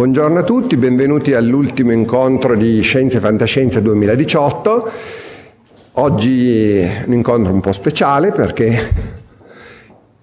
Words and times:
Buongiorno 0.00 0.38
a 0.38 0.44
tutti, 0.44 0.78
benvenuti 0.78 1.34
all'ultimo 1.34 1.92
incontro 1.92 2.56
di 2.56 2.80
Scienze 2.80 3.18
e 3.18 3.20
Fantascienza 3.20 3.80
2018. 3.80 4.90
Oggi 5.92 6.78
è 6.78 7.02
un 7.06 7.12
incontro 7.12 7.52
un 7.52 7.60
po' 7.60 7.72
speciale 7.72 8.32
perché 8.32 8.90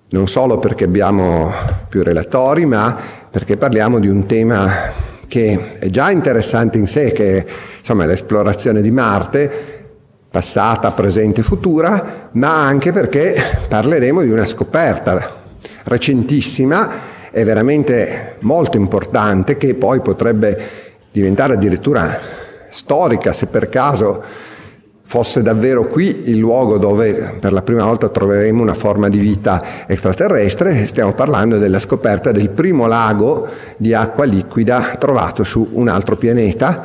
non 0.10 0.28
solo 0.28 0.58
perché 0.58 0.86
abbiamo 0.86 1.52
più 1.90 2.02
relatori, 2.02 2.66
ma 2.66 2.98
perché 3.30 3.56
parliamo 3.56 4.00
di 4.00 4.08
un 4.08 4.26
tema 4.26 4.68
che 5.28 5.74
è 5.78 5.90
già 5.92 6.10
interessante 6.10 6.80
in 6.80 6.88
sé, 6.88 7.12
che 7.12 7.46
insomma, 7.78 8.08
l'esplorazione 8.08 8.82
di 8.82 8.90
Marte, 8.90 9.52
passata, 10.28 10.90
presente 10.90 11.42
e 11.42 11.44
futura, 11.44 12.30
ma 12.32 12.66
anche 12.66 12.92
perché 12.92 13.36
parleremo 13.70 14.24
di 14.24 14.32
una 14.32 14.48
scoperta 14.48 15.36
recentissima 15.84 17.17
è 17.38 17.46
veramente 17.46 18.38
molto 18.40 18.78
importante 18.78 19.58
che 19.58 19.76
poi 19.76 20.00
potrebbe 20.00 20.60
diventare 21.12 21.54
addirittura 21.54 22.20
storica 22.68 23.32
se 23.32 23.46
per 23.46 23.70
caso 23.70 24.24
fosse 25.04 25.44
davvero 25.44 25.86
qui 25.86 26.32
il 26.32 26.38
luogo 26.38 26.80
dove 26.80 27.36
per 27.40 27.54
la 27.54 27.62
prima 27.62 27.84
volta 27.84 28.10
troveremo 28.10 28.60
una 28.60 28.74
forma 28.74 29.08
di 29.08 29.20
vita 29.20 29.64
extraterrestre, 29.86 30.88
stiamo 30.88 31.14
parlando 31.14 31.60
della 31.60 31.78
scoperta 31.78 32.32
del 32.32 32.50
primo 32.50 32.88
lago 32.88 33.48
di 33.78 33.94
acqua 33.94 34.26
liquida 34.26 34.96
trovato 34.98 35.44
su 35.44 35.70
un 35.74 35.90
altro 35.90 36.18
pianeta, 36.18 36.84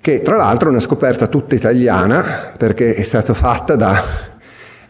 che 0.00 0.22
tra 0.22 0.36
l'altro 0.36 0.70
è 0.70 0.72
una 0.72 0.80
scoperta 0.80 1.28
tutta 1.28 1.54
italiana 1.54 2.52
perché 2.56 2.96
è 2.96 3.02
stata 3.02 3.32
fatta 3.32 3.76
da, 3.76 4.02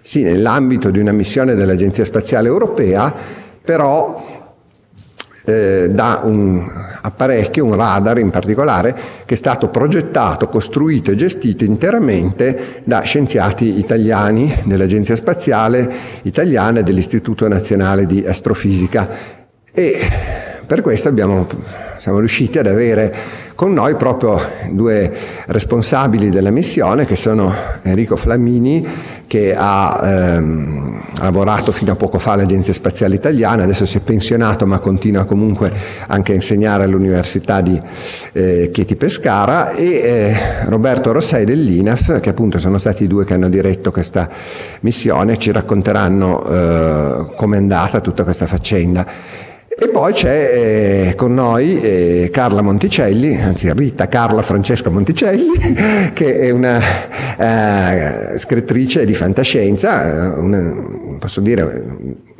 sì, 0.01 0.23
nell'ambito 0.23 0.89
di 0.89 0.99
una 0.99 1.13
missione 1.13 1.55
dell'Agenzia 1.55 2.05
Spaziale 2.05 2.49
Europea, 2.49 3.15
però 3.63 4.33
eh, 5.45 5.89
da 5.91 6.21
un 6.25 6.67
apparecchio, 7.03 7.65
un 7.65 7.75
radar 7.75 8.19
in 8.19 8.31
particolare, 8.31 8.97
che 9.25 9.35
è 9.35 9.37
stato 9.37 9.69
progettato, 9.69 10.49
costruito 10.49 11.11
e 11.11 11.17
gestito 11.17 11.65
interamente 11.65 12.83
da 12.85 13.01
scienziati 13.01 13.79
italiani 13.79 14.63
dell'Agenzia 14.65 15.17
Spaziale 15.17 15.91
Italiana 16.23 16.81
e 16.81 16.83
dell'Istituto 16.83 17.47
Nazionale 17.47 18.07
di 18.07 18.25
Astrofisica. 18.27 19.09
E 19.73 19.99
per 20.67 20.81
questo 20.81 21.09
abbiamo, 21.09 21.47
siamo 21.99 22.19
riusciti 22.19 22.59
ad 22.59 22.67
avere 22.67 23.15
con 23.55 23.73
noi 23.73 23.95
proprio 23.95 24.41
due 24.71 25.13
responsabili 25.47 26.31
della 26.31 26.51
missione 26.51 27.07
che 27.07 27.17
sono 27.17 27.55
Enrico 27.83 28.17
Flamini 28.17 28.87
che 29.27 29.55
ha 29.57 30.01
ehm, 30.03 31.03
lavorato 31.21 31.73
fino 31.73 31.93
a 31.93 31.97
poco 31.97 32.19
fa 32.19 32.33
all'Agenzia 32.33 32.73
Spaziale 32.73 33.15
Italiana, 33.15 33.63
adesso 33.63 33.87
si 33.87 33.97
è 33.97 34.01
pensionato 34.01 34.67
ma 34.67 34.79
continua 34.79 35.25
comunque 35.25 35.73
anche 36.09 36.33
a 36.33 36.35
insegnare 36.35 36.85
all'Università 36.85 37.61
di 37.61 37.81
eh, 38.33 38.71
Chieti 38.73 38.97
Pescara 38.97 39.73
e 39.73 39.85
eh, 39.85 40.37
Roberto 40.67 41.13
Rossei 41.13 41.45
dell'INAF 41.45 42.21
che 42.21 42.29
appunto 42.29 42.59
sono 42.59 42.79
stati 42.79 43.05
i 43.05 43.07
due 43.07 43.25
che 43.25 43.35
hanno 43.35 43.49
diretto 43.49 43.91
questa 43.91 44.29
missione, 44.81 45.39
ci 45.39 45.53
racconteranno 45.53 46.45
eh, 46.45 47.35
com'è 47.37 47.57
andata 47.57 48.01
tutta 48.01 48.25
questa 48.25 48.47
faccenda. 48.47 49.53
E 49.77 49.89
poi 49.89 50.13
c'è 50.13 51.09
eh, 51.09 51.15
con 51.17 51.35
noi 51.35 51.81
eh, 51.81 52.31
Carla 52.33 52.63
Monticelli, 52.63 53.41
anzi 53.41 53.73
Rita 53.73 54.07
Carla 54.07 54.41
Francesca 54.41 54.89
Monticelli, 54.89 55.51
che 56.15 56.39
è 56.39 56.51
una 56.51 56.81
eh, 57.37 58.39
scrittrice 58.39 59.05
di 59.05 59.15
fantascienza, 59.15 60.33
una, 60.37 60.73
posso 61.19 61.41
dire 61.41 61.83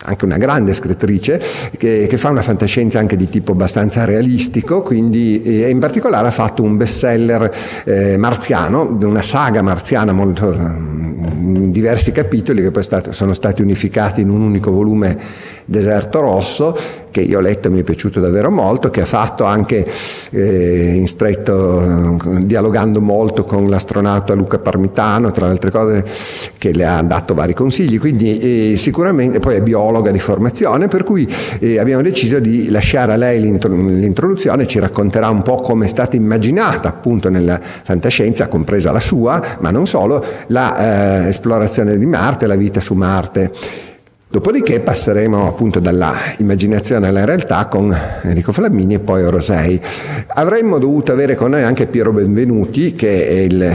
anche 0.05 0.25
una 0.25 0.37
grande 0.37 0.75
scrittrice, 0.75 1.43
che, 1.77 2.07
che, 2.09 2.17
fa 2.17 2.29
una 2.29 2.43
fantascienza 2.43 3.01
anche 3.01 3.17
di 3.17 3.29
tipo 3.29 3.51
abbastanza 3.51 4.05
realistico, 4.05 4.83
quindi, 4.83 5.43
e 5.43 5.69
in 5.71 5.81
particolare 5.81 6.29
ha 6.29 6.33
fatto 6.33 6.63
un 6.63 6.77
bestseller 6.77 7.53
eh, 7.85 8.17
marziano, 8.17 8.97
una 9.03 9.23
saga 9.23 9.61
marziana 9.61 10.13
molto 10.13 10.53
in 10.53 11.73
diversi 11.73 12.13
capitoli 12.13 12.63
che 12.63 12.71
poi 12.71 12.85
stato, 12.85 13.11
sono 13.11 13.35
stati 13.35 13.61
unificati 13.61 14.21
in 14.21 14.31
un 14.31 14.41
unico 14.41 14.71
volume 14.71 15.17
Deserto 15.65 16.21
Rosso, 16.21 16.77
che 17.15 17.21
io 17.21 17.39
ho 17.39 17.41
letto 17.41 17.69
e 17.69 17.71
mi 17.71 17.79
è 17.79 17.83
piaciuto 17.85 18.19
davvero 18.19 18.51
molto, 18.51 18.91
che 18.91 19.03
ha 19.03 19.07
fatto 19.07 19.45
anche 19.45 19.87
eh, 20.31 20.95
in 20.97 21.07
stretto, 21.07 22.19
dialogando 22.41 23.01
molto 23.01 23.45
con 23.45 23.69
l'astronauta 23.69 24.35
Luca 24.35 24.59
Parmitano, 24.59 25.31
tra 25.31 25.47
le 25.47 25.53
altre 25.53 25.71
cose 25.71 26.05
che 26.59 26.73
le 26.73 26.85
ha 26.85 27.01
dato 27.03 27.33
vari 27.35 27.55
consigli, 27.55 28.01
quindi 28.01 28.73
eh, 28.73 28.77
sicuramente 28.79 29.39
poi 29.39 29.55
è 29.55 29.61
biologa 29.61 30.11
di 30.11 30.19
formazione, 30.19 30.89
per 30.89 31.05
cui 31.05 31.33
eh, 31.61 31.79
abbiamo 31.79 32.03
deciso 32.03 32.41
di 32.41 32.69
lasciare 32.69 33.13
a 33.13 33.17
lei 33.17 33.41
l'introduzione, 33.41 34.67
ci 34.67 34.81
racconterà 34.81 35.29
un 35.29 35.43
po' 35.43 35.61
come 35.61 35.85
è 35.85 35.89
stata 35.89 36.17
immaginata 36.17 36.89
appunto 36.89 37.29
nella 37.29 37.61
fantascienza, 37.63 38.49
compresa 38.49 38.91
la 38.91 38.99
sua, 38.99 39.41
ma 39.61 39.71
non 39.71 39.87
solo, 39.87 40.25
l'esplorazione 40.49 41.93
eh, 41.93 41.99
di 41.99 42.07
Marte, 42.07 42.49
la 42.49 42.57
vita 42.57 42.81
su 42.81 42.95
Marte. 42.95 43.93
Dopodiché 44.35 44.81
passeremo 44.81 45.47
appunto 45.47 45.79
dalla 45.79 46.17
immaginazione 46.39 47.07
alla 47.07 47.25
realtà 47.25 47.67
con 47.67 47.97
Enrico 48.23 48.51
Flammini 48.51 48.95
e 48.95 48.99
poi 48.99 49.23
Rosei. 49.31 49.81
Avremmo 50.27 50.79
dovuto 50.79 51.13
avere 51.13 51.37
con 51.37 51.51
noi 51.51 51.63
anche 51.63 51.87
Piero 51.87 52.11
Benvenuti, 52.11 52.95
che 52.95 53.29
è 53.29 53.39
il 53.43 53.73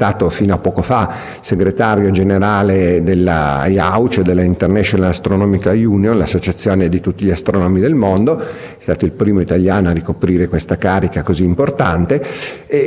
stato 0.00 0.30
fino 0.30 0.54
a 0.54 0.58
poco 0.58 0.80
fa 0.80 1.12
segretario 1.40 2.10
generale 2.10 3.02
della 3.02 3.66
IAUC, 3.66 4.20
della 4.20 4.40
International 4.40 5.10
Astronomical 5.10 5.76
Union, 5.76 6.16
l'associazione 6.16 6.88
di 6.88 7.00
tutti 7.00 7.26
gli 7.26 7.30
astronomi 7.30 7.80
del 7.80 7.94
mondo, 7.94 8.38
è 8.38 8.44
stato 8.78 9.04
il 9.04 9.12
primo 9.12 9.40
italiano 9.40 9.90
a 9.90 9.92
ricoprire 9.92 10.48
questa 10.48 10.78
carica 10.78 11.22
così 11.22 11.44
importante, 11.44 12.24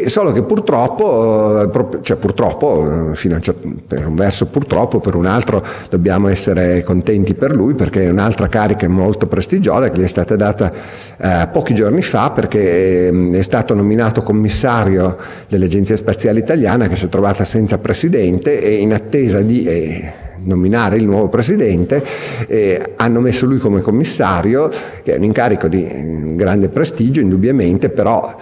solo 0.08 0.32
che 0.32 0.42
purtroppo, 0.42 1.62
eh, 1.62 2.02
cioè 2.02 2.18
purtroppo, 2.18 3.12
eh, 3.12 3.16
fino 3.16 3.36
a, 3.36 3.54
per 3.88 4.08
un 4.08 4.16
verso 4.16 4.48
purtroppo, 4.48 5.00
per 5.00 5.14
un 5.14 5.28
altro 5.28 5.64
dobbiamo 5.92 6.30
essere 6.30 6.82
contenti 6.82 7.36
per 7.36 7.54
lui 7.54 7.76
perché 7.76 8.06
è 8.06 8.10
un'altra 8.10 8.48
carica 8.48 8.90
molto 8.90 9.28
prestigiosa 9.28 9.92
che 9.92 10.00
gli 10.00 10.04
è 10.04 10.08
stata 10.08 10.36
data 10.36 10.74
eh, 11.18 11.48
pochi 11.52 11.76
giorni 11.76 12.02
fa 12.02 12.32
perché 12.32 13.10
eh, 13.10 13.30
è 13.34 13.42
stato 13.44 13.76
nominato 13.76 14.24
commissario 14.24 15.16
dell'Agenzia 15.48 15.96
Spaziale 15.96 16.40
Italiana 16.40 16.88
che 16.88 17.02
si 17.04 17.06
è 17.06 17.10
trovata 17.10 17.44
senza 17.44 17.80
presidente 17.80 18.62
e 18.62 18.76
in 18.76 18.94
attesa 18.94 19.42
di 19.42 19.66
eh, 19.66 20.14
nominare 20.44 20.96
il 20.96 21.04
nuovo 21.04 21.28
presidente 21.28 22.02
eh, 22.48 22.94
hanno 22.96 23.20
messo 23.20 23.46
lui 23.46 23.58
come 23.58 23.82
commissario, 23.82 24.70
che 25.04 25.14
è 25.14 25.18
un 25.18 25.26
incarico 25.26 25.68
di 25.68 25.86
eh, 25.86 26.36
grande 26.36 26.70
prestigio 26.70 27.20
indubbiamente, 27.20 27.90
però 27.90 28.34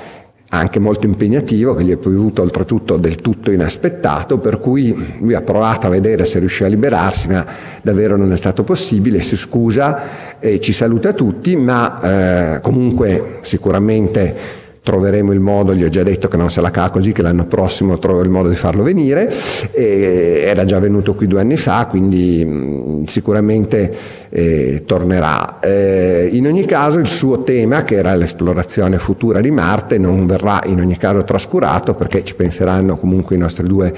anche 0.54 0.80
molto 0.80 1.08
impegnativo, 1.08 1.74
che 1.74 1.84
gli 1.84 1.92
è 1.92 1.98
piovuto 1.98 2.42
oltretutto 2.42 2.98
del 2.98 3.16
tutto 3.16 3.52
inaspettato, 3.52 4.38
per 4.38 4.60
cui 4.60 5.16
lui 5.20 5.34
ha 5.34 5.42
provato 5.42 5.88
a 5.88 5.90
vedere 5.90 6.26
se 6.26 6.40
riusciva 6.40 6.68
a 6.68 6.70
liberarsi, 6.70 7.30
ma 7.30 7.44
davvero 7.82 8.18
non 8.18 8.32
è 8.32 8.38
stato 8.38 8.64
possibile, 8.64 9.22
si 9.22 9.38
scusa 9.38 10.38
e 10.40 10.60
ci 10.60 10.74
saluta 10.74 11.14
tutti, 11.14 11.56
ma 11.56 12.56
eh, 12.56 12.62
comunque 12.62 13.40
sicuramente 13.42 14.61
troveremo 14.84 15.32
il 15.32 15.40
modo, 15.40 15.76
gli 15.76 15.84
ho 15.84 15.90
già 15.90 16.02
detto 16.02 16.28
che 16.28 16.38
non 16.38 16.50
se 16.50 16.60
la 16.60 16.72
cava 16.72 16.90
così, 16.90 17.12
che 17.12 17.22
l'anno 17.22 17.46
prossimo 17.46 18.00
trovo 18.00 18.22
il 18.22 18.30
modo 18.30 18.50
di 18.50 18.56
farlo 18.56 18.82
venire, 18.82 19.32
e 19.72 20.42
era 20.44 20.66
già 20.66 20.80
venuto 20.80 21.14
qui 21.14 21.28
due 21.28 21.40
anni 21.40 21.56
fa, 21.56 21.86
quindi 21.86 22.44
mh, 22.44 23.06
sicuramente 23.06 23.96
eh, 24.30 24.84
tornerà. 24.86 25.60
Eh, 25.60 26.30
in 26.32 26.48
ogni 26.48 26.66
caso 26.66 26.98
il 26.98 27.10
suo 27.10 27.44
tema, 27.44 27.84
che 27.84 27.96
era 27.96 28.16
l'esplorazione 28.16 28.98
futura 28.98 29.40
di 29.40 29.52
Marte, 29.52 30.00
non 30.00 30.26
verrà 30.26 30.62
in 30.66 30.80
ogni 30.80 30.98
caso 30.98 31.24
trascurato 31.24 31.94
perché 31.94 32.24
ci 32.24 32.34
penseranno 32.34 32.98
comunque 32.98 33.36
i 33.36 33.40
nostri 33.40 33.68
due 33.68 33.94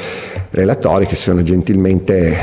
relatori 0.50 1.06
che 1.06 1.15
sono 1.15 1.41
gentilmente, 1.44 2.36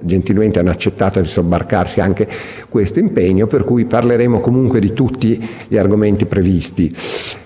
gentilmente 0.00 0.58
hanno 0.58 0.70
accettato 0.70 1.20
di 1.20 1.26
sobbarcarsi 1.26 2.00
anche 2.00 2.28
questo 2.68 2.98
impegno, 2.98 3.46
per 3.46 3.64
cui 3.64 3.86
parleremo 3.86 4.40
comunque 4.40 4.78
di 4.78 4.92
tutti 4.92 5.48
gli 5.68 5.78
argomenti 5.78 6.26
previsti. 6.26 7.40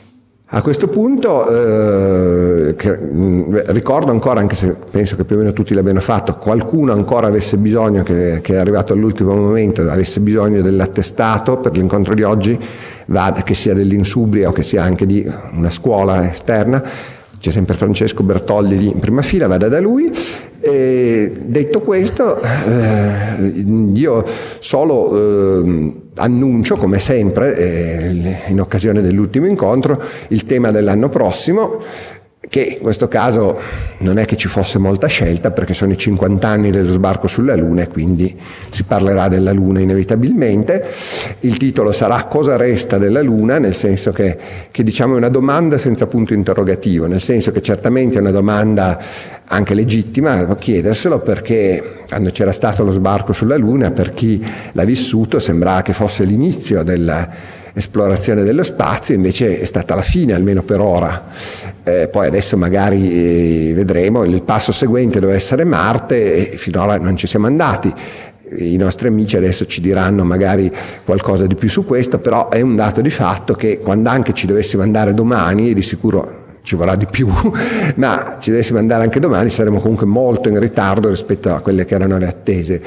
A 0.50 0.62
questo 0.62 0.86
punto 0.86 1.48
eh, 1.48 2.76
che, 2.76 2.96
mh, 2.96 3.72
ricordo 3.72 4.12
ancora, 4.12 4.38
anche 4.38 4.54
se 4.54 4.76
penso 4.92 5.16
che 5.16 5.24
più 5.24 5.34
o 5.34 5.38
meno 5.40 5.52
tutti 5.52 5.74
l'abbiano 5.74 5.98
fatto, 5.98 6.36
qualcuno 6.36 6.92
ancora 6.92 7.26
avesse 7.26 7.56
bisogno, 7.56 8.04
che, 8.04 8.38
che 8.42 8.54
è 8.54 8.56
arrivato 8.56 8.92
all'ultimo 8.92 9.34
momento, 9.34 9.82
avesse 9.90 10.20
bisogno 10.20 10.62
dell'attestato 10.62 11.58
per 11.58 11.72
l'incontro 11.72 12.14
di 12.14 12.22
oggi, 12.22 12.56
vada, 13.06 13.42
che 13.42 13.54
sia 13.54 13.74
dell'Insubria 13.74 14.48
o 14.48 14.52
che 14.52 14.62
sia 14.62 14.84
anche 14.84 15.04
di 15.04 15.28
una 15.50 15.70
scuola 15.70 16.30
esterna, 16.30 16.80
c'è 17.40 17.50
sempre 17.50 17.74
Francesco 17.74 18.22
Bertolli 18.22 18.78
lì 18.78 18.86
in 18.86 19.00
prima 19.00 19.22
fila, 19.22 19.48
vada 19.48 19.66
da 19.66 19.80
lui. 19.80 20.08
E 20.68 21.32
detto 21.44 21.80
questo, 21.80 22.40
eh, 22.42 23.64
io 23.94 24.24
solo 24.58 25.62
eh, 25.62 25.92
annuncio, 26.16 26.76
come 26.76 26.98
sempre, 26.98 27.56
eh, 27.56 28.36
in 28.48 28.60
occasione 28.60 29.00
dell'ultimo 29.00 29.46
incontro, 29.46 30.02
il 30.28 30.44
tema 30.44 30.72
dell'anno 30.72 31.08
prossimo 31.08 31.80
che 32.48 32.76
in 32.78 32.78
questo 32.80 33.08
caso 33.08 33.58
non 33.98 34.18
è 34.18 34.24
che 34.24 34.36
ci 34.36 34.48
fosse 34.48 34.78
molta 34.78 35.06
scelta 35.06 35.50
perché 35.50 35.74
sono 35.74 35.92
i 35.92 35.96
50 35.96 36.46
anni 36.46 36.70
dello 36.70 36.92
sbarco 36.92 37.26
sulla 37.26 37.54
Luna 37.54 37.82
e 37.82 37.88
quindi 37.88 38.36
si 38.68 38.84
parlerà 38.84 39.28
della 39.28 39.52
Luna 39.52 39.80
inevitabilmente. 39.80 40.84
Il 41.40 41.56
titolo 41.56 41.92
sarà 41.92 42.24
Cosa 42.24 42.56
resta 42.56 42.98
della 42.98 43.22
Luna, 43.22 43.58
nel 43.58 43.74
senso 43.74 44.12
che, 44.12 44.36
che 44.70 44.82
diciamo 44.82 45.14
è 45.14 45.16
una 45.16 45.28
domanda 45.28 45.78
senza 45.78 46.06
punto 46.06 46.34
interrogativo, 46.34 47.06
nel 47.06 47.20
senso 47.20 47.52
che 47.52 47.62
certamente 47.62 48.18
è 48.18 48.20
una 48.20 48.30
domanda 48.30 48.98
anche 49.48 49.74
legittima 49.74 50.54
chiederselo 50.56 51.20
perché 51.20 52.02
quando 52.08 52.30
c'era 52.30 52.52
stato 52.52 52.84
lo 52.84 52.90
sbarco 52.90 53.32
sulla 53.32 53.56
Luna, 53.56 53.90
per 53.90 54.12
chi 54.12 54.44
l'ha 54.72 54.84
vissuto 54.84 55.38
sembrava 55.38 55.82
che 55.82 55.92
fosse 55.92 56.24
l'inizio 56.24 56.82
della 56.82 57.28
esplorazione 57.76 58.42
dello 58.42 58.62
spazio, 58.62 59.14
invece 59.14 59.60
è 59.60 59.64
stata 59.66 59.94
la 59.94 60.00
fine, 60.00 60.32
almeno 60.32 60.62
per 60.62 60.80
ora. 60.80 61.26
Eh, 61.84 62.08
poi 62.08 62.26
adesso 62.26 62.56
magari 62.56 63.68
eh, 63.68 63.74
vedremo, 63.74 64.24
il 64.24 64.42
passo 64.42 64.72
seguente 64.72 65.20
deve 65.20 65.34
essere 65.34 65.64
Marte 65.64 66.52
e 66.52 66.56
finora 66.56 66.96
non 66.96 67.16
ci 67.16 67.26
siamo 67.26 67.46
andati. 67.46 67.92
I 68.58 68.76
nostri 68.76 69.08
amici 69.08 69.36
adesso 69.36 69.66
ci 69.66 69.82
diranno 69.82 70.24
magari 70.24 70.72
qualcosa 71.04 71.46
di 71.46 71.54
più 71.54 71.68
su 71.68 71.84
questo, 71.84 72.18
però 72.18 72.48
è 72.48 72.62
un 72.62 72.76
dato 72.76 73.02
di 73.02 73.10
fatto 73.10 73.54
che 73.54 73.78
quando 73.78 74.08
anche 74.08 74.32
ci 74.32 74.46
dovessimo 74.46 74.82
andare 74.82 75.12
domani, 75.12 75.74
di 75.74 75.82
sicuro 75.82 76.44
ci 76.66 76.74
vorrà 76.74 76.96
di 76.96 77.06
più, 77.06 77.28
ma 77.94 78.38
ci 78.40 78.50
dovessimo 78.50 78.80
andare 78.80 79.04
anche 79.04 79.20
domani, 79.20 79.50
saremo 79.50 79.80
comunque 79.80 80.04
molto 80.04 80.48
in 80.48 80.58
ritardo 80.58 81.08
rispetto 81.08 81.54
a 81.54 81.60
quelle 81.60 81.84
che 81.84 81.94
erano 81.94 82.18
le 82.18 82.26
attese. 82.26 82.82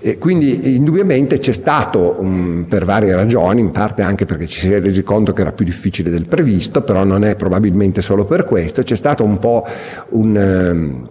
E 0.00 0.16
quindi 0.16 0.74
indubbiamente 0.74 1.38
c'è 1.38 1.52
stato, 1.52 2.16
um, 2.18 2.64
per 2.66 2.86
varie 2.86 3.14
ragioni, 3.14 3.60
in 3.60 3.70
parte 3.70 4.00
anche 4.00 4.24
perché 4.24 4.46
ci 4.46 4.60
si 4.60 4.72
è 4.72 4.80
resi 4.80 5.02
conto 5.02 5.34
che 5.34 5.42
era 5.42 5.52
più 5.52 5.66
difficile 5.66 6.08
del 6.08 6.26
previsto, 6.26 6.80
però 6.80 7.04
non 7.04 7.22
è 7.22 7.36
probabilmente 7.36 8.00
solo 8.00 8.24
per 8.24 8.46
questo, 8.46 8.82
c'è 8.82 8.96
stato 8.96 9.24
un 9.24 9.38
po' 9.38 9.66
un... 10.10 10.70
Um, 10.72 11.08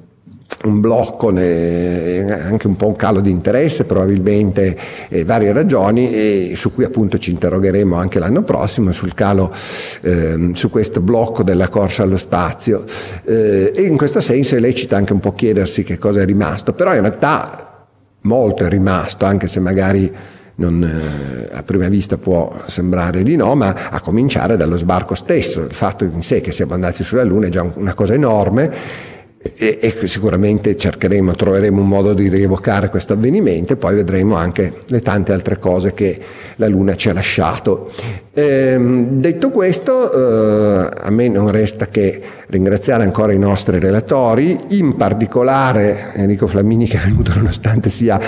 un 0.68 0.80
blocco, 0.80 1.30
anche 1.30 2.68
un 2.68 2.76
po' 2.76 2.88
un 2.88 2.96
calo 2.96 3.20
di 3.20 3.32
interesse, 3.32 3.86
probabilmente 3.86 4.78
eh, 5.10 5.24
varie 5.24 5.52
ragioni 5.54 6.12
e 6.12 6.54
su 6.56 6.74
cui 6.74 6.84
appunto 6.84 7.18
ci 7.18 7.32
interrogheremo 7.32 7.96
anche 7.96 8.20
l'anno 8.20 8.44
prossimo 8.44 8.92
sul 8.92 9.14
calo, 9.14 9.54
eh, 10.02 10.52
su 10.54 10.70
questo 10.70 11.02
blocco 11.02 11.44
della 11.44 11.70
corsa 11.70 12.04
allo 12.04 12.18
spazio. 12.18 12.86
Eh, 13.24 13.72
e 13.76 13.82
in 13.84 13.98
questo 13.98 14.20
senso 14.20 14.56
è 14.56 14.60
lecito 14.60 14.96
anche 14.96 15.14
un 15.14 15.20
po' 15.20 15.34
chiedersi 15.34 15.84
che 15.84 15.98
cosa 15.98 16.22
è 16.22 16.26
rimasto, 16.26 16.74
però 16.74 16.94
in 16.94 17.02
realtà 17.02 17.86
molto 18.22 18.66
è 18.66 18.70
rimasto, 18.70 19.26
anche 19.26 19.48
se 19.48 19.60
magari 19.60 20.12
non, 20.56 20.84
eh, 20.84 21.56
a 21.56 21.64
prima 21.64 21.88
vista 21.88 22.18
può 22.18 22.64
sembrare 22.66 23.24
di 23.24 23.36
no, 23.36 23.56
ma 23.56 23.76
a 23.90 24.02
cominciare 24.02 24.58
dallo 24.58 24.76
sbarco 24.76 25.16
stesso, 25.16 25.62
il 25.62 25.76
fatto 25.76 26.04
in 26.04 26.22
sé 26.24 26.42
che 26.42 26.52
siamo 26.52 26.74
andati 26.74 27.04
sulla 27.04 27.24
Luna 27.24 27.48
è 27.48 27.50
già 27.50 27.66
una 27.76 27.94
cosa 27.94 28.14
enorme 28.14 29.16
e, 29.56 29.78
e, 29.82 30.08
sicuramente 30.08 30.76
cercheremo, 30.76 31.36
troveremo 31.36 31.82
un 31.82 31.88
modo 31.88 32.14
di 32.14 32.28
rievocare 32.28 32.90
questo 32.90 33.14
avvenimento 33.14 33.74
e 33.74 33.76
poi 33.76 33.96
vedremo 33.96 34.36
anche 34.36 34.74
le 34.86 35.02
tante 35.02 35.34
altre 35.34 35.60
cose 35.60 35.94
che 35.94 36.20
la 36.56 36.68
Luna 36.68 36.96
ci 36.96 37.10
ha 37.10 37.14
lasciato. 37.14 37.92
Ehm, 38.34 39.20
detto 39.20 39.50
questo, 39.50 40.12
eh, 40.12 40.90
a 41.02 41.10
me 41.10 41.28
non 41.28 41.50
resta 41.50 41.88
che 41.88 42.22
ringraziare 42.48 43.04
ancora 43.04 43.34
i 43.34 43.40
nostri 43.40 43.80
relatori, 43.80 44.60
in 44.70 44.96
particolare 44.96 46.12
Enrico 46.14 46.48
Flammini 46.48 46.88
che 46.88 46.98
è 46.98 47.06
venuto 47.06 47.34
nonostante 47.36 47.90
sia 47.90 48.20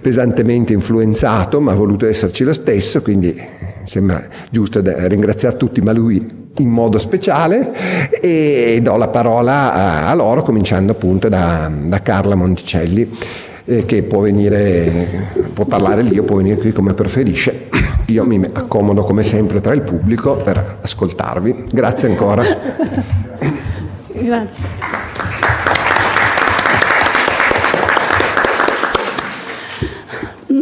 pesantemente 0.00 0.72
influenzato, 0.72 1.60
ma 1.60 1.72
ha 1.72 1.74
voluto 1.76 2.06
esserci 2.06 2.44
lo 2.44 2.52
stesso, 2.52 3.02
quindi 3.02 3.36
sembra 3.84 4.24
giusto 4.50 4.80
ringraziare 4.84 5.56
tutti, 5.56 5.80
ma 5.80 5.92
lui 5.92 6.44
in 6.58 6.68
modo 6.68 6.98
speciale 6.98 8.10
e 8.20 8.80
do 8.82 8.96
la 8.96 9.08
parola 9.08 10.06
a, 10.06 10.14
loro 10.14 10.42
cominciando 10.42 10.92
appunto 10.92 11.28
da, 11.28 11.70
da 11.70 12.02
Carla 12.02 12.34
Monticelli 12.34 13.10
eh, 13.64 13.84
che 13.84 14.02
può 14.02 14.20
venire, 14.20 15.28
può 15.52 15.64
parlare 15.64 16.02
lì 16.02 16.18
o 16.18 16.22
può 16.22 16.36
venire 16.36 16.56
qui 16.56 16.72
come 16.72 16.94
preferisce. 16.94 17.68
Io 18.06 18.24
mi 18.24 18.40
accomodo 18.52 19.02
come 19.02 19.22
sempre 19.22 19.60
tra 19.60 19.74
il 19.74 19.82
pubblico 19.82 20.36
per 20.36 20.78
ascoltarvi. 20.80 21.64
Grazie 21.72 22.08
ancora. 22.08 22.44
Grazie. 24.12 24.64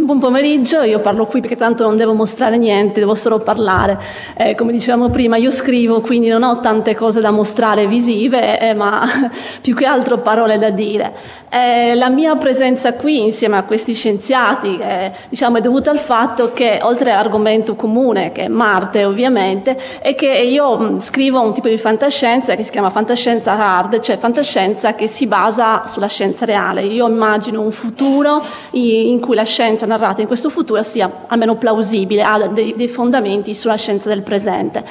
Buon 0.04 0.18
pomeriggio, 0.18 0.82
io 0.82 1.00
parlo 1.00 1.26
qui 1.26 1.40
perché 1.40 1.56
tanto 1.56 1.84
non 1.84 1.96
devo 1.96 2.12
mostrare 2.14 2.58
niente, 2.58 3.00
devo 3.00 3.14
solo 3.14 3.40
parlare. 3.40 3.98
Eh, 4.36 4.54
come 4.54 4.72
dicevamo 4.72 5.08
prima, 5.08 5.36
io 5.36 5.50
scrivo, 5.50 6.00
quindi 6.00 6.28
non 6.28 6.42
ho 6.42 6.60
tante 6.60 6.94
cose 6.94 7.20
da 7.20 7.30
mostrare 7.30 7.86
visive, 7.86 8.58
eh, 8.60 8.74
ma 8.74 9.02
più 9.62 9.74
che 9.74 9.86
altro 9.86 10.18
parole 10.18 10.58
da 10.58 10.70
dire. 10.70 11.14
Eh, 11.48 11.94
la 11.94 12.08
mia 12.10 12.36
presenza 12.36 12.94
qui 12.94 13.22
insieme 13.22 13.56
a 13.56 13.62
questi 13.62 13.94
scienziati 13.94 14.76
eh, 14.78 15.12
diciamo, 15.28 15.58
è 15.58 15.60
dovuta 15.60 15.90
al 15.90 15.98
fatto 15.98 16.52
che, 16.52 16.80
oltre 16.82 17.12
all'argomento 17.12 17.74
comune, 17.74 18.32
che 18.32 18.44
è 18.44 18.48
Marte 18.48 19.04
ovviamente, 19.04 19.78
è 20.00 20.14
che 20.14 20.26
io 20.26 20.76
mh, 20.76 20.98
scrivo 20.98 21.40
un 21.40 21.52
tipo 21.52 21.68
di 21.68 21.78
fantascienza 21.78 22.56
che 22.56 22.64
si 22.64 22.70
chiama 22.70 22.90
fantascienza 22.90 23.52
hard, 23.52 24.00
cioè 24.00 24.18
fantascienza 24.18 24.94
che 24.94 25.06
si 25.06 25.26
basa 25.26 25.86
sulla 25.86 26.08
scienza 26.08 26.44
reale. 26.44 26.82
Io 26.82 27.08
immagino 27.08 27.60
un 27.60 27.72
futuro 27.72 28.42
in 28.72 29.20
cui 29.20 29.34
la 29.34 29.44
scienza 29.44 29.86
narrata 29.96 30.20
in 30.20 30.26
questo 30.26 30.50
futuro 30.50 30.82
sia 30.82 31.24
almeno 31.26 31.56
plausibile, 31.56 32.22
ha 32.22 32.46
dei, 32.48 32.74
dei 32.76 32.88
fondamenti 32.88 33.54
sulla 33.54 33.76
scienza 33.76 34.08
del 34.08 34.22
presente. 34.22 34.84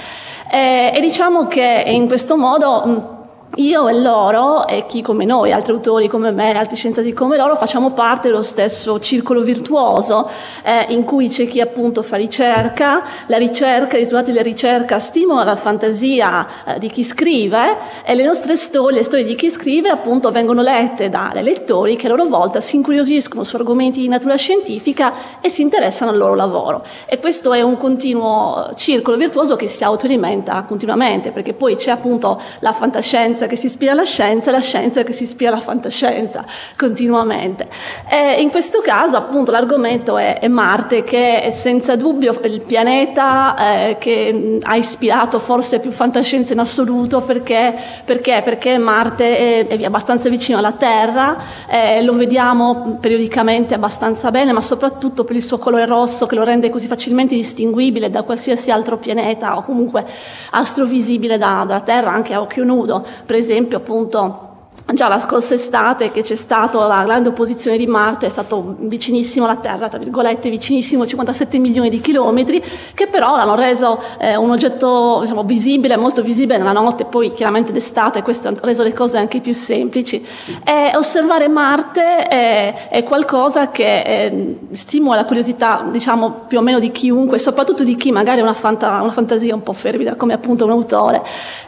Eh, 0.51 0.91
e 0.93 1.01
diciamo 1.01 1.47
che 1.47 1.83
in 1.87 2.07
questo 2.07 2.37
modo 2.37 3.22
io 3.55 3.87
e 3.87 3.93
loro, 3.93 4.65
e 4.65 4.85
chi 4.87 5.03
come 5.03 5.25
noi, 5.25 5.51
altri 5.51 5.73
autori 5.73 6.07
come 6.07 6.31
me, 6.31 6.57
altri 6.57 6.75
scienziati 6.75 7.13
come 7.13 7.37
loro, 7.37 7.55
facciamo 7.55 7.91
parte 7.91 8.29
dello 8.29 8.41
stesso 8.41 8.99
circolo 8.99 9.41
virtuoso 9.41 10.27
eh, 10.63 10.87
in 10.89 11.03
cui 11.03 11.27
c'è 11.27 11.47
chi 11.47 11.61
appunto 11.61 12.01
fa 12.01 12.17
ricerca, 12.17 13.03
la 13.27 13.37
ricerca, 13.37 13.95
i 13.95 13.99
risultati 13.99 14.31
della 14.31 14.43
ricerca 14.43 14.99
stimolano 14.99 15.45
la 15.45 15.55
fantasia 15.55 16.47
eh, 16.65 16.79
di 16.79 16.89
chi 16.89 17.03
scrive 17.03 17.77
e 18.03 18.15
le 18.15 18.23
nostre 18.23 18.55
storie, 18.55 18.97
le 18.97 19.03
storie 19.03 19.23
di 19.23 19.35
chi 19.35 19.51
scrive 19.51 19.89
appunto 19.89 20.31
vengono 20.31 20.61
lette 20.61 21.09
dai 21.09 21.43
lettori 21.43 21.95
che 21.95 22.07
a 22.07 22.09
loro 22.09 22.25
volta 22.25 22.59
si 22.59 22.75
incuriosiscono 22.77 23.43
su 23.43 23.55
argomenti 23.55 23.99
di 23.99 24.07
natura 24.07 24.35
scientifica 24.35 25.13
e 25.41 25.49
si 25.49 25.61
interessano 25.61 26.09
al 26.09 26.17
loro 26.17 26.33
lavoro. 26.33 26.83
E 27.05 27.19
questo 27.19 27.53
è 27.53 27.61
un 27.61 27.77
continuo 27.77 28.69
circolo 28.75 29.15
virtuoso 29.15 29.55
che 29.55 29.67
si 29.67 29.83
autoalimenta 29.83 30.63
continuamente 30.63 31.31
perché 31.31 31.53
poi 31.53 31.75
c'è 31.75 31.91
appunto 31.91 32.41
la 32.59 32.73
fantascienza 32.73 33.42
fantascienza 33.43 33.47
che 33.47 33.55
si 33.55 33.65
ispira 33.67 33.91
alla 33.91 34.03
scienza 34.03 34.49
e 34.49 34.53
la 34.53 34.59
scienza 34.59 35.03
che 35.03 35.13
si 35.13 35.23
ispira 35.23 35.51
alla 35.51 35.61
fantascienza 35.61 36.45
continuamente. 36.77 37.67
E 38.09 38.41
in 38.41 38.49
questo 38.49 38.81
caso 38.81 39.17
appunto 39.17 39.51
l'argomento 39.51 40.17
è, 40.17 40.39
è 40.39 40.47
Marte 40.47 41.03
che 41.03 41.41
è 41.41 41.51
senza 41.51 41.95
dubbio 41.95 42.39
il 42.43 42.61
pianeta 42.61 43.55
eh, 43.57 43.97
che 43.99 44.59
ha 44.61 44.75
ispirato 44.75 45.39
forse 45.39 45.79
più 45.79 45.91
fantascienza 45.91 46.53
in 46.53 46.59
assoluto 46.59 47.21
perché, 47.21 47.75
perché? 48.05 48.41
perché 48.43 48.77
Marte 48.77 49.67
è, 49.67 49.67
è, 49.67 49.83
abbastanza 49.83 50.29
vicino 50.29 50.57
alla 50.57 50.73
Terra, 50.73 51.37
eh, 51.67 52.03
lo 52.03 52.13
vediamo 52.13 52.97
periodicamente 52.99 53.73
abbastanza 53.73 54.31
bene 54.31 54.51
ma 54.51 54.61
soprattutto 54.61 55.23
per 55.23 55.35
il 55.35 55.43
suo 55.43 55.57
colore 55.57 55.85
rosso 55.85 56.25
che 56.25 56.35
lo 56.35 56.43
rende 56.43 56.69
così 56.69 56.87
facilmente 56.87 57.35
distinguibile 57.35 58.09
da 58.09 58.23
qualsiasi 58.23 58.71
altro 58.71 58.97
pianeta 58.97 59.57
o 59.57 59.63
comunque 59.63 60.05
astrovisibile 60.51 61.37
da, 61.37 61.63
dalla 61.67 61.81
Terra 61.81 62.11
anche 62.11 62.33
a 62.33 62.41
occhio 62.41 62.63
nudo, 62.63 63.05
per 63.33 63.41
esempio 63.41 63.77
appunto 63.77 64.52
Già 64.85 65.07
la 65.07 65.17
scorsa 65.17 65.53
estate 65.53 66.11
che 66.11 66.23
c'è 66.23 66.35
stata 66.35 66.85
la 66.85 67.03
grande 67.03 67.29
opposizione 67.29 67.77
di 67.77 67.87
Marte 67.87 68.25
è 68.25 68.29
stato 68.29 68.75
vicinissimo 68.79 69.45
alla 69.45 69.55
Terra, 69.55 69.87
tra 69.87 69.97
virgolette 69.97 70.49
vicinissimo, 70.49 71.07
57 71.07 71.57
milioni 71.57 71.89
di 71.89 72.01
chilometri, 72.01 72.61
che 72.93 73.07
però 73.07 73.35
l'hanno 73.37 73.55
reso 73.55 73.99
eh, 74.19 74.35
un 74.35 74.51
oggetto 74.51 75.19
diciamo, 75.21 75.43
visibile, 75.45 75.95
molto 75.95 76.21
visibile 76.21 76.57
nella 76.57 76.73
notte, 76.73 77.05
poi 77.05 77.33
chiaramente 77.33 77.71
d'estate, 77.71 78.21
questo 78.21 78.49
ha 78.49 78.53
reso 78.61 78.83
le 78.83 78.93
cose 78.93 79.17
anche 79.17 79.39
più 79.39 79.53
semplici. 79.53 80.23
E 80.63 80.91
osservare 80.95 81.47
Marte 81.47 82.27
è, 82.27 82.89
è 82.89 83.03
qualcosa 83.03 83.71
che 83.71 84.01
eh, 84.01 84.57
stimola 84.73 85.15
la 85.15 85.25
curiosità, 85.25 85.87
diciamo, 85.89 86.43
più 86.45 86.59
o 86.59 86.61
meno 86.61 86.79
di 86.79 86.91
chiunque, 86.91 87.39
soprattutto 87.39 87.83
di 87.83 87.95
chi 87.95 88.11
magari 88.11 88.41
ha 88.41 88.43
una, 88.43 88.53
fanta- 88.53 89.01
una 89.01 89.11
fantasia 89.11 89.55
un 89.55 89.63
po' 89.63 89.73
fervida, 89.73 90.15
come 90.15 90.33
appunto 90.33 90.65
un 90.65 90.71
autore. 90.71 91.23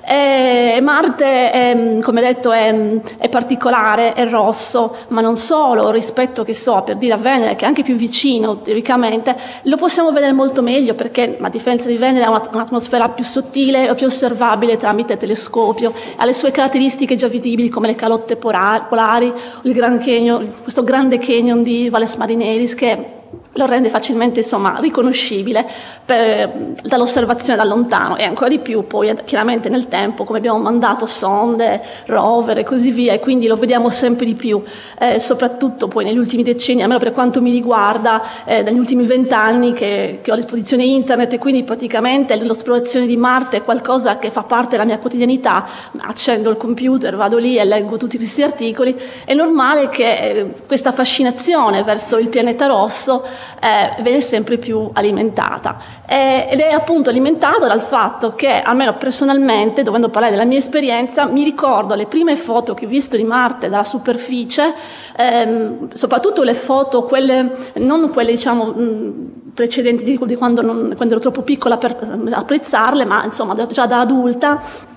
E 0.06 0.80
Marte, 0.82 1.50
è, 1.50 1.98
come 2.02 2.22
detto, 2.22 2.52
è 2.52 3.02
è 3.18 3.30
particolare, 3.30 4.14
è 4.14 4.28
rosso, 4.28 4.96
ma 5.10 5.22
non 5.22 5.36
solo 5.38 5.90
rispetto, 5.92 6.44
che 6.44 6.54
so, 6.54 6.82
per 6.84 6.96
dire 6.96 7.14
a 7.14 7.18
Venere, 7.18 7.56
che 7.56 7.66
è 7.66 7.68
anche 7.68 7.84
più 7.84 7.96
vicino 7.96 8.62
teoricamente, 8.62 9.36
lo 9.64 9.76
possiamo 9.78 10.12
vedere 10.12 10.34
molto 10.34 10.62
meglio 10.62 10.96
perché, 10.96 11.38
a 11.40 11.50
differenza 11.50 11.88
di 11.88 11.98
Venere, 11.98 12.26
ha 12.26 12.30
un'atmosfera 12.30 13.10
più 13.10 13.24
sottile 13.24 13.90
e 13.90 13.96
più 13.96 14.08
osservabile 14.08 14.78
tramite 14.78 15.18
telescopio, 15.18 15.94
ha 16.18 16.26
le 16.26 16.34
sue 16.34 16.52
caratteristiche 16.52 17.16
già 17.16 17.28
visibili 17.28 17.70
come 17.70 17.88
le 17.88 17.96
calotte 17.96 18.36
polari, 18.36 19.34
il 19.64 19.74
Grand 19.74 20.04
Canyon, 20.04 20.52
questo 20.64 20.84
grande 20.84 21.18
canyon 21.20 21.64
di 21.64 21.90
Valles 21.90 22.16
Marineris 22.16 22.76
che 22.76 23.24
lo 23.54 23.66
rende 23.66 23.90
facilmente 23.90 24.40
insomma, 24.40 24.78
riconoscibile 24.80 25.66
per, 26.04 26.52
dall'osservazione 26.84 27.58
da 27.58 27.64
lontano 27.64 28.18
e 28.18 28.24
ancora 28.24 28.50
di 28.50 28.60
più 28.60 28.86
poi 28.86 29.14
chiaramente 29.24 29.70
nel 29.70 29.88
tempo 29.88 30.24
come 30.24 30.40
abbiamo 30.40 30.60
mandato 30.60 31.06
sonde, 31.06 31.82
rover 32.08 32.58
e 32.60 32.64
così 32.64 32.92
via 32.92 33.14
e 33.14 33.20
quindi 33.20 33.48
lo 33.48 33.56
vediamo 33.56 33.90
sempre 33.90 34.26
di 34.26 34.34
più, 34.34 34.62
eh, 35.00 35.20
soprattutto 35.20 35.88
poi 35.88 36.04
negli 36.04 36.18
ultimi 36.18 36.44
decenni, 36.44 36.82
almeno 36.82 37.00
per 37.00 37.14
quanto 37.14 37.42
mi 37.42 37.52
riguarda, 37.52 38.22
eh, 38.46 38.62
negli 38.62 38.78
ultimi 38.78 39.06
vent'anni 39.06 39.74
che, 39.74 40.20
che, 40.22 40.32
ho 40.32 40.34
a 40.34 40.38
disposizione 40.38 40.84
internet 40.84 41.34
e 41.34 41.40
quindi 41.40 41.64
praticamente 41.64 42.36
l'esplorazione 42.36 43.06
di 43.06 43.18
Marte 43.18 43.58
è 43.58 43.64
qualcosa 43.64 44.18
che 44.18 44.32
fa 44.32 44.44
parte 44.44 44.72
della 44.72 44.86
mia 44.86 45.00
quotidianità, 45.00 45.66
accendo 45.98 46.50
il 46.50 46.58
computer, 46.58 47.16
vado 47.16 47.38
lì 47.38 47.58
e 47.58 47.66
leggo 47.66 47.98
tutti 47.98 48.18
questi 48.18 48.44
articoli, 48.44 48.96
è 49.24 49.34
normale 49.34 49.90
che 49.90 50.18
eh, 50.18 50.54
questa 50.68 50.92
fascinazione 50.92 51.84
verso 51.84 52.18
il 52.18 52.28
pianeta 52.30 52.66
rosso 52.66 53.25
eh, 53.60 54.02
viene 54.02 54.22
sempre 54.22 54.58
più 54.58 54.90
alimentata. 54.94 55.78
Eh, 56.08 56.48
ed 56.50 56.60
è 56.60 56.72
appunto 56.72 57.10
alimentata 57.10 57.68
dal 57.68 57.82
fatto 57.82 58.36
che, 58.36 58.62
almeno 58.62 58.96
personalmente, 58.98 59.84
dovendo 59.84 60.10
parlare 60.10 60.34
della 60.34 60.46
mia 60.46 60.60
esperienza, 60.60 61.26
mi 61.26 61.44
ricordo 61.44 61.96
le 61.96 62.06
prime 62.06 62.36
foto 62.36 62.74
che 62.74 62.86
ho 62.86 62.90
visto 62.90 63.16
di 63.18 63.24
Marte 63.24 63.70
dalla 63.70 63.84
superficie, 63.84 64.74
ehm, 65.18 65.94
soprattutto 65.94 66.44
le 66.44 66.54
foto, 66.54 67.04
quelle, 67.04 67.56
non 67.76 68.10
quelle 68.12 68.32
diciamo 68.32 68.66
mh, 68.66 69.14
precedenti 69.54 70.04
di, 70.04 70.36
quando, 70.36 70.62
non, 70.62 70.94
quando 70.96 71.14
ero 71.14 71.20
troppo 71.22 71.42
piccola 71.42 71.78
per 71.78 71.98
apprezzarle, 72.32 73.06
ma 73.06 73.24
insomma 73.24 73.56
già 73.68 73.86
da 73.86 74.00
adulta 74.02 74.94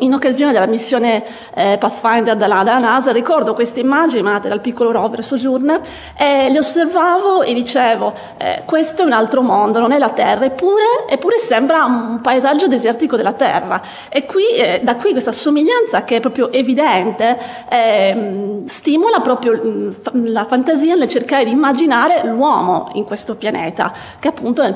in 0.00 0.14
occasione 0.14 0.52
della 0.52 0.66
missione 0.66 1.24
eh, 1.54 1.76
Pathfinder 1.78 2.36
della, 2.36 2.62
della, 2.62 2.78
NASA 2.78 3.12
ricordo 3.12 3.54
queste 3.54 3.80
immagini 3.80 4.22
mandate 4.22 4.48
dal 4.48 4.60
piccolo 4.60 4.90
rover 4.90 5.22
Sojourner 5.24 5.80
e 6.16 6.50
le 6.50 6.58
osservavo 6.58 7.42
e 7.42 7.54
dicevo 7.54 8.12
eh, 8.36 8.62
questo 8.64 9.02
è 9.02 9.04
un 9.04 9.12
altro 9.12 9.42
mondo, 9.42 9.78
non 9.78 9.92
è 9.92 9.98
la 9.98 10.10
Terra, 10.10 10.44
eppure, 10.44 11.06
eppure 11.08 11.38
sembra 11.38 11.84
un 11.84 12.20
paesaggio 12.20 12.66
desertico 12.66 13.16
della 13.16 13.32
Terra 13.32 13.80
e 14.08 14.26
qui, 14.26 14.46
eh, 14.56 14.80
da 14.82 14.96
qui 14.96 15.12
questa 15.12 15.32
somiglianza 15.32 16.04
che 16.04 16.16
è 16.16 16.20
proprio 16.20 16.50
evidente 16.52 17.38
ehm, 17.68 18.64
stimola 18.66 19.20
proprio 19.20 19.60
mm, 19.64 20.26
la 20.26 20.46
fantasia 20.46 20.94
nel 20.94 21.08
cercare 21.08 21.44
di 21.44 21.50
immaginare 21.50 22.22
l'uomo 22.24 22.90
in 22.94 23.04
questo 23.04 23.36
pianeta, 23.36 23.92
che 24.18 24.28
appunto 24.28 24.62
è 24.62 24.66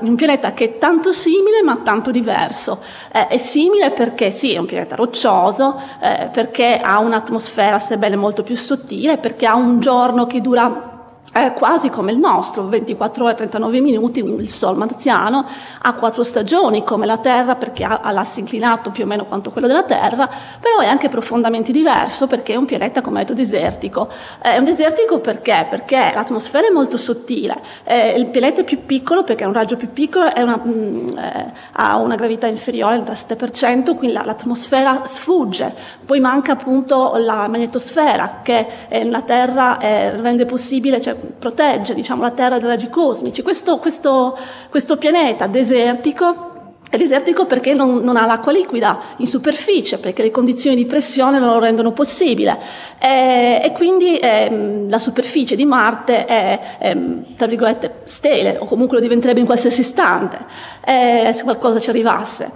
un 0.00 0.14
pianeta 0.14 0.52
che 0.52 0.64
è 0.64 0.78
tanto 0.78 1.12
simile 1.12 1.62
ma 1.62 1.78
tanto 1.78 2.10
diverso. 2.10 2.80
Eh, 3.12 3.28
è 3.28 3.38
simile 3.38 3.90
perché 3.90 4.30
sì, 4.42 4.54
è 4.54 4.58
un 4.58 4.66
pianeta 4.66 4.96
roccioso, 4.96 5.80
eh, 6.00 6.28
perché 6.32 6.80
ha 6.82 6.98
un'atmosfera 6.98 7.78
sebbene 7.78 8.16
molto 8.16 8.42
più 8.42 8.56
sottile, 8.56 9.16
perché 9.16 9.46
ha 9.46 9.54
un 9.54 9.78
giorno 9.78 10.26
che 10.26 10.40
dura 10.40 10.91
è 11.32 11.54
quasi 11.54 11.88
come 11.88 12.12
il 12.12 12.18
nostro, 12.18 12.66
24 12.66 13.24
ore 13.24 13.32
e 13.32 13.36
39 13.36 13.80
minuti, 13.80 14.20
il 14.20 14.48
Sol 14.50 14.76
marziano, 14.76 15.46
ha 15.80 15.94
quattro 15.94 16.22
stagioni 16.22 16.84
come 16.84 17.06
la 17.06 17.16
Terra 17.16 17.54
perché 17.54 17.84
ha, 17.84 18.10
l'asse 18.12 18.40
inclinato 18.40 18.90
più 18.90 19.04
o 19.04 19.06
meno 19.06 19.24
quanto 19.24 19.50
quello 19.50 19.66
della 19.66 19.84
Terra, 19.84 20.28
però 20.60 20.80
è 20.80 20.86
anche 20.86 21.08
profondamente 21.08 21.72
diverso 21.72 22.26
perché 22.26 22.52
è 22.52 22.56
un 22.56 22.66
pianeta, 22.66 23.00
come 23.00 23.20
detto, 23.20 23.32
desertico. 23.32 24.08
È 24.38 24.58
un 24.58 24.64
desertico 24.64 25.20
perché? 25.20 25.66
Perché 25.70 26.12
l'atmosfera 26.14 26.66
è 26.66 26.70
molto 26.70 26.98
sottile, 26.98 27.58
eh, 27.84 28.10
il 28.10 28.26
pianeta 28.26 28.60
è 28.60 28.64
più 28.64 28.84
piccolo 28.84 29.24
perché 29.24 29.44
è 29.44 29.46
un 29.46 29.54
raggio 29.54 29.76
più 29.76 29.90
piccolo, 29.90 30.30
una, 30.36 30.56
mh, 30.56 30.70
mm, 30.70 31.08
eh, 31.16 31.52
ha 31.72 31.96
una 31.96 32.14
gravità 32.14 32.46
inferiore 32.46 33.02
del 33.02 33.14
7%, 33.14 33.96
quindi 33.96 34.12
l'atmosfera 34.22 35.02
sfugge. 35.06 35.74
Poi 36.04 36.20
manca 36.20 36.52
appunto 36.52 37.14
la 37.16 37.48
magnetosfera 37.48 38.40
che 38.42 38.66
eh, 38.88 39.04
la 39.04 39.22
Terra 39.22 39.78
eh, 39.78 40.10
rende 40.20 40.44
possibile, 40.44 41.00
cioè, 41.00 41.16
protegge 41.38 41.94
diciamo, 41.94 42.22
la 42.22 42.30
Terra 42.30 42.58
dai 42.58 42.68
raggi 42.68 42.88
cosmici. 42.88 43.42
Questo, 43.42 43.78
questo, 43.78 44.36
questo 44.70 44.96
pianeta 44.96 45.46
desertico 45.46 46.50
è 46.92 46.98
desertico 46.98 47.46
perché 47.46 47.72
non, 47.72 48.02
non, 48.02 48.18
ha 48.18 48.26
l'acqua 48.26 48.52
liquida 48.52 49.00
in 49.16 49.26
superficie, 49.26 49.96
perché 49.96 50.20
le 50.20 50.30
condizioni 50.30 50.76
di 50.76 50.84
pressione 50.84 51.38
non 51.38 51.54
lo 51.54 51.58
rendono 51.58 51.92
possibile. 51.92 52.58
E, 52.98 53.62
e 53.64 53.72
quindi 53.72 54.18
eh, 54.18 54.84
la 54.86 54.98
superficie 54.98 55.56
di 55.56 55.64
Marte 55.64 56.26
è, 56.26 56.60
è, 56.76 56.96
tra 57.34 57.46
virgolette, 57.46 58.02
stele, 58.04 58.58
o 58.58 58.66
comunque 58.66 58.98
lo 58.98 59.02
diventerebbe 59.02 59.40
in 59.40 59.46
qualsiasi 59.46 59.80
istante, 59.80 60.36
eh, 60.84 61.30
se 61.32 61.44
qualcosa 61.44 61.80
ci 61.80 61.88
arrivasse. 61.88 62.50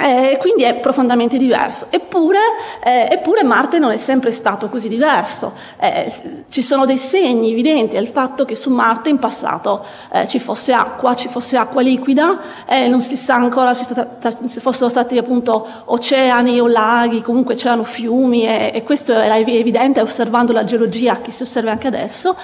Eh, 0.00 0.32
eh, 0.32 0.36
quindi 0.38 0.62
è 0.62 0.74
profondamente 0.76 1.36
diverso. 1.36 1.86
Eppure, 1.90 2.38
eh, 2.82 3.08
eppure, 3.10 3.42
Marte 3.42 3.78
non 3.78 3.90
è 3.90 3.96
sempre 3.98 4.30
stato 4.30 4.68
così 4.68 4.88
diverso. 4.88 5.52
Eh, 5.78 6.10
ci 6.48 6.62
sono 6.62 6.86
dei 6.86 6.96
segni 6.96 7.50
evidenti 7.50 7.96
del 7.96 8.08
fatto 8.08 8.44
che 8.44 8.54
su 8.54 8.70
Marte 8.70 9.10
in 9.10 9.18
passato 9.18 9.84
eh, 10.12 10.26
ci 10.26 10.38
fosse 10.38 10.72
acqua, 10.72 11.14
ci 11.14 11.28
fosse 11.28 11.56
acqua 11.56 11.82
liquida, 11.82 12.38
eh, 12.66 12.88
non 12.88 13.00
si 13.00 13.16
sa 13.16 13.34
ancora 13.34 13.74
se, 13.74 13.84
stata, 13.84 14.30
se, 14.46 14.60
fossero 14.60 14.88
stati 14.88 15.18
appunto 15.18 15.66
oceani 15.86 16.58
o 16.60 16.66
laghi, 16.66 17.20
comunque 17.20 17.54
c'erano 17.54 17.84
fiumi 17.84 18.46
e, 18.46 18.70
e, 18.74 18.82
questo 18.84 19.12
era 19.12 19.36
evidente 19.36 20.00
osservando 20.00 20.52
la 20.52 20.64
geologia 20.64 21.20
che 21.20 21.30
si 21.30 21.42
osserva 21.42 21.72
anche 21.72 21.88
adesso. 21.88 22.34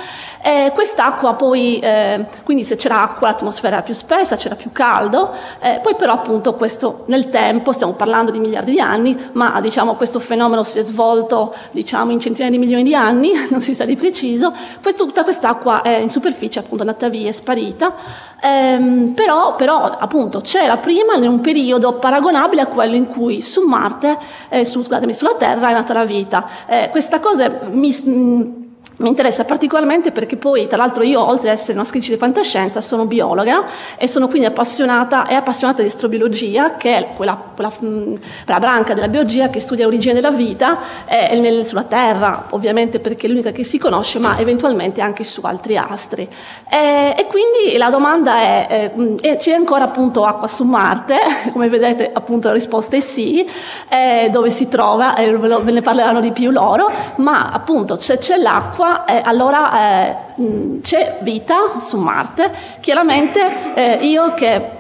quest'acqua 0.75 1.35
poi, 1.35 1.79
eh, 1.79 2.27
quindi 2.45 2.65
se 2.65 2.77
c'era 2.77 3.03
acqua 3.03 3.29
l'atmosfera 3.29 3.77
era 3.77 3.83
più 3.83 3.95
spessa, 3.95 4.37
c'era 4.37 4.55
più 4.55 4.73
caldo, 4.73 5.33
poi 5.83 5.95
però 5.97 6.13
appunto 6.13 6.55
questo 6.55 7.05
nel 7.07 7.29
tempo 7.31 7.46
tempo, 7.47 7.73
stiamo 7.73 7.93
parlando 7.93 8.33
di 8.33 8.41
miliardi 8.41 8.73
di 8.73 8.81
anni, 8.81 9.17
ma 9.33 9.61
diciamo, 9.61 9.95
questo 9.95 10.19
fenomeno 10.19 10.65
si 10.65 10.79
è 10.79 10.83
svolto 10.83 11.55
diciamo, 11.71 12.11
in 12.11 12.19
centinaia 12.19 12.51
di 12.51 12.59
milioni 12.59 12.83
di 12.83 12.95
anni, 12.95 13.33
non 13.51 13.61
si 13.61 13.75
sa 13.75 13.85
di 13.85 13.95
preciso, 13.95 14.53
questo, 14.83 15.07
tutta 15.07 15.23
quest'acqua 15.23 15.83
è 15.83 15.97
in 15.97 16.11
superficie 16.11 16.59
appunto 16.59 16.83
andata 16.83 17.09
via, 17.09 17.29
è 17.29 17.33
sparita, 17.33 17.95
ehm, 18.41 19.13
però, 19.15 19.55
però, 19.55 19.83
appunto 19.83 20.41
c'era 20.41 20.77
prima 20.77 21.15
in 21.15 21.29
un 21.29 21.41
periodo 21.41 21.95
paragonabile 21.95 22.63
a 22.63 22.67
quello 22.67 22.97
in 22.97 23.07
cui 23.07 23.43
su 23.43 23.63
Marte, 23.63 24.19
eh, 24.49 24.65
su, 24.65 24.83
scusatemi, 24.83 25.15
sulla 25.15 25.35
Terra 25.37 25.71
è 25.71 25.73
nata 25.73 25.93
la 25.93 26.05
vita. 26.05 26.49
Eh, 26.67 26.89
questa 26.91 27.21
cosa 27.21 27.61
mi 27.71 27.93
mi 28.99 29.09
interessa 29.09 29.45
particolarmente 29.45 30.11
perché 30.11 30.37
poi, 30.37 30.67
tra 30.67 30.79
l'altro, 30.79 31.03
io, 31.03 31.23
oltre 31.23 31.51
ad 31.51 31.57
essere 31.57 31.75
una 31.75 31.85
scrittrice 31.85 32.15
di 32.15 32.19
fantascienza, 32.19 32.81
sono 32.81 33.05
biologa 33.05 33.65
e 33.97 34.09
sono 34.09 34.27
quindi 34.27 34.47
appassionata, 34.47 35.27
e 35.27 35.35
appassionata 35.35 35.83
di 35.83 35.89
astrobiologia, 35.89 36.77
che 36.77 36.97
è 36.97 37.09
quella, 37.15 37.37
quella, 37.55 37.71
quella 37.71 38.59
branca 38.59 38.95
della 38.95 39.09
biologia 39.09 39.51
che 39.51 39.61
studia 39.61 39.85
l'origine 39.85 40.15
della 40.15 40.31
vita 40.31 40.79
eh, 41.05 41.39
nel, 41.39 41.65
sulla 41.67 41.83
Terra, 41.83 42.47
ovviamente 42.51 42.99
perché 42.99 43.27
è 43.27 43.29
l'unica 43.29 43.51
che 43.51 43.65
si 43.65 43.77
conosce, 43.77 44.19
ma 44.19 44.39
eventualmente 44.39 45.03
anche 45.03 45.25
su 45.25 45.43
altri 45.43 45.77
astri. 45.77 46.27
E, 46.67 47.15
e 47.19 47.27
quindi 47.27 47.77
la 47.77 47.91
domanda 47.91 48.39
è, 48.39 48.93
eh, 49.21 49.37
c'è 49.37 49.53
ancora 49.53 49.85
appunto 49.85 50.25
acqua 50.25 50.49
su 50.49 50.65
Marte? 50.65 51.19
Come 51.53 51.69
vedete 51.69 52.11
appunto 52.15 52.49
la 52.49 52.55
risposta 52.55 52.97
è 52.97 53.01
sì, 53.01 53.47
eh, 53.91 54.31
dove 54.31 54.49
si 54.49 54.69
trova, 54.69 55.13
ve, 55.17 55.31
lo, 55.33 55.63
ve 55.63 55.73
ne 55.73 55.83
parleranno 55.83 56.21
di 56.21 56.33
più 56.33 56.51
loro, 56.51 56.91
ma 57.17 57.51
appunto 57.51 57.97
se 57.97 58.17
c'è 58.17 58.37
l'acqua 58.39 58.86
acqua, 58.87 59.05
eh, 59.05 59.21
allora 59.25 60.09
eh, 60.09 60.17
c'è 60.83 61.19
vita 61.21 61.79
su 61.79 61.99
Marte. 61.99 62.53
Chiaramente 62.81 63.75
eh, 63.75 64.07
io 64.07 64.33
che 64.35 64.76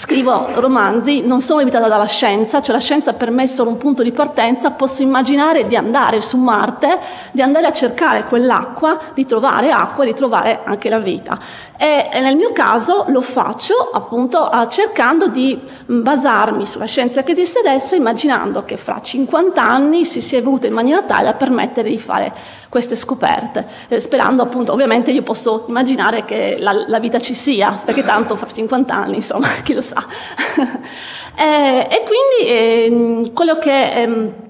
scrivo 0.00 0.48
romanzi, 0.54 1.20
non 1.26 1.42
sono 1.42 1.58
limitata 1.58 1.86
dalla 1.86 2.06
scienza, 2.06 2.62
cioè 2.62 2.74
la 2.74 2.80
scienza 2.80 3.12
per 3.12 3.30
me 3.30 3.42
è 3.42 3.46
solo 3.46 3.68
un 3.68 3.76
punto 3.76 4.02
di 4.02 4.12
partenza, 4.12 4.70
posso 4.70 5.02
immaginare 5.02 5.66
di 5.66 5.76
andare 5.76 6.22
su 6.22 6.38
Marte, 6.38 6.98
di 7.32 7.42
andare 7.42 7.66
a 7.66 7.72
cercare 7.72 8.24
quell'acqua, 8.24 8.98
di 9.12 9.26
trovare 9.26 9.70
acqua, 9.70 10.06
di 10.06 10.14
trovare 10.14 10.60
anche 10.64 10.88
la 10.88 11.00
vita. 11.00 11.38
E, 11.76 12.08
nel 12.18 12.34
mio 12.36 12.50
caso 12.52 13.04
lo 13.08 13.20
faccio 13.20 13.74
appunto 13.92 14.50
cercando 14.70 15.28
di 15.28 15.60
basarmi 15.84 16.64
sulla 16.64 16.86
scienza 16.86 17.22
che 17.22 17.32
esiste 17.32 17.58
adesso, 17.58 17.94
immaginando 17.94 18.64
che 18.64 18.78
fra 18.78 19.02
50 19.02 19.62
anni 19.62 20.06
si 20.06 20.22
sia 20.22 20.38
evoluta 20.38 20.66
in 20.66 20.72
maniera 20.72 21.02
tale 21.02 21.24
da 21.24 21.34
permettere 21.34 21.90
di 21.90 21.98
fare 21.98 22.32
queste 22.70 22.96
scoperte, 22.96 23.66
eh, 23.88 24.00
sperando 24.00 24.42
appunto, 24.42 24.72
ovviamente 24.72 25.10
io 25.10 25.22
posso 25.22 25.64
immaginare 25.68 26.24
che 26.24 26.56
la, 26.58 26.84
la, 26.86 26.98
vita 27.00 27.18
ci 27.18 27.34
sia, 27.34 27.80
perché 27.84 28.04
tanto 28.04 28.36
fra 28.36 28.46
50 28.46 28.94
anni, 28.94 29.16
insomma, 29.16 29.48
chi 29.62 29.74
lo 29.74 29.82
sa. 29.82 29.89
e, 31.36 31.88
e, 31.90 32.04
quindi 32.06 32.50
eh, 32.50 33.30
quello 33.32 33.58
che... 33.58 34.48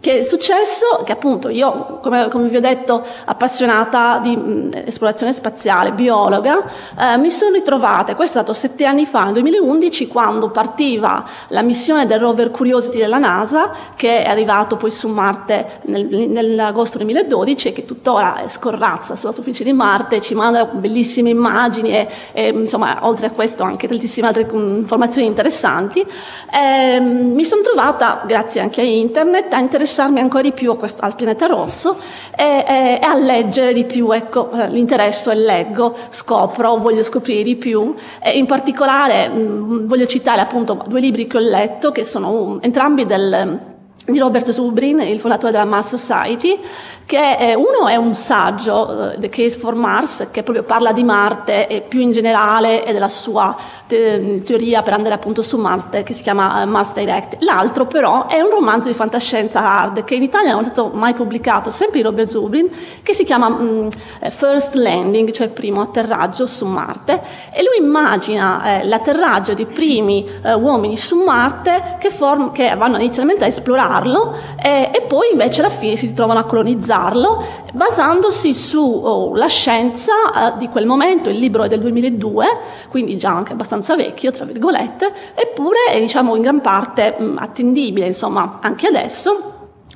Che 0.00 0.20
è 0.20 0.22
successo? 0.22 1.02
Che 1.04 1.12
appunto 1.12 1.50
io, 1.50 1.98
come, 2.00 2.28
come 2.28 2.48
vi 2.48 2.56
ho 2.56 2.60
detto, 2.60 3.04
appassionata 3.26 4.18
di 4.20 4.34
mh, 4.34 4.84
esplorazione 4.86 5.34
spaziale, 5.34 5.92
biologa, 5.92 6.64
eh, 6.98 7.18
mi 7.18 7.30
sono 7.30 7.52
ritrovata, 7.52 8.14
questo 8.14 8.38
è 8.38 8.42
stato 8.42 8.58
sette 8.58 8.86
anni 8.86 9.04
fa, 9.04 9.24
nel 9.24 9.34
2011, 9.34 10.08
quando 10.08 10.48
partiva 10.48 11.22
la 11.48 11.60
missione 11.60 12.06
del 12.06 12.18
rover 12.18 12.50
Curiosity 12.50 12.96
della 12.96 13.18
NASA, 13.18 13.72
che 13.94 14.22
è 14.22 14.30
arrivato 14.30 14.78
poi 14.78 14.90
su 14.90 15.06
Marte 15.06 15.80
nel, 15.82 16.30
nell'agosto 16.30 16.96
2012 16.96 17.68
e 17.68 17.72
che 17.74 17.84
tuttora 17.84 18.44
scorrazza 18.46 19.16
sulla 19.16 19.32
superficie 19.32 19.64
di 19.64 19.74
Marte, 19.74 20.22
ci 20.22 20.34
manda 20.34 20.64
bellissime 20.64 21.28
immagini 21.28 21.90
e, 21.90 22.08
e 22.32 22.48
insomma, 22.48 23.00
oltre 23.02 23.26
a 23.26 23.32
questo 23.32 23.64
anche 23.64 23.86
tantissime 23.86 24.28
altre 24.28 24.48
informazioni 24.50 25.26
interessanti. 25.26 26.02
Eh, 26.50 27.00
mi 27.00 27.44
sono 27.44 27.60
trovata, 27.60 28.22
grazie 28.26 28.62
anche 28.62 28.80
a 28.80 28.84
internet, 28.84 29.52
a 29.52 29.58
interessare 29.58 29.88
interessarmi 29.90 30.20
ancora 30.20 30.42
di 30.42 30.52
più 30.52 30.76
questo, 30.76 31.04
al 31.04 31.16
pianeta 31.16 31.46
rosso 31.46 31.98
e, 32.36 32.64
e, 32.66 32.98
e, 33.00 33.04
a 33.04 33.16
leggere 33.16 33.74
di 33.74 33.84
più, 33.84 34.10
ecco, 34.12 34.50
eh, 34.52 34.68
l'interesso 34.68 35.30
e 35.30 35.34
leggo, 35.34 35.96
scopro, 36.08 36.76
voglio 36.76 37.02
scoprire 37.02 37.42
di 37.42 37.56
più. 37.56 37.94
E 38.22 38.38
in 38.38 38.46
particolare 38.46 39.28
mh, 39.28 39.38
mm, 39.38 39.86
voglio 39.86 40.06
citare 40.06 40.40
appunto 40.40 40.84
due 40.86 41.00
libri 41.00 41.26
che 41.26 41.36
ho 41.36 41.40
letto, 41.40 41.90
che 41.90 42.04
sono 42.04 42.30
um, 42.30 42.58
entrambi 42.62 43.04
del 43.04 43.69
di 44.06 44.18
Robert 44.18 44.50
Zubrin, 44.50 45.00
il 45.00 45.20
fondatore 45.20 45.52
della 45.52 45.64
Mars 45.64 45.94
Society, 45.94 46.58
che 47.04 47.36
è, 47.36 47.54
uno 47.54 47.86
è 47.88 47.96
un 47.96 48.14
saggio, 48.14 49.12
The 49.18 49.28
Case 49.28 49.58
for 49.58 49.74
Mars, 49.74 50.28
che 50.30 50.42
proprio 50.42 50.64
parla 50.64 50.92
di 50.92 51.02
Marte 51.02 51.66
e 51.66 51.80
più 51.82 52.00
in 52.00 52.12
generale 52.12 52.84
e 52.84 52.92
della 52.92 53.08
sua 53.08 53.54
te- 53.86 54.42
teoria 54.44 54.82
per 54.82 54.94
andare 54.94 55.14
appunto 55.14 55.42
su 55.42 55.58
Marte, 55.58 56.02
che 56.02 56.12
si 56.14 56.22
chiama 56.22 56.62
uh, 56.62 56.68
Mars 56.68 56.92
Direct. 56.94 57.42
L'altro 57.42 57.86
però 57.86 58.26
è 58.26 58.40
un 58.40 58.50
romanzo 58.50 58.88
di 58.88 58.94
fantascienza 58.94 59.60
hard, 59.60 60.04
che 60.04 60.14
in 60.14 60.22
Italia 60.22 60.52
non 60.52 60.62
è 60.62 60.64
stato 60.64 60.90
mai 60.94 61.12
pubblicato, 61.12 61.70
sempre 61.70 61.98
di 61.98 62.06
Robert 62.06 62.28
Zubrin, 62.28 62.68
che 63.02 63.12
si 63.12 63.24
chiama 63.24 63.48
um, 63.48 63.88
First 64.28 64.74
Landing, 64.74 65.30
cioè 65.32 65.48
primo 65.48 65.82
atterraggio 65.82 66.46
su 66.46 66.64
Marte, 66.64 67.20
e 67.52 67.62
lui 67.62 67.84
immagina 67.84 68.80
eh, 68.80 68.86
l'atterraggio 68.86 69.52
di 69.52 69.66
primi 69.66 70.26
eh, 70.42 70.54
uomini 70.54 70.96
su 70.96 71.22
Marte 71.22 71.96
che, 71.98 72.10
form- 72.10 72.52
che 72.52 72.74
vanno 72.76 72.96
inizialmente 72.96 73.44
a 73.44 73.48
esplorare 73.48 73.89
colonizarlo 73.90 74.34
e, 74.62 74.90
e 74.92 75.02
poi 75.02 75.30
invece 75.32 75.60
alla 75.60 75.70
fine 75.70 75.96
si 75.96 76.12
trovano 76.14 76.38
a 76.38 76.44
colonizzarlo 76.44 77.44
basandosi 77.72 78.54
sulla 78.54 79.44
oh, 79.44 79.48
scienza 79.48 80.12
eh, 80.54 80.58
di 80.58 80.68
quel 80.68 80.86
momento, 80.86 81.28
il 81.28 81.38
libro 81.38 81.64
è 81.64 81.68
del 81.68 81.80
2002, 81.80 82.46
quindi 82.88 83.16
già 83.16 83.30
anche 83.30 83.52
abbastanza 83.52 83.96
vecchio, 83.96 84.30
tra 84.30 84.44
virgolette, 84.44 85.12
eppure 85.34 85.78
è 85.90 85.98
diciamo 85.98 86.36
in 86.36 86.42
gran 86.42 86.60
parte 86.60 87.16
mh, 87.18 87.36
attendibile, 87.38 88.06
insomma, 88.06 88.58
anche 88.60 88.86
adesso. 88.86 89.48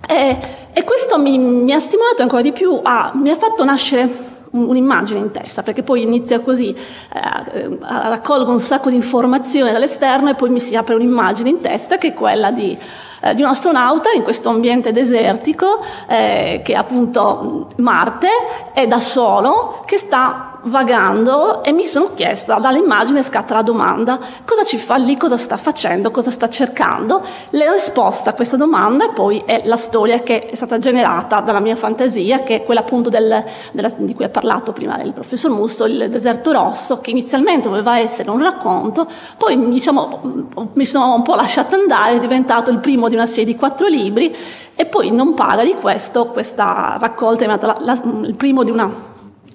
E, 0.07 0.39
e 0.73 0.85
questo 0.85 1.19
mi, 1.19 1.39
mi, 1.39 1.73
ha 1.73 1.79
stimolato 1.79 2.23
ancora 2.23 2.43
di 2.43 2.53
più, 2.53 2.79
a, 2.83 3.13
mi 3.15 3.31
ha 3.31 3.37
fatto 3.37 3.65
nascere 3.65 4.33
un'immagine 4.61 5.19
in 5.19 5.31
testa, 5.31 5.63
perché 5.63 5.83
poi 5.83 6.03
inizia 6.03 6.41
così, 6.41 6.75
eh, 6.75 7.79
raccolgo 7.81 8.51
un 8.51 8.61
sacco 8.61 8.91
di 8.91 8.97
informazioni 8.97 9.73
dall'esterno 9.73 10.31
e 10.31 10.35
poi 10.35 10.51
mi 10.51 10.61
si 10.61 10.77
apre 10.77 10.95
un'immagine 10.95 11.49
in 11.49 11.61
testa 11.61 11.99
che 11.99 12.09
è 12.09 12.15
quella 12.15 12.51
di 12.51 12.77
eh, 13.25 13.35
di 13.35 13.41
un 13.41 13.49
astronauta 13.49 14.11
in 14.11 14.23
questo 14.23 14.51
ambiente 14.51 14.93
desertico, 14.93 15.81
eh, 16.07 16.61
che 16.63 16.75
è 16.75 16.77
appunto 16.77 17.69
Marte, 17.77 18.29
è 18.75 18.87
da 18.87 19.01
solo, 19.01 19.83
che 19.87 19.97
sta 19.97 20.54
vagando 20.65 21.63
e 21.63 21.73
mi 21.73 21.87
sono 21.87 22.11
chiesta, 22.15 22.59
dall'immagine 22.59 23.23
scatta 23.23 23.55
la 23.55 23.63
domanda, 23.63 24.19
cosa 24.45 24.65
ci 24.65 24.79
fa 24.79 24.97
lì, 24.97 25.17
cosa 25.17 25.37
sta 25.37 25.57
facendo, 25.57 26.11
cosa 26.11 26.31
sta 26.31 26.49
cercando? 26.49 27.23
La 27.51 27.71
risposta 27.71 28.31
a 28.31 28.33
questa 28.35 28.57
domanda 28.57 29.09
poi 29.09 29.43
è 29.45 29.63
la 29.65 29.77
storia 29.77 30.21
che 30.21 30.47
è 30.47 30.55
stata 30.55 30.79
generata 30.79 31.41
dalla 31.41 31.61
mia 31.61 31.77
fantasia, 31.77 32.41
che 32.41 32.57
è 32.57 32.65
quella 32.65 32.81
appunto 32.81 33.11
del, 33.11 33.45
della, 33.73 33.91
di 33.97 34.15
cui 34.15 34.25
ha 34.25 34.29
parlato 34.29 34.73
prima 34.73 35.01
il 35.03 35.13
professor 35.13 35.51
Musto, 35.51 35.85
il 35.85 36.09
deserto 36.09 36.53
rosso, 36.53 37.01
che 37.01 37.11
inizialmente 37.11 37.69
doveva 37.69 37.99
essere 37.99 38.31
un 38.31 38.43
racconto, 38.43 39.07
poi 39.37 39.71
diciamo, 39.71 40.51
mi 40.73 40.87
sono 40.87 41.15
un 41.15 41.23
po' 41.23 41.35
lasciata 41.35 41.77
andare, 41.77 42.17
è 42.17 42.21
diventato 42.21 42.71
il 42.71 42.79
primo 42.79 43.09
di 43.09 43.15
una 43.15 43.27
serie 43.27 43.45
di 43.45 43.57
quattro 43.57 43.87
libri 43.87 44.35
e 44.75 44.87
poi 44.87 45.11
non 45.11 45.35
parla 45.35 45.63
di 45.63 45.75
questo, 45.81 46.27
questa 46.27 46.97
raccolta 46.99 47.45
è 47.45 47.47
diventata 47.47 47.81
il 48.23 48.35
primo 48.35 48.65
di 48.65 48.71
una 48.71 49.13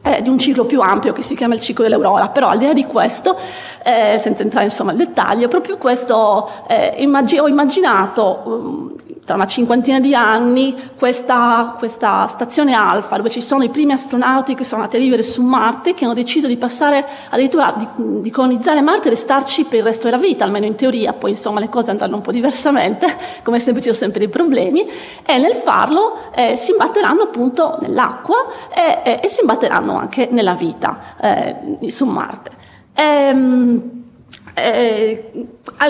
eh, 0.10 0.22
di 0.22 0.30
un 0.30 0.40
ciclo 0.40 0.66
più 0.66 0.82
ampio 0.82 1.14
che 1.14 1.22
si 1.22 1.36
chiama 1.36 1.54
il 1.54 1.62
ciclo 1.62 1.84
dell'aurora, 1.84 2.30
però 2.30 2.48
al 2.48 2.58
di 2.58 2.66
là 2.66 2.74
di 2.74 2.86
questo, 2.86 3.38
eh, 3.84 4.18
senza 4.20 4.44
entrare 4.44 4.66
insomma 4.66 4.92
nel 4.92 5.06
dettaglio, 5.06 5.48
proprio 5.48 5.78
questo 5.78 6.50
eh, 6.68 6.96
immag- 6.98 7.40
ho 7.40 7.48
immaginato 7.48 8.42
um, 8.46 8.96
tra 9.30 9.38
una 9.38 9.46
cinquantina 9.46 10.00
di 10.00 10.16
anni 10.16 10.76
questa, 10.98 11.76
questa, 11.78 12.26
stazione 12.26 12.74
Alfa, 12.74 13.16
dove 13.16 13.30
ci 13.30 13.42
sono 13.42 13.64
i 13.64 13.70
primi 13.70 13.92
astronauti 13.92 14.56
che 14.56 14.64
sono 14.64 14.82
andati 14.82 14.98
a 14.98 15.02
vivere 15.04 15.22
su 15.22 15.44
Marte, 15.44 15.94
che 15.94 16.06
hanno 16.06 16.16
deciso 16.16 16.48
di 16.48 16.58
passare 16.58 17.06
addirittura 17.30 17.76
di, 17.78 18.22
di 18.22 18.32
colonizzare 18.32 18.82
Marte 18.82 19.06
e 19.06 19.12
restarci 19.12 19.66
per 19.66 19.80
il 19.80 19.86
resto 19.86 20.06
della 20.06 20.18
vita, 20.18 20.46
almeno 20.46 20.66
in 20.66 20.74
teoria, 20.74 21.14
poi 21.14 21.30
insomma 21.30 21.60
le 21.60 21.70
cose 21.70 21.92
andranno 21.92 22.16
un 22.16 22.22
po' 22.24 22.32
diversamente, 22.32 23.06
come 23.46 23.60
sempre 23.60 23.84
ci 23.84 23.90
sono 23.90 24.00
sempre 24.00 24.18
dei 24.22 24.30
problemi, 24.30 24.84
e 25.24 25.38
nel 25.38 25.54
farlo 25.54 26.18
eh, 26.34 26.56
si 26.56 26.72
imbatteranno 26.72 27.22
appunto 27.22 27.78
nell'acqua 27.82 28.48
e, 28.74 29.12
e, 29.12 29.20
e, 29.22 29.30
si 29.30 29.42
imbatteranno 29.42 29.96
anche 29.96 30.28
nella 30.32 30.56
vita 30.56 31.00
eh, 31.22 31.56
su 31.90 32.06
Marte. 32.06 32.50
Ehm, 32.96 33.99
eh, 34.64 35.32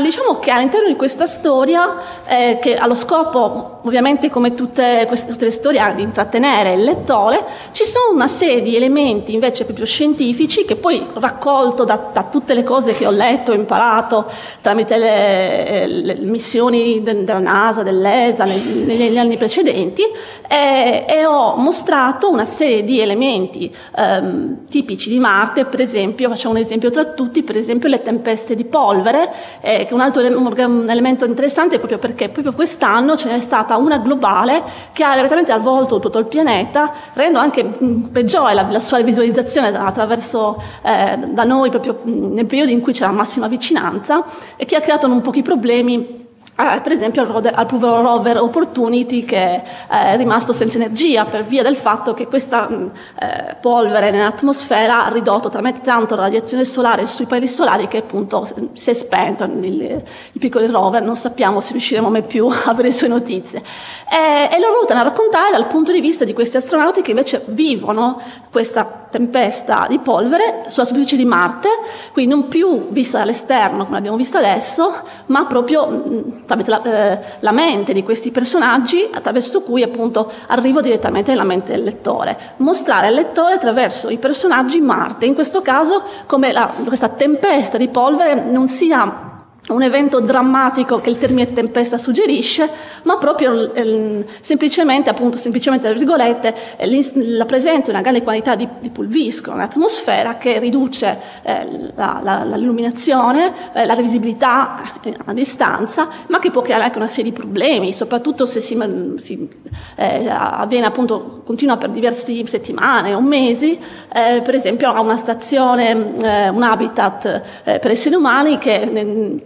diciamo 0.01 0.39
che 0.39 0.51
all'interno 0.51 0.87
di 0.87 0.95
questa 0.95 1.25
storia, 1.25 1.97
eh, 2.25 2.59
che 2.61 2.75
ha 2.75 2.85
lo 2.85 2.95
scopo, 2.95 3.79
ovviamente 3.83 4.29
come 4.29 4.53
tutte, 4.53 5.05
queste, 5.07 5.31
tutte 5.31 5.45
le 5.45 5.51
storie, 5.51 5.93
di 5.95 6.01
intrattenere 6.01 6.73
il 6.73 6.83
lettore, 6.83 7.43
ci 7.71 7.85
sono 7.85 8.13
una 8.13 8.27
serie 8.27 8.61
di 8.61 8.75
elementi 8.75 9.33
invece 9.33 9.65
proprio 9.65 9.85
scientifici 9.85 10.65
che 10.65 10.75
poi 10.75 11.05
raccolto 11.13 11.83
da, 11.83 12.09
da 12.11 12.23
tutte 12.23 12.53
le 12.53 12.63
cose 12.63 12.93
che 12.93 13.05
ho 13.05 13.11
letto, 13.11 13.51
ho 13.51 13.55
imparato 13.55 14.25
tramite 14.61 14.97
le, 14.97 15.87
le 15.87 16.15
missioni 16.15 17.01
della 17.01 17.39
NASA, 17.39 17.83
dell'ESA 17.83 18.45
negli, 18.45 18.85
negli 18.85 19.17
anni 19.17 19.37
precedenti 19.37 20.03
eh, 20.47 21.05
e 21.07 21.25
ho 21.25 21.55
mostrato 21.55 22.29
una 22.29 22.45
serie 22.45 22.83
di 22.83 22.99
elementi 22.99 23.73
ehm, 23.95 24.67
tipici 24.69 25.09
di 25.09 25.19
Marte, 25.19 25.65
per 25.65 25.81
esempio, 25.81 26.29
facciamo 26.29 26.55
un 26.55 26.59
esempio 26.59 26.89
tra 26.89 27.05
tutti, 27.05 27.43
per 27.43 27.55
esempio 27.55 27.89
le 27.89 28.01
tempeste 28.01 28.55
di 28.59 28.65
polvere, 28.65 29.31
eh, 29.61 29.85
che 29.85 29.87
è 29.87 29.93
un 29.93 30.01
altro 30.01 30.21
un 30.21 30.89
elemento 30.89 31.23
interessante 31.23 31.77
proprio 31.77 31.97
perché 31.97 32.27
proprio 32.27 32.53
quest'anno 32.53 33.15
ce 33.15 33.29
n'è 33.29 33.39
stata 33.39 33.77
una 33.77 33.99
globale 33.99 34.63
che 34.91 35.03
ha 35.05 35.15
direttamente 35.15 35.53
avvolto 35.53 35.99
tutto 35.99 36.19
il 36.19 36.25
pianeta, 36.25 36.91
rendendo 37.13 37.39
anche 37.39 37.63
peggiore 38.11 38.53
la, 38.53 38.67
la 38.69 38.79
sua 38.81 38.99
visualizzazione 39.01 39.75
attraverso 39.75 40.61
eh, 40.81 41.17
da 41.17 41.43
noi 41.45 41.69
proprio 41.69 41.99
nel 42.03 42.45
periodo 42.45 42.71
in 42.71 42.81
cui 42.81 42.91
c'era 42.91 43.11
massima 43.11 43.47
vicinanza 43.47 44.25
e 44.57 44.65
che 44.65 44.75
ha 44.75 44.81
creato 44.81 45.07
non 45.07 45.21
pochi 45.21 45.41
problemi 45.41 46.27
eh, 46.59 46.81
per 46.81 46.91
esempio 46.91 47.21
al, 47.21 47.65
povero 47.65 48.01
rover 48.01 48.37
Opportunity 48.37 49.23
che 49.23 49.61
è 49.87 50.17
rimasto 50.17 50.51
senza 50.51 50.77
energia 50.77 51.23
per 51.25 51.45
via 51.45 51.63
del 51.63 51.77
fatto 51.77 52.13
che 52.13 52.27
questa 52.27 52.67
eh, 52.67 53.55
polvere 53.61 54.11
nell'atmosfera 54.11 55.05
ha 55.05 55.09
ridotto 55.09 55.47
talmente 55.47 55.79
tanto 55.81 56.15
la 56.15 56.23
radiazione 56.23 56.65
solare 56.65 57.07
sui 57.07 57.25
pali 57.25 57.47
solari 57.47 57.87
che 57.87 57.99
appunto 57.99 58.45
si 58.73 58.89
è 58.89 58.93
spento 58.93 59.43
il 59.43 60.03
piccolo 60.37 60.69
rover, 60.69 61.01
non 61.01 61.15
sappiamo 61.15 61.61
se 61.61 61.71
riusciremo 61.71 62.09
mai 62.09 62.23
più 62.23 62.47
a 62.51 62.63
avere 62.65 62.91
sue 62.91 63.07
notizie. 63.07 63.63
E, 64.11 64.53
e 64.53 64.59
lo 64.59 64.67
voluto 64.73 64.93
raccontare 64.93 65.51
dal 65.51 65.67
punto 65.67 65.91
di 65.91 66.01
vista 66.01 66.25
di 66.25 66.33
questi 66.33 66.57
astronauti 66.57 67.01
che 67.01 67.11
invece 67.11 67.41
vivono 67.47 68.19
questa 68.51 69.07
tempesta 69.09 69.87
di 69.89 69.99
polvere 69.99 70.65
sulla 70.67 70.85
superficie 70.85 71.15
di 71.15 71.25
Marte, 71.25 71.69
quindi 72.11 72.33
non 72.33 72.47
più 72.47 72.87
vista 72.89 73.19
dall'esterno 73.19 73.83
come 73.83 73.95
l'abbiamo 73.95 74.17
vista 74.17 74.37
adesso, 74.37 74.93
ma 75.27 75.45
proprio 75.45 76.03
tramite 76.49 76.69
la, 76.71 76.81
eh, 76.81 77.19
la, 77.39 77.51
mente 77.51 77.93
di 77.93 78.03
questi 78.03 78.31
personaggi 78.31 79.07
attraverso 79.13 79.61
cui 79.61 79.83
appunto 79.83 80.31
arrivo 80.47 80.81
direttamente 80.81 81.29
nella 81.31 81.43
mente 81.43 81.73
del 81.73 81.83
lettore. 81.83 82.37
Mostrare 82.57 83.07
al 83.07 83.13
lettore 83.13 83.53
attraverso 83.53 84.09
i 84.09 84.17
personaggi 84.17 84.81
Marte, 84.81 85.27
in 85.27 85.35
questo 85.35 85.61
caso 85.61 86.03
come 86.25 86.51
la, 86.51 86.71
questa 86.85 87.09
tempesta 87.09 87.77
di 87.77 87.87
polvere 87.87 88.41
non 88.41 88.67
sia 88.67 89.28
un 89.73 89.83
evento 89.83 90.19
drammatico 90.19 90.99
che 90.99 91.09
il 91.09 91.17
termine 91.17 91.51
tempesta 91.53 91.97
suggerisce, 91.97 92.69
ma 93.03 93.17
proprio 93.17 93.73
eh, 93.73 94.25
semplicemente, 94.39 95.09
appunto, 95.09 95.37
semplicemente, 95.37 95.87
tra 95.87 95.97
virgolette, 95.97 96.55
eh, 96.77 97.11
la 97.13 97.45
presenza 97.45 97.85
di 97.85 97.91
una 97.91 98.01
grande 98.01 98.23
quantità 98.23 98.55
di, 98.55 98.67
di 98.79 98.89
pulviscolo 98.89 99.55
nell'atmosfera 99.55 100.37
che 100.37 100.59
riduce 100.59 101.19
eh, 101.43 101.91
la, 101.95 102.19
la, 102.23 102.43
l'illuminazione, 102.43 103.53
eh, 103.73 103.85
la 103.85 103.95
visibilità 103.95 104.99
eh, 105.01 105.15
a 105.25 105.33
distanza, 105.33 106.07
ma 106.27 106.39
che 106.39 106.51
può 106.51 106.61
creare 106.61 106.83
anche 106.83 106.97
una 106.97 107.07
serie 107.07 107.31
di 107.31 107.37
problemi, 107.37 107.93
soprattutto 107.93 108.45
se 108.45 108.61
si, 108.61 108.77
si 109.17 109.49
eh, 109.95 110.29
avviene 110.29 110.87
appunto, 110.87 111.41
continua 111.45 111.77
per 111.77 111.89
diverse 111.89 112.45
settimane 112.45 113.13
o 113.13 113.21
mesi, 113.21 113.77
per 114.09 114.53
esempio 114.53 114.91
a 114.91 115.01
una 115.01 115.17
stazione, 115.17 115.93
un 115.93 116.63
habitat 116.63 117.41
per 117.63 117.91
esseri 117.91 118.15
umani 118.15 118.57
che 118.57 119.39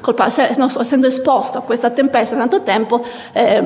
colpa, 0.00 0.26
essendo 0.26 1.06
esposto 1.06 1.58
a 1.58 1.60
questa 1.60 1.90
tempesta 1.90 2.34
tanto 2.36 2.62
tempo, 2.62 3.04
eh, 3.32 3.62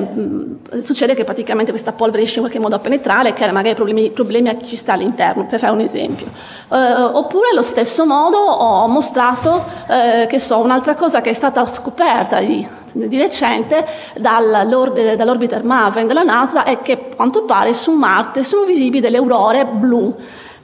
succede 0.81 1.15
che 1.15 1.23
praticamente 1.23 1.71
questa 1.71 1.93
polvere 1.93 2.19
riesce 2.19 2.39
in 2.39 2.41
qualche 2.41 2.59
modo 2.59 2.75
a 2.75 2.79
penetrare 2.79 3.29
e 3.29 3.33
crea 3.33 3.51
magari 3.51 3.75
problemi, 3.75 4.11
problemi, 4.11 4.49
a 4.49 4.55
chi 4.55 4.67
ci 4.67 4.75
sta 4.75 4.93
all'interno, 4.93 5.45
per 5.45 5.59
fare 5.59 5.71
un 5.71 5.79
esempio. 5.79 6.27
Eh, 6.27 6.75
oppure 6.75 7.49
allo 7.51 7.61
stesso 7.61 8.05
modo 8.05 8.37
ho 8.37 8.87
mostrato, 8.87 9.63
eh, 9.87 10.27
che 10.27 10.39
so, 10.39 10.59
un'altra 10.59 10.95
cosa 10.95 11.21
che 11.21 11.29
è 11.29 11.33
stata 11.33 11.65
scoperta 11.65 12.39
di, 12.39 12.67
di 12.91 13.17
recente 13.17 13.85
dall'orbiter 14.17 15.63
Maven 15.63 16.07
della 16.07 16.23
NASA 16.23 16.63
è 16.63 16.81
che 16.81 16.93
a 16.93 17.15
quanto 17.15 17.43
pare 17.43 17.73
su 17.73 17.91
Marte 17.91 18.43
sono 18.43 18.65
visibili 18.65 18.99
delle 18.99 19.17
aurore 19.17 19.65
blu 19.65 20.15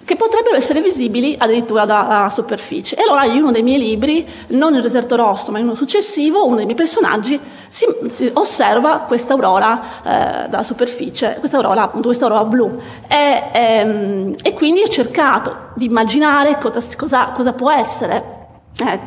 che 0.06 0.16
potrebbero 0.16 0.56
essere 0.56 0.82
visibili 0.82 1.36
addirittura 1.38 1.86
dalla 1.86 2.30
superficie. 2.30 2.96
E 2.96 3.04
allora 3.04 3.26
in 3.26 3.38
uno 3.38 3.52
dei 3.52 3.64
miei 3.64 3.80
libri, 3.80 4.26
non 4.48 4.76
il 4.76 4.82
deserto 4.82 5.16
rosso, 5.16 5.52
ma 5.52 5.60
in 5.60 5.66
uno 5.66 5.76
successivo, 5.76 6.46
uno 6.46 6.58
dei 6.58 6.66
miei 6.66 6.78
personaggi 6.78 7.40
si, 7.68 7.86
si 8.10 8.30
osserva 8.34 9.00
questa 9.00 9.34
aurora 9.34 9.82
eh, 9.82 10.50
dalla 10.50 10.64
superficie, 10.64 11.38
questa 11.40 11.58
aurora, 11.58 11.84
appunto, 11.84 12.08
questa 12.08 12.26
aurora 12.26 12.46
blu. 12.46 12.80
E, 13.08 13.44
ehm, 13.54 14.36
e, 14.42 14.54
quindi 14.54 14.82
ho 14.82 14.88
cercato 14.88 15.70
di 15.76 15.86
immaginare 15.86 16.58
cosa, 16.60 16.82
cosa, 16.98 17.32
cosa 17.34 17.54
può 17.54 17.72
essere 17.72 18.42
eh, 18.80 19.00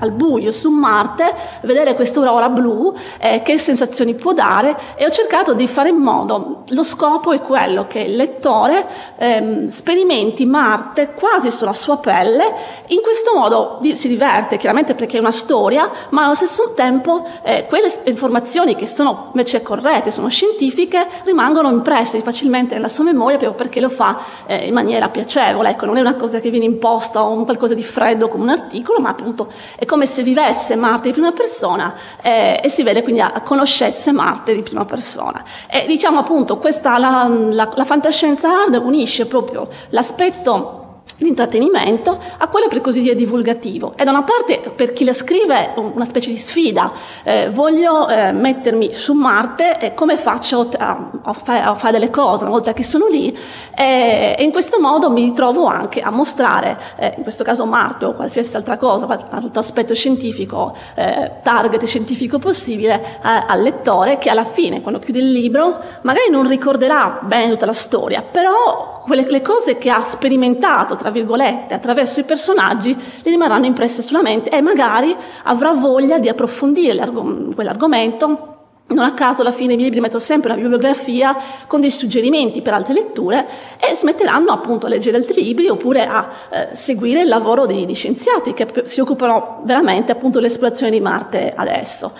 al 0.00 0.12
buio 0.12 0.52
su 0.52 0.70
Marte, 0.70 1.34
vedere 1.62 1.94
quest'aurora 1.94 2.48
blu, 2.48 2.94
eh, 3.18 3.42
che 3.42 3.58
sensazioni 3.58 4.14
può 4.14 4.32
dare 4.32 4.76
e 4.94 5.04
ho 5.04 5.10
cercato 5.10 5.54
di 5.54 5.66
fare 5.66 5.88
in 5.88 5.96
modo, 5.96 6.62
lo 6.68 6.82
scopo 6.84 7.32
è 7.32 7.40
quello 7.40 7.86
che 7.86 8.00
il 8.00 8.16
lettore 8.16 8.86
ehm, 9.16 9.66
sperimenti 9.66 10.46
Marte 10.46 11.14
quasi 11.14 11.50
sulla 11.50 11.72
sua 11.72 11.98
pelle, 11.98 12.54
in 12.88 13.00
questo 13.02 13.34
modo 13.34 13.78
di, 13.80 13.96
si 13.96 14.06
diverte 14.08 14.56
chiaramente 14.56 14.94
perché 14.94 15.16
è 15.16 15.20
una 15.20 15.32
storia, 15.32 15.90
ma 16.10 16.24
allo 16.24 16.34
stesso 16.34 16.72
tempo 16.74 17.26
eh, 17.42 17.66
quelle 17.66 17.92
informazioni 18.04 18.76
che 18.76 18.86
sono 18.86 19.30
invece 19.32 19.62
corrette, 19.62 20.10
sono 20.12 20.28
scientifiche, 20.28 21.06
rimangono 21.24 21.70
impresse 21.70 22.20
facilmente 22.20 22.74
nella 22.74 22.88
sua 22.88 23.04
memoria 23.04 23.36
proprio 23.36 23.54
perché 23.56 23.80
lo 23.80 23.88
fa 23.88 24.18
eh, 24.46 24.66
in 24.66 24.74
maniera 24.74 25.08
piacevole, 25.08 25.70
ecco, 25.70 25.86
non 25.86 25.96
è 25.96 26.00
una 26.00 26.14
cosa 26.14 26.38
che 26.38 26.50
viene 26.50 26.66
imposta 26.66 27.24
o 27.24 27.32
un 27.32 27.44
qualcosa 27.44 27.74
di 27.74 27.82
freddo 27.82 28.28
come 28.28 28.44
un 28.44 28.50
articolo, 28.50 28.75
articolo, 28.76 29.00
ma 29.00 29.10
appunto 29.10 29.50
è 29.76 29.84
come 29.84 30.06
se 30.06 30.22
vivesse 30.22 30.76
Marte 30.76 31.08
di 31.08 31.12
prima 31.12 31.32
persona 31.32 31.94
eh, 32.22 32.60
e 32.62 32.68
si 32.68 32.82
vede 32.82 33.02
quindi 33.02 33.20
a, 33.20 33.40
conoscesse 33.42 34.12
Marte 34.12 34.54
di 34.54 34.62
prima 34.62 34.84
persona. 34.84 35.42
E 35.68 35.86
diciamo 35.86 36.18
appunto 36.18 36.58
questa, 36.58 36.98
la, 36.98 37.26
la, 37.28 37.72
la 37.74 37.84
fantascienza 37.84 38.50
hard 38.50 38.74
unisce 38.74 39.26
proprio 39.26 39.68
l'aspetto 39.90 40.85
l'intrattenimento 41.18 42.18
a 42.38 42.48
quello 42.48 42.68
per 42.68 42.80
così 42.80 43.00
dire 43.00 43.14
divulgativo. 43.14 43.94
E 43.96 44.04
da 44.04 44.10
una 44.10 44.22
parte 44.22 44.70
per 44.74 44.92
chi 44.92 45.04
la 45.04 45.14
scrive 45.14 45.72
una 45.76 46.04
specie 46.04 46.30
di 46.30 46.36
sfida, 46.36 46.92
eh, 47.22 47.48
voglio 47.50 48.08
eh, 48.08 48.32
mettermi 48.32 48.92
su 48.92 49.12
Marte 49.14 49.78
e 49.78 49.94
come 49.94 50.16
faccio 50.16 50.68
a, 50.76 51.10
a, 51.22 51.32
fare, 51.32 51.60
a, 51.60 51.74
fare, 51.74 51.92
delle 51.92 52.10
cose 52.10 52.44
una 52.44 52.52
volta 52.52 52.72
che 52.72 52.84
sono 52.84 53.06
lì? 53.06 53.36
E, 53.74 54.34
e 54.38 54.44
in 54.44 54.52
questo 54.52 54.78
modo 54.78 55.10
mi 55.10 55.22
ritrovo 55.22 55.66
anche 55.66 56.00
a 56.00 56.10
mostrare, 56.10 56.78
eh, 56.96 57.14
in 57.16 57.22
questo 57.22 57.44
caso 57.44 57.64
Marte 57.64 58.04
o 58.06 58.14
qualsiasi 58.14 58.56
altra 58.56 58.76
cosa, 58.76 59.06
altro 59.06 59.60
aspetto 59.60 59.94
scientifico, 59.94 60.74
eh, 60.94 61.32
target 61.42 61.84
scientifico 61.84 62.38
possibile 62.38 63.02
eh, 63.02 63.44
al 63.46 63.62
lettore 63.62 64.18
che 64.18 64.28
alla 64.28 64.44
fine 64.44 64.82
quando 64.82 65.00
chiude 65.00 65.18
il 65.18 65.30
libro 65.30 65.78
magari 66.02 66.30
non 66.30 66.46
ricorderà 66.46 67.20
bene 67.22 67.50
tutta 67.50 67.66
la 67.66 67.72
storia, 67.72 68.22
però 68.22 68.96
quelle 69.06 69.24
le 69.28 69.40
cose 69.40 69.78
che 69.78 69.88
ha 69.88 70.02
sperimentato, 70.02 70.95
tra 70.96 71.10
virgolette, 71.10 71.74
attraverso 71.74 72.20
i 72.20 72.24
personaggi, 72.24 72.94
gli 72.94 73.28
rimarranno 73.28 73.66
impresse 73.66 74.02
sulla 74.02 74.22
mente 74.22 74.50
e 74.50 74.60
magari 74.60 75.14
avrà 75.44 75.72
voglia 75.72 76.18
di 76.18 76.28
approfondire 76.28 77.10
quell'argomento. 77.54 78.54
Non 78.88 79.04
a 79.04 79.14
caso 79.14 79.40
alla 79.40 79.50
fine 79.50 79.74
i 79.74 79.76
libri 79.76 79.98
metto 79.98 80.20
sempre 80.20 80.52
una 80.52 80.60
bibliografia 80.60 81.36
con 81.66 81.80
dei 81.80 81.90
suggerimenti 81.90 82.62
per 82.62 82.72
altre 82.72 82.94
letture 82.94 83.44
e 83.80 83.96
smetteranno 83.96 84.52
appunto 84.52 84.86
a 84.86 84.88
leggere 84.88 85.16
altri 85.16 85.42
libri 85.42 85.68
oppure 85.68 86.06
a 86.06 86.28
eh, 86.50 86.68
seguire 86.72 87.22
il 87.22 87.28
lavoro 87.28 87.66
di, 87.66 87.84
di, 87.84 87.94
scienziati 87.94 88.54
che 88.54 88.68
si 88.84 89.00
occupano 89.00 89.62
veramente 89.64 90.12
appunto 90.12 90.38
dell'esplorazione 90.38 90.92
di 90.92 91.00
Marte 91.00 91.52
adesso. 91.56 92.12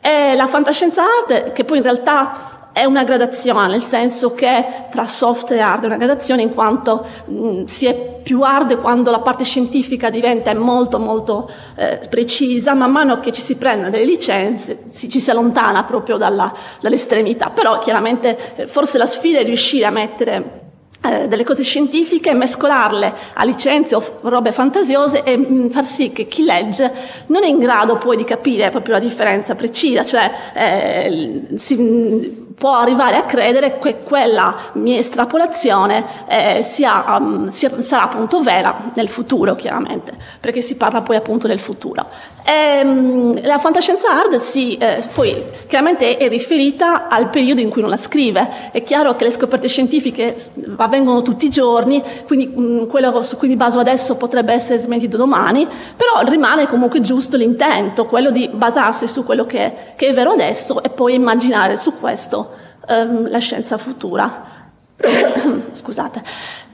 E 0.00 0.36
la 0.36 0.46
fantascienza 0.46 1.02
hard, 1.02 1.52
che 1.52 1.64
poi 1.64 1.78
in 1.78 1.82
realtà 1.82 2.61
è 2.72 2.84
una 2.84 3.04
gradazione, 3.04 3.68
nel 3.68 3.82
senso 3.82 4.34
che 4.34 4.64
tra 4.90 5.06
soft 5.06 5.50
e 5.50 5.60
hard 5.60 5.84
è 5.84 5.86
una 5.86 5.96
gradazione 5.96 6.42
in 6.42 6.54
quanto 6.54 7.04
mh, 7.26 7.64
si 7.64 7.86
è 7.86 8.20
più 8.22 8.40
hard 8.40 8.80
quando 8.80 9.10
la 9.10 9.20
parte 9.20 9.44
scientifica 9.44 10.08
diventa 10.08 10.54
molto 10.54 10.98
molto 10.98 11.50
eh, 11.76 12.00
precisa, 12.08 12.74
man 12.74 12.90
mano 12.90 13.18
che 13.18 13.32
ci 13.32 13.40
si 13.40 13.56
prendono 13.56 13.90
delle 13.90 14.04
licenze 14.04 14.82
si, 14.86 15.08
ci 15.10 15.20
si 15.20 15.30
allontana 15.30 15.84
proprio 15.84 16.16
dalla, 16.16 16.52
dall'estremità, 16.80 17.50
però 17.50 17.78
chiaramente 17.78 18.54
eh, 18.56 18.66
forse 18.66 18.96
la 18.96 19.06
sfida 19.06 19.38
è 19.38 19.44
riuscire 19.44 19.84
a 19.84 19.90
mettere 19.90 20.61
eh, 21.02 21.28
delle 21.28 21.44
cose 21.44 21.62
scientifiche 21.62 22.32
mescolarle 22.34 23.12
a 23.34 23.44
licenze 23.44 23.94
o 23.94 24.18
robe 24.22 24.52
fantasiose 24.52 25.22
e 25.24 25.36
mh, 25.36 25.52
mm, 25.52 25.68
far 25.70 25.84
sì 25.84 26.12
che 26.12 26.26
chi 26.26 26.44
legge 26.44 26.92
non 27.26 27.42
è 27.42 27.48
in 27.48 27.58
grado 27.58 27.96
poi 27.96 28.16
di 28.16 28.24
capire 28.24 28.70
proprio 28.70 28.94
la 28.94 29.00
differenza 29.00 29.54
precisa, 29.54 30.04
cioè 30.04 30.30
eh, 30.54 31.42
si, 31.56 31.74
mh, 31.74 32.42
può 32.62 32.76
arrivare 32.76 33.16
a 33.16 33.24
credere 33.24 33.80
che 33.80 33.98
quella 33.98 34.56
mia 34.74 34.96
estrapolazione 34.96 36.04
eh, 36.28 36.62
sia, 36.62 37.04
um, 37.18 37.48
sia, 37.48 37.82
sarà 37.82 38.04
appunto 38.04 38.40
vera 38.40 38.92
nel 38.94 39.08
futuro, 39.08 39.56
chiaramente, 39.56 40.16
perché 40.38 40.60
si 40.60 40.76
parla 40.76 41.02
poi 41.02 41.16
appunto 41.16 41.48
del 41.48 41.58
futuro. 41.58 42.06
E, 42.44 42.84
mh, 42.84 43.44
la 43.46 43.58
fantascienza 43.58 44.10
hard 44.10 44.36
si, 44.36 44.76
eh, 44.76 45.02
poi 45.12 45.42
chiaramente 45.66 46.16
è 46.16 46.28
riferita 46.28 47.08
al 47.08 47.30
periodo 47.30 47.60
in 47.60 47.68
cui 47.68 47.80
non 47.80 47.90
la 47.90 47.96
scrive. 47.96 48.48
È 48.70 48.80
chiaro 48.84 49.16
che 49.16 49.24
le 49.24 49.30
scoperte 49.32 49.66
scientifiche 49.66 50.36
avvengono 50.92 51.22
tutti 51.22 51.46
i 51.46 51.50
giorni, 51.50 52.02
quindi 52.26 52.46
mh, 52.46 52.86
quello 52.88 53.22
su 53.22 53.36
cui 53.36 53.48
mi 53.48 53.56
baso 53.56 53.80
adesso 53.80 54.16
potrebbe 54.16 54.52
essere 54.52 54.78
smentito 54.78 55.16
domani, 55.16 55.66
però 55.96 56.28
rimane 56.28 56.66
comunque 56.66 57.00
giusto 57.00 57.38
l'intento, 57.38 58.06
quello 58.06 58.30
di 58.30 58.48
basarsi 58.52 59.08
su 59.08 59.24
quello 59.24 59.46
che, 59.46 59.72
che 59.96 60.08
è 60.08 60.14
vero 60.14 60.30
adesso 60.30 60.82
e 60.82 60.90
poi 60.90 61.14
immaginare 61.14 61.76
su 61.76 61.98
questo 61.98 62.50
um, 62.88 63.28
la 63.30 63.38
scienza 63.38 63.78
futura. 63.78 64.60
Scusate. 65.72 66.22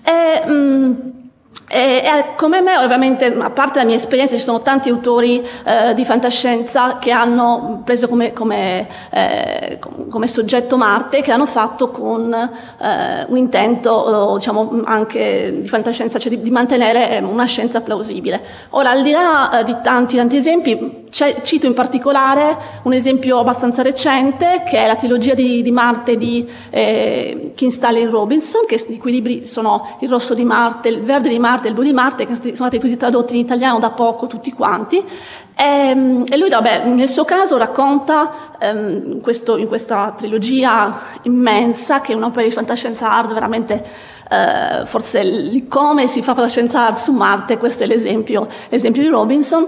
E, 0.02 0.42
um, 0.46 1.27
E, 1.70 2.02
e 2.02 2.34
come 2.34 2.62
me, 2.62 2.78
ovviamente, 2.78 3.26
a 3.26 3.50
parte 3.50 3.78
la 3.78 3.84
mia 3.84 3.96
esperienza, 3.96 4.36
ci 4.36 4.42
sono 4.42 4.62
tanti 4.62 4.88
autori 4.88 5.46
eh, 5.64 5.92
di 5.92 6.04
fantascienza 6.04 6.96
che 6.98 7.10
hanno 7.10 7.82
preso 7.84 8.08
come, 8.08 8.32
come, 8.32 8.88
eh, 9.10 9.78
come, 10.08 10.28
soggetto 10.28 10.78
Marte, 10.78 11.20
che 11.20 11.30
hanno 11.30 11.44
fatto 11.44 11.90
con 11.90 12.32
eh, 12.32 13.26
un 13.28 13.36
intento, 13.36 14.34
diciamo, 14.36 14.82
anche 14.84 15.60
di 15.60 15.68
fantascienza, 15.68 16.18
cioè 16.18 16.30
di, 16.30 16.40
di, 16.40 16.50
mantenere 16.50 17.22
una 17.22 17.44
scienza 17.44 17.82
plausibile. 17.82 18.42
Ora, 18.70 18.90
al 18.90 19.02
di 19.02 19.10
là 19.10 19.60
eh, 19.60 19.64
di 19.64 19.76
tanti, 19.82 20.16
tanti 20.16 20.36
esempi, 20.36 21.06
cito 21.10 21.66
in 21.66 21.74
particolare 21.74 22.56
un 22.82 22.92
esempio 22.92 23.38
abbastanza 23.38 23.82
recente, 23.82 24.62
che 24.68 24.78
è 24.78 24.86
la 24.86 24.96
trilogia 24.96 25.34
di, 25.34 25.62
di 25.62 25.70
Marte 25.70 26.16
di 26.16 26.48
eh, 26.70 27.52
Stanley 27.54 28.04
Robinson, 28.04 28.64
che 28.66 28.82
i 28.88 28.98
cui 28.98 29.10
libri 29.10 29.44
sono 29.44 29.96
Il 30.00 30.08
rosso 30.08 30.34
di 30.34 30.44
Marte, 30.44 30.88
Il 30.88 31.02
verde 31.02 31.28
di 31.28 31.38
Marte, 31.38 31.57
Marte 31.58 31.66
e 31.66 31.70
il 31.70 31.74
blu 31.74 31.84
di 31.84 31.92
Marte, 31.92 32.26
che 32.26 32.36
sono 32.36 32.54
stati 32.54 32.78
tutti 32.78 32.96
tradotti 32.96 33.34
in 33.34 33.40
italiano 33.40 33.78
da 33.78 33.90
poco, 33.90 34.26
tutti 34.26 34.52
quanti. 34.52 34.98
E, 34.98 35.64
ehm, 35.64 36.24
e 36.28 36.36
lui, 36.36 36.48
vabbè, 36.48 36.86
nel 36.86 37.08
suo 37.08 37.24
caso 37.24 37.56
racconta 37.56 38.56
ehm, 38.58 39.20
questo, 39.20 39.56
in 39.56 39.66
questa 39.66 40.14
trilogia 40.16 40.94
immensa, 41.22 42.00
che 42.00 42.12
è 42.12 42.14
un'opera 42.14 42.46
di 42.46 42.52
fantascienza 42.52 43.10
hard 43.10 43.32
veramente 43.32 43.84
eh, 44.30 44.84
forse 44.84 45.64
come 45.68 46.06
si 46.06 46.22
fa 46.22 46.34
fantascienza 46.34 46.86
hard 46.86 46.96
su 46.96 47.12
Marte, 47.12 47.58
questo 47.58 47.82
è 47.84 47.86
l'esempio, 47.86 48.46
l'esempio 48.68 49.02
di 49.02 49.08
Robinson, 49.08 49.66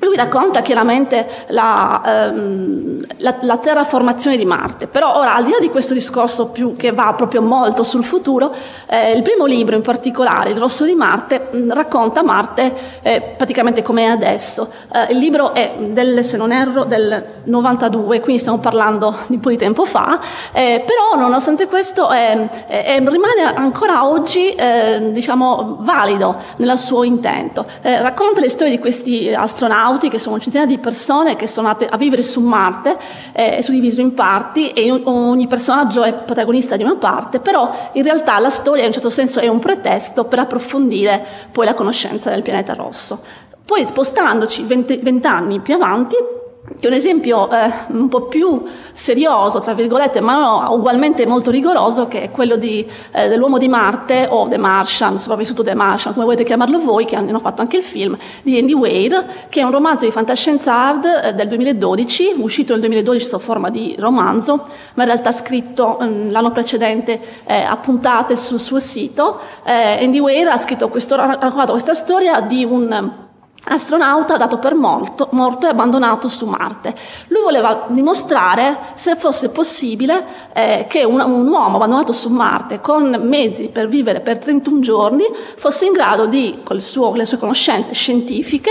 lui 0.00 0.16
racconta 0.16 0.62
chiaramente 0.62 1.28
la, 1.48 2.02
ehm, 2.04 3.04
la, 3.18 3.36
la, 3.40 3.58
terraformazione 3.58 4.36
di 4.36 4.44
Marte, 4.44 4.86
però 4.86 5.16
ora 5.18 5.34
al 5.34 5.44
di 5.44 5.50
là 5.50 5.58
di 5.60 5.68
questo 5.68 5.94
discorso 5.94 6.48
più 6.48 6.74
che 6.76 6.92
va 6.92 7.12
proprio 7.14 7.42
molto 7.42 7.82
sul 7.82 8.04
futuro, 8.04 8.52
eh, 8.86 9.12
il 9.12 9.22
primo 9.22 9.44
libro 9.44 9.76
in 9.76 9.82
particolare, 9.82 10.50
Il 10.50 10.56
Rosso 10.56 10.84
di 10.84 10.94
Marte, 10.94 11.48
mh, 11.50 11.72
racconta 11.72 12.22
Marte 12.22 12.74
eh, 13.02 13.34
praticamente 13.36 13.82
come 13.82 14.04
è 14.04 14.06
adesso. 14.06 14.70
Eh, 14.92 15.12
il 15.12 15.18
libro 15.18 15.52
è 15.52 15.74
del, 15.78 16.24
se 16.24 16.36
non 16.36 16.52
erro, 16.52 16.84
del 16.84 17.22
92, 17.44 18.20
quindi 18.20 18.40
stiamo 18.40 18.58
parlando 18.58 19.14
di 19.26 19.34
un 19.34 19.40
po' 19.40 19.50
di 19.50 19.58
tempo 19.58 19.84
fa, 19.84 20.18
eh, 20.52 20.82
però 20.86 21.20
nonostante 21.20 21.66
questo 21.66 22.08
rimane 22.10 23.42
ancora 23.54 24.06
oggi 24.06 24.50
eh, 24.50 25.10
diciamo, 25.12 25.76
valido 25.80 26.36
nel 26.56 26.78
suo 26.78 27.04
intento. 27.04 27.66
Eh, 27.82 28.00
racconta 28.00 28.40
le 28.40 28.48
storie 28.48 28.72
di 28.72 28.78
questi 28.78 29.32
astronauti 29.32 29.88
astronauti, 29.90 30.08
che 30.08 30.18
sono 30.18 30.38
centinaia 30.38 30.68
di 30.68 30.78
persone 30.78 31.36
che 31.36 31.46
sono 31.46 31.68
andate 31.68 31.88
a 31.88 31.96
vivere 31.96 32.22
su 32.22 32.40
Marte, 32.40 32.96
eh, 33.32 33.56
è 33.56 33.60
suddiviso 33.62 34.00
in 34.00 34.14
parti 34.14 34.70
e 34.70 34.90
ogni 34.90 35.46
personaggio 35.46 36.02
è 36.04 36.12
protagonista 36.12 36.76
di 36.76 36.82
una 36.82 36.96
parte, 36.96 37.40
però 37.40 37.70
in 37.92 38.02
realtà 38.02 38.38
la 38.38 38.50
storia 38.50 38.82
in 38.82 38.88
un 38.88 38.94
certo 38.94 39.10
senso 39.10 39.40
è 39.40 39.48
un 39.48 39.58
pretesto 39.58 40.24
per 40.24 40.38
approfondire 40.38 41.24
poi 41.50 41.66
la 41.66 41.74
conoscenza 41.74 42.30
del 42.30 42.42
pianeta 42.42 42.74
rosso. 42.74 43.20
Poi 43.64 43.84
spostandoci 43.86 44.64
vent'anni 44.64 45.60
più 45.60 45.74
avanti, 45.74 46.16
che 46.78 46.86
un 46.86 46.92
esempio 46.92 47.50
eh, 47.50 47.70
un 47.88 48.08
po' 48.08 48.22
più 48.22 48.62
serioso, 48.92 49.60
tra 49.60 49.72
virgolette, 49.72 50.20
ma 50.20 50.38
no, 50.38 50.74
ugualmente 50.74 51.26
molto 51.26 51.50
rigoroso, 51.50 52.06
che 52.06 52.22
è 52.22 52.30
quello 52.30 52.56
di, 52.56 52.86
eh, 53.12 53.28
dell'uomo 53.28 53.56
di 53.56 53.66
Marte 53.66 54.26
o 54.28 54.46
The 54.46 54.58
Martian, 54.58 55.18
sopravvissuto 55.18 55.62
The 55.62 55.74
Martian, 55.74 56.12
come 56.12 56.26
volete 56.26 56.44
chiamarlo 56.44 56.78
voi, 56.78 57.06
che 57.06 57.16
hanno 57.16 57.38
fatto 57.38 57.62
anche 57.62 57.78
il 57.78 57.82
film, 57.82 58.16
di 58.42 58.58
Andy 58.58 58.74
Weir, 58.74 59.26
che 59.48 59.60
è 59.60 59.62
un 59.62 59.70
romanzo 59.70 60.04
di 60.04 60.10
fantascienza 60.10 60.74
hard 60.74 61.04
eh, 61.24 61.32
del 61.32 61.48
2012, 61.48 62.34
uscito 62.36 62.72
nel 62.72 62.80
2012 62.80 63.24
sotto 63.24 63.38
forma 63.38 63.70
di 63.70 63.96
romanzo, 63.98 64.56
ma 64.94 65.02
in 65.02 65.08
realtà 65.08 65.32
scritto 65.32 65.98
eh, 65.98 66.30
l'anno 66.30 66.50
precedente 66.50 67.20
eh, 67.44 67.62
a 67.62 67.76
puntate 67.78 68.36
sul 68.36 68.60
suo 68.60 68.78
sito. 68.78 69.38
Eh, 69.64 70.04
Andy 70.04 70.18
Weir 70.18 70.48
ha 70.48 70.58
scritto 70.58 70.88
questo, 70.88 71.14
ha 71.14 71.66
questa 71.66 71.94
storia 71.94 72.40
di 72.40 72.64
un 72.64 73.28
astronauta 73.70 74.36
dato 74.36 74.58
per 74.58 74.74
morto, 74.74 75.28
morto, 75.32 75.66
e 75.66 75.70
abbandonato 75.70 76.28
su 76.28 76.46
Marte. 76.46 76.94
Lui 77.28 77.42
voleva 77.42 77.86
dimostrare 77.88 78.78
se 78.94 79.16
fosse 79.16 79.50
possibile 79.50 80.24
eh, 80.52 80.86
che 80.88 81.04
un, 81.04 81.20
un, 81.20 81.48
uomo 81.48 81.76
abbandonato 81.76 82.12
su 82.12 82.28
Marte 82.28 82.80
con 82.80 83.20
mezzi 83.22 83.68
per 83.68 83.88
vivere 83.88 84.20
per 84.20 84.38
31 84.38 84.80
giorni 84.80 85.24
fosse 85.56 85.86
in 85.86 85.92
grado 85.92 86.26
di, 86.26 86.60
con, 86.64 86.78
con 86.92 87.16
le 87.16 87.26
sue 87.26 87.38
conoscenze 87.38 87.92
scientifiche, 87.94 88.70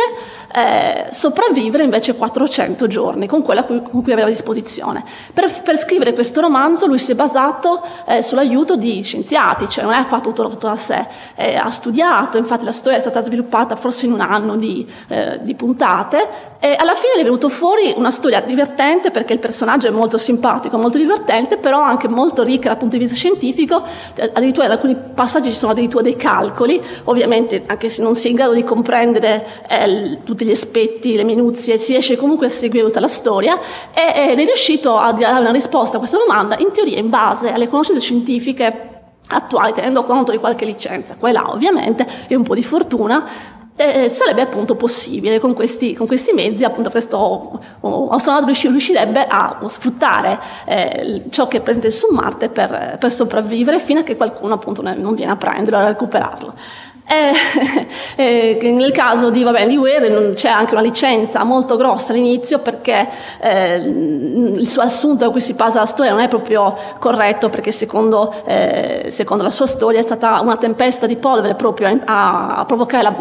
eh, 0.54 1.08
sopravvivere 1.12 1.84
invece 1.84 2.16
400 2.16 2.88
giorni 2.88 3.28
con 3.28 3.42
quella 3.44 3.64
con 3.64 3.82
cui 3.82 4.12
aveva 4.12 4.28
a 4.28 4.32
disposizione. 4.32 5.04
Per, 5.34 5.62
per 5.62 5.78
scrivere 5.78 6.14
questo 6.14 6.42
romanzo 6.42 6.86
lui 6.88 6.98
si 6.98 7.12
è 7.12 7.16
basato 7.16 7.82
eh, 8.06 8.22
sull'aiuto 8.22 8.76
di 8.76 9.02
scienziati, 9.02 9.70
cioè 9.70 9.84
non 9.84 9.94
è 9.94 10.04
fatto 10.06 10.32
tutto, 10.32 10.50
tutto 10.50 10.68
da 10.68 10.78
sé, 10.78 11.06
eh, 11.36 11.56
ha 11.56 11.70
studiato, 11.70 12.38
infatti 12.38 12.66
la 12.66 12.72
storia 12.72 12.98
è 12.98 13.02
stata 13.02 13.22
sviluppata 13.22 13.76
forse 13.76 14.06
in 14.06 14.14
un 14.14 14.22
anno 14.22 14.56
di, 14.56 14.88
eh, 15.08 15.40
di 15.42 15.56
puntate 15.56 16.58
e 16.60 16.76
alla 16.78 16.96
fine 16.96 17.22
è 17.22 17.24
venuto 17.24 17.50
fuori 17.50 17.94
una 17.96 18.12
storia 18.12 18.42
divertente 18.42 19.12
perché 19.12 19.34
il 19.34 19.40
personaggio 19.40 19.88
è 19.88 19.92
molto 19.92 20.18
simpatico, 20.18 20.78
molto 20.78 20.98
divertente, 20.98 21.58
però 21.58 21.82
anche 21.82 22.08
molto 22.08 22.44
ricca 22.44 22.70
dal 22.70 22.78
punto 22.78 22.98
di 22.98 23.04
vista 23.04 23.16
scientifico, 23.16 23.82
addirittura 24.34 24.66
in 24.66 24.72
alcuni 24.72 24.98
passaggi 25.14 25.52
ci 25.52 25.56
sono 25.56 25.72
addirittura 25.72 26.04
dei 26.04 26.16
calcoli, 26.16 26.82
ovviamente 27.06 27.64
anche 27.66 27.90
se 27.90 28.02
non 28.02 28.16
si 28.16 28.28
è 28.28 28.30
in 28.32 28.36
grado 28.36 28.54
di 28.54 28.64
comprendere 28.64 29.46
eh, 29.68 30.20
tutti 30.39 30.45
gli 30.45 30.56
aspetti, 30.56 31.15
le 31.15 31.25
minuzie, 31.25 31.78
si 31.78 31.91
riesce 31.91 32.15
comunque 32.15 32.47
a 32.47 32.49
seguire 32.49 32.86
tutta 32.86 33.02
la 33.02 33.10
storia 33.10 33.60
ed 33.93 34.39
è 34.39 34.45
riuscito 34.45 34.97
a 34.97 35.12
dare 35.12 35.41
una 35.41 35.52
risposta 35.52 35.97
a 35.97 35.99
questa 35.99 36.17
domanda 36.17 36.58
in 36.58 36.71
teoria 36.71 36.97
in 36.97 37.10
base 37.10 37.52
alle 37.52 37.67
conoscenze 37.67 37.99
scientifiche 37.99 38.88
attuali, 39.28 39.73
tenendo 39.73 40.04
conto 40.06 40.32
di 40.32 40.38
qualche 40.38 40.63
licenza, 40.63 41.15
qua 41.17 41.30
e 41.30 41.34
là 41.34 41.52
ovviamente, 41.52 42.08
e 42.28 42.36
un 42.36 42.43
po' 42.43 42.56
di 42.56 42.63
fortuna, 42.63 43.28
eh, 43.75 44.10
sarebbe 44.10 44.41
appunto 44.41 44.75
possibile 44.75 45.39
con 45.39 45.54
questi, 45.54 45.93
con 45.93 46.08
questi 46.08 46.34
mezzi, 46.34 46.63
appunto 46.63 46.89
questo 46.89 47.60
astronauta 48.10 48.45
riuscirebbe 48.45 49.25
a 49.25 49.58
sfruttare 49.67 50.39
eh, 50.65 51.23
ciò 51.30 51.47
che 51.47 51.58
è 51.58 51.62
presente 51.62 51.91
su 51.91 52.08
Marte 52.12 52.49
per, 52.49 52.97
per, 52.99 53.12
sopravvivere 53.12 53.80
fino 53.80 54.02
a 54.02 54.04
che 54.04 54.17
qualcuno 54.17 54.54
appunto 54.54 54.82
non 54.82 55.13
viene 55.15 55.32
a 55.32 55.38
prenderlo, 55.38 55.78
a 55.78 55.88
recuperarlo. 55.88 56.54
Eh, 57.12 57.34
eh, 58.62 58.72
nel 58.72 58.91
caso 58.91 59.32
di, 59.32 59.41
vabbè, 59.41 59.65
di 59.65 59.76
Ware 59.78 60.34
c'è 60.34 60.48
anche 60.48 60.74
una 60.74 60.84
licenza 60.84 61.43
molto 61.43 61.76
grossa 61.76 62.12
all'inizio 62.12 62.60
perché 62.60 63.10
eh, 63.41 63.78
il 63.78 64.67
suo 64.69 64.84
assunto 64.84 65.26
a 65.26 65.32
cui 65.32 65.41
si 65.41 65.54
basa 65.54 65.80
la 65.80 65.88
storia 65.88 66.12
non 66.12 66.22
è 66.22 66.28
proprio 66.28 66.78
corretto 67.00 67.50
perché 67.50 67.72
secondo, 67.72 68.32
eh, 68.45 69.08
secondo 69.10 69.41
la 69.41 69.50
sua 69.50 69.65
storia 69.65 70.00
è 70.00 70.04
stata 70.04 70.39
una 70.41 70.58
tempesta 70.58 71.08
di 71.08 71.15
polvere 71.15 71.56
proprio 71.56 72.00
a, 72.06 72.58
a 72.58 72.65
provocare 72.65 73.02
la, 73.02 73.15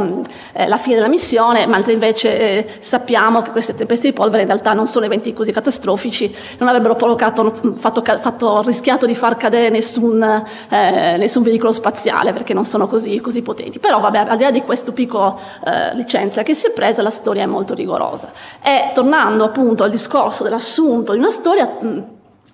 eh, 0.52 0.68
la, 0.68 0.76
fine 0.76 0.96
della 0.96 1.08
missione, 1.08 1.66
mentre 1.66 1.94
invece 1.94 2.38
eh, 2.38 2.66
sappiamo 2.80 3.40
che 3.40 3.52
queste 3.52 3.74
tempeste 3.74 4.08
di 4.08 4.12
polvere 4.12 4.42
in 4.42 4.48
realtà 4.48 4.74
non 4.74 4.86
sono 4.86 5.06
eventi 5.06 5.32
così 5.32 5.50
catastrofici, 5.50 6.34
non 6.58 6.68
avrebbero 6.68 6.94
provocato, 6.94 7.50
fatto, 7.74 8.02
fatto 8.02 8.60
rischiato 8.60 9.06
di 9.06 9.14
far 9.14 9.38
cadere 9.38 9.70
nessun, 9.70 10.44
nessun 10.68 11.42
veicolo 11.42 11.72
spaziale 11.72 12.32
perché 12.32 12.52
non 12.52 12.66
sono 12.66 12.86
così, 12.86 13.18
così 13.20 13.40
potenti 13.40 13.76
avanti. 13.78 13.80
Però 13.80 14.00
vabbè, 14.00 14.26
al 14.28 14.36
di 14.36 14.42
là 14.42 14.50
di 14.50 14.62
questo 14.62 14.92
picco 14.92 15.38
eh, 15.64 15.94
licenza 15.94 16.42
che 16.42 16.54
si 16.54 16.66
è 16.66 16.70
presa, 16.70 17.02
la 17.02 17.10
storia 17.10 17.44
è 17.44 17.46
molto 17.46 17.74
rigorosa. 17.74 18.30
E 18.62 18.90
tornando 18.92 19.44
appunto 19.44 19.84
al 19.84 19.90
discorso 19.90 20.42
dell'assunto 20.44 21.12
di 21.12 21.18
una 21.18 21.30
storia, 21.30 21.66
mh, 21.80 22.04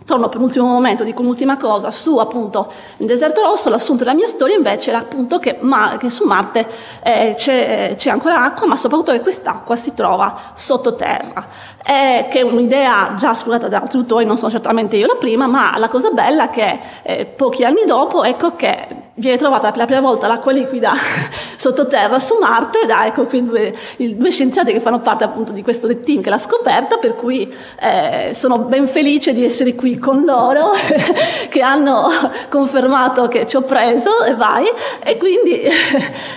Torno 0.04 0.28
per 0.28 0.38
l'ultimo 0.38 0.66
momento, 0.66 1.02
dico 1.02 1.22
un'ultima 1.22 1.56
cosa, 1.56 1.90
su 1.90 2.18
appunto 2.18 2.70
il 2.98 3.06
deserto 3.06 3.40
rosso, 3.40 3.70
l'assunto 3.70 4.04
della 4.04 4.14
mia 4.14 4.26
storia 4.26 4.54
invece 4.54 4.90
era 4.90 4.98
appunto 4.98 5.38
che, 5.38 5.56
ma, 5.60 5.96
che 5.96 6.10
su 6.10 6.26
Marte 6.26 6.68
eh, 7.02 7.32
c'è, 7.38 7.94
c'è, 7.96 8.10
ancora 8.10 8.44
acqua, 8.44 8.66
ma 8.66 8.76
soprattutto 8.76 9.12
che 9.12 9.20
quest'acqua 9.20 9.74
si 9.76 9.94
trova 9.94 10.38
sottoterra, 10.52 11.48
eh, 11.82 12.26
che 12.28 12.40
è 12.40 12.42
un'idea 12.42 13.14
già 13.16 13.32
sfruttata 13.32 13.68
da 13.68 13.78
altri 13.78 13.98
autori, 13.98 14.26
non 14.26 14.36
sono 14.36 14.50
certamente 14.50 14.98
io 14.98 15.06
la 15.06 15.16
prima, 15.18 15.46
ma 15.46 15.72
la 15.78 15.88
cosa 15.88 16.10
bella 16.10 16.50
è 16.50 16.50
che 16.50 16.80
eh, 17.02 17.24
pochi 17.24 17.64
anni 17.64 17.84
dopo, 17.86 18.24
ecco 18.24 18.56
che 18.56 19.12
viene 19.16 19.36
trovata 19.36 19.70
per 19.70 19.78
la 19.78 19.84
prima 19.84 20.00
volta 20.00 20.26
l'acqua 20.26 20.50
liquida 20.50 20.92
sottoterra 21.56 22.18
su 22.18 22.36
Marte 22.40 22.80
ed 22.82 22.90
ha 22.90 23.06
ecco 23.06 23.26
qui 23.26 23.44
due, 23.44 23.74
due, 23.96 24.30
scienziati 24.30 24.72
che 24.72 24.80
fanno 24.80 25.00
parte 25.00 25.22
appunto 25.24 25.52
di 25.52 25.62
questo 25.62 25.86
team 26.00 26.20
che 26.20 26.30
l'ha 26.30 26.38
scoperta, 26.38 26.96
per 26.96 27.14
cui 27.14 27.52
eh, 27.80 28.32
sono 28.34 28.58
ben 28.58 28.88
felice 28.88 29.32
di 29.32 29.44
essere 29.44 29.74
qui 29.74 29.98
con 29.98 30.24
loro 30.24 30.72
che 31.48 31.60
hanno 31.60 32.08
confermato 32.50 33.28
che 33.28 33.46
ci 33.46 33.56
ho 33.56 33.62
preso 33.62 34.24
e 34.24 34.34
vai 34.34 34.66
e 35.02 35.16
quindi 35.16 35.62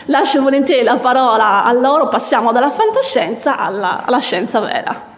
lascio 0.06 0.42
volentieri 0.42 0.84
la 0.84 0.98
parola 0.98 1.64
a 1.64 1.72
loro, 1.72 2.08
passiamo 2.08 2.52
dalla 2.52 2.70
fantascienza 2.70 3.58
alla, 3.58 4.04
alla 4.06 4.20
scienza 4.20 4.60
vera. 4.60 5.16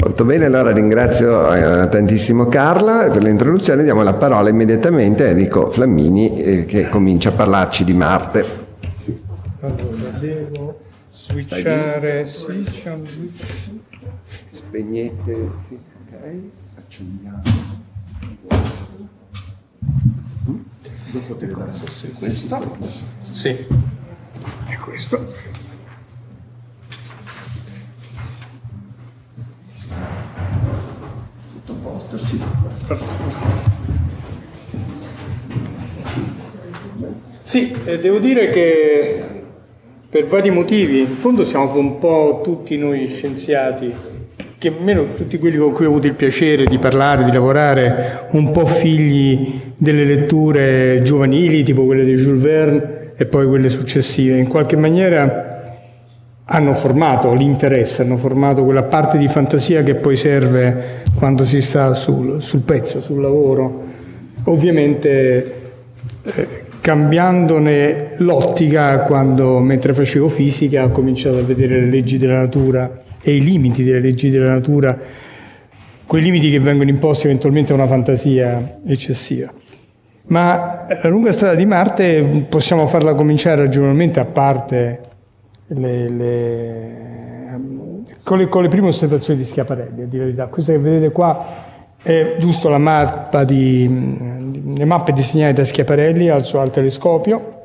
Molto 0.00 0.24
bene, 0.24 0.44
allora 0.44 0.70
ringrazio 0.70 1.52
eh, 1.52 1.88
tantissimo 1.88 2.46
Carla 2.46 3.10
per 3.10 3.20
l'introduzione, 3.20 3.82
diamo 3.82 4.02
la 4.02 4.14
parola 4.14 4.48
immediatamente 4.48 5.24
a 5.24 5.28
Enrico 5.30 5.68
Flammini 5.68 6.40
eh, 6.40 6.64
che 6.66 6.88
comincia 6.88 7.30
a 7.30 7.32
parlarci 7.32 7.82
di 7.82 7.94
Marte. 7.94 8.66
Allora, 9.60 10.10
devo 10.20 10.78
switchare, 11.10 12.24
sì, 12.26 12.62
c'è 12.62 12.92
un 12.92 13.06
switch. 13.08 13.42
Spegnete, 14.50 15.50
sì, 15.66 15.78
ok, 16.06 16.34
accendiamo 16.76 17.42
questo. 18.46 19.08
Mm? 20.48 20.60
Dopo 21.10 21.34
te 21.34 21.46
forse 21.48 22.10
questo. 22.12 22.76
Sì. 23.32 23.48
E 23.48 24.76
questo. 24.80 25.57
Tutto 31.52 31.72
a 31.72 31.76
posto, 31.82 32.16
sì. 32.16 32.40
Sì, 37.42 37.74
eh, 37.84 37.98
devo 37.98 38.18
dire 38.18 38.50
che 38.50 39.24
per 40.10 40.26
vari 40.26 40.50
motivi, 40.50 41.00
in 41.00 41.16
fondo 41.16 41.44
siamo 41.44 41.74
un 41.78 41.98
po' 41.98 42.40
tutti 42.44 42.76
noi 42.76 43.06
scienziati, 43.08 43.94
che 44.58 44.68
almeno 44.68 45.14
tutti 45.14 45.38
quelli 45.38 45.56
con 45.56 45.72
cui 45.72 45.86
ho 45.86 45.88
avuto 45.88 46.06
il 46.06 46.14
piacere 46.14 46.64
di 46.64 46.78
parlare, 46.78 47.24
di 47.24 47.32
lavorare, 47.32 48.26
un 48.32 48.50
po' 48.50 48.66
figli 48.66 49.60
delle 49.76 50.04
letture 50.04 51.00
giovanili, 51.02 51.62
tipo 51.62 51.84
quelle 51.84 52.04
di 52.04 52.16
Jules 52.16 52.42
Verne 52.42 53.12
e 53.16 53.24
poi 53.24 53.46
quelle 53.46 53.68
successive. 53.68 54.36
In 54.36 54.48
qualche 54.48 54.76
maniera 54.76 55.47
hanno 56.50 56.72
formato 56.72 57.34
l'interesse, 57.34 58.02
hanno 58.02 58.16
formato 58.16 58.64
quella 58.64 58.84
parte 58.84 59.18
di 59.18 59.28
fantasia 59.28 59.82
che 59.82 59.96
poi 59.96 60.16
serve 60.16 61.02
quando 61.14 61.44
si 61.44 61.60
sta 61.60 61.92
sul, 61.92 62.40
sul 62.40 62.60
pezzo, 62.60 63.00
sul 63.00 63.20
lavoro. 63.20 63.84
Ovviamente 64.44 65.54
eh, 66.22 66.48
cambiandone 66.80 68.14
l'ottica 68.18 69.00
quando 69.00 69.58
mentre 69.58 69.92
facevo 69.92 70.28
fisica 70.28 70.84
ho 70.84 70.90
cominciato 70.90 71.36
a 71.36 71.42
vedere 71.42 71.80
le 71.80 71.90
leggi 71.90 72.16
della 72.16 72.38
natura 72.38 73.02
e 73.20 73.36
i 73.36 73.44
limiti 73.44 73.84
delle 73.84 74.00
leggi 74.00 74.30
della 74.30 74.52
natura, 74.52 74.98
quei 76.06 76.22
limiti 76.22 76.50
che 76.50 76.60
vengono 76.60 76.88
imposti 76.88 77.26
eventualmente 77.26 77.72
a 77.72 77.74
una 77.74 77.86
fantasia 77.86 78.78
eccessiva. 78.86 79.52
Ma 80.28 80.86
la 81.02 81.08
lunga 81.10 81.30
strada 81.32 81.54
di 81.54 81.66
Marte 81.66 82.46
possiamo 82.48 82.86
farla 82.86 83.12
cominciare 83.12 83.62
ragionevolmente 83.62 84.18
a 84.18 84.24
parte 84.24 85.00
le, 85.68 86.08
le, 86.08 87.60
con, 88.22 88.38
le, 88.38 88.48
con, 88.48 88.62
le, 88.62 88.68
prime 88.68 88.88
osservazioni 88.88 89.40
di 89.40 89.46
Schiaparelli, 89.46 90.02
a 90.02 90.06
dire 90.06 90.18
la 90.18 90.24
verità. 90.24 90.46
Questa 90.46 90.72
che 90.72 90.78
vedete 90.78 91.12
qua 91.12 91.46
è 92.02 92.36
giusto 92.38 92.68
la 92.68 92.78
mappa 92.78 93.44
di, 93.44 94.74
le 94.76 94.84
mappe 94.84 95.12
disegnate 95.12 95.52
da 95.54 95.64
Schiaparelli 95.64 96.28
al, 96.28 96.44
suo, 96.44 96.60
al 96.60 96.70
telescopio. 96.70 97.56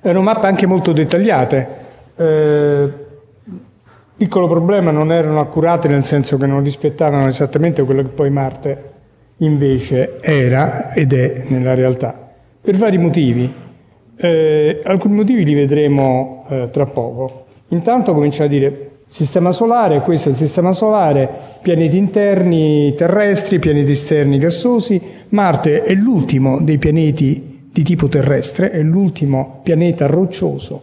Erano 0.00 0.22
mappe 0.22 0.46
anche 0.46 0.66
molto 0.66 0.92
dettagliate. 0.92 1.68
Eh, 2.16 2.92
piccolo 4.16 4.48
problema, 4.48 4.90
non 4.90 5.12
erano 5.12 5.40
accurate 5.40 5.88
nel 5.88 6.04
senso 6.04 6.36
che 6.36 6.46
non 6.46 6.62
rispettavano 6.62 7.28
esattamente 7.28 7.82
quello 7.84 8.02
che 8.02 8.08
poi 8.08 8.30
Marte 8.30 8.92
invece 9.38 10.20
era 10.20 10.92
ed 10.92 11.12
è 11.12 11.44
nella 11.48 11.74
realtà, 11.74 12.32
per 12.60 12.76
vari 12.76 12.98
motivi. 12.98 13.62
Eh, 14.16 14.80
alcuni 14.84 15.14
motivi 15.14 15.44
li 15.44 15.54
vedremo 15.54 16.44
eh, 16.48 16.68
tra 16.70 16.86
poco. 16.86 17.46
Intanto 17.68 18.12
cominciamo 18.14 18.46
a 18.46 18.50
dire 18.50 18.90
sistema 19.08 19.52
solare, 19.52 20.00
questo 20.00 20.28
è 20.28 20.32
il 20.32 20.38
sistema 20.38 20.72
solare, 20.72 21.28
pianeti 21.62 21.96
interni 21.96 22.94
terrestri, 22.94 23.58
pianeti 23.58 23.92
esterni 23.92 24.38
gassosi. 24.38 25.00
Marte 25.30 25.82
è 25.82 25.94
l'ultimo 25.94 26.60
dei 26.60 26.78
pianeti 26.78 27.68
di 27.72 27.82
tipo 27.82 28.08
terrestre, 28.08 28.70
è 28.70 28.80
l'ultimo 28.82 29.60
pianeta 29.62 30.06
roccioso 30.06 30.82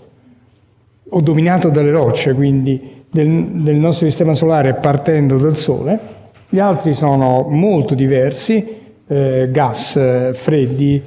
o 1.10 1.22
dominato 1.22 1.70
dalle 1.70 1.92
rocce, 1.92 2.34
quindi 2.34 3.04
del, 3.10 3.48
del 3.48 3.76
nostro 3.76 4.08
sistema 4.08 4.34
solare 4.34 4.76
partendo 4.76 5.38
dal 5.38 5.58
Sole. 5.58 6.00
Gli 6.48 6.60
altri 6.60 6.94
sono 6.94 7.48
molto 7.50 7.96
diversi, 7.96 8.66
eh, 9.08 9.50
gas, 9.52 9.96
eh, 9.96 10.32
freddi, 10.34 11.02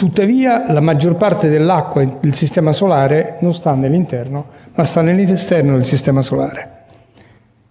Tuttavia 0.00 0.72
la 0.72 0.80
maggior 0.80 1.16
parte 1.16 1.50
dell'acqua 1.50 2.02
del 2.02 2.32
sistema 2.32 2.72
solare 2.72 3.36
non 3.40 3.52
sta 3.52 3.74
nell'interno, 3.74 4.46
ma 4.74 4.82
sta 4.82 5.02
nell'esterno 5.02 5.76
del 5.76 5.84
sistema 5.84 6.22
solare. 6.22 6.84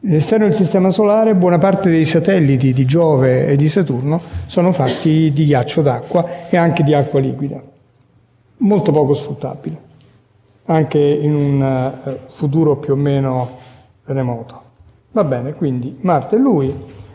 Nell'esterno 0.01 0.45
del 0.45 0.53
sistema 0.53 0.91
solare 0.91 1.33
buona 1.33 1.57
parte 1.57 1.89
dei 1.89 2.05
satelliti 2.05 2.71
di 2.71 2.85
Giove 2.85 3.47
e 3.47 3.55
di 3.55 3.67
Saturno 3.67 4.21
sono 4.45 4.71
fatti 4.71 5.31
di 5.33 5.45
ghiaccio 5.45 5.81
d'acqua 5.81 6.47
e 6.49 6.55
anche 6.55 6.83
di 6.83 6.93
acqua 6.93 7.19
liquida, 7.19 7.59
molto 8.57 8.91
poco 8.91 9.15
sfruttabile, 9.15 9.77
anche 10.65 10.99
in 10.99 11.33
un 11.33 11.63
eh, 11.63 12.19
futuro 12.27 12.75
più 12.77 12.93
o 12.93 12.95
meno 12.95 13.57
remoto. 14.03 14.61
Va 15.13 15.23
bene, 15.23 15.55
quindi 15.55 15.97
Marte 16.01 16.35
è 16.35 16.39
lui. 16.39 16.71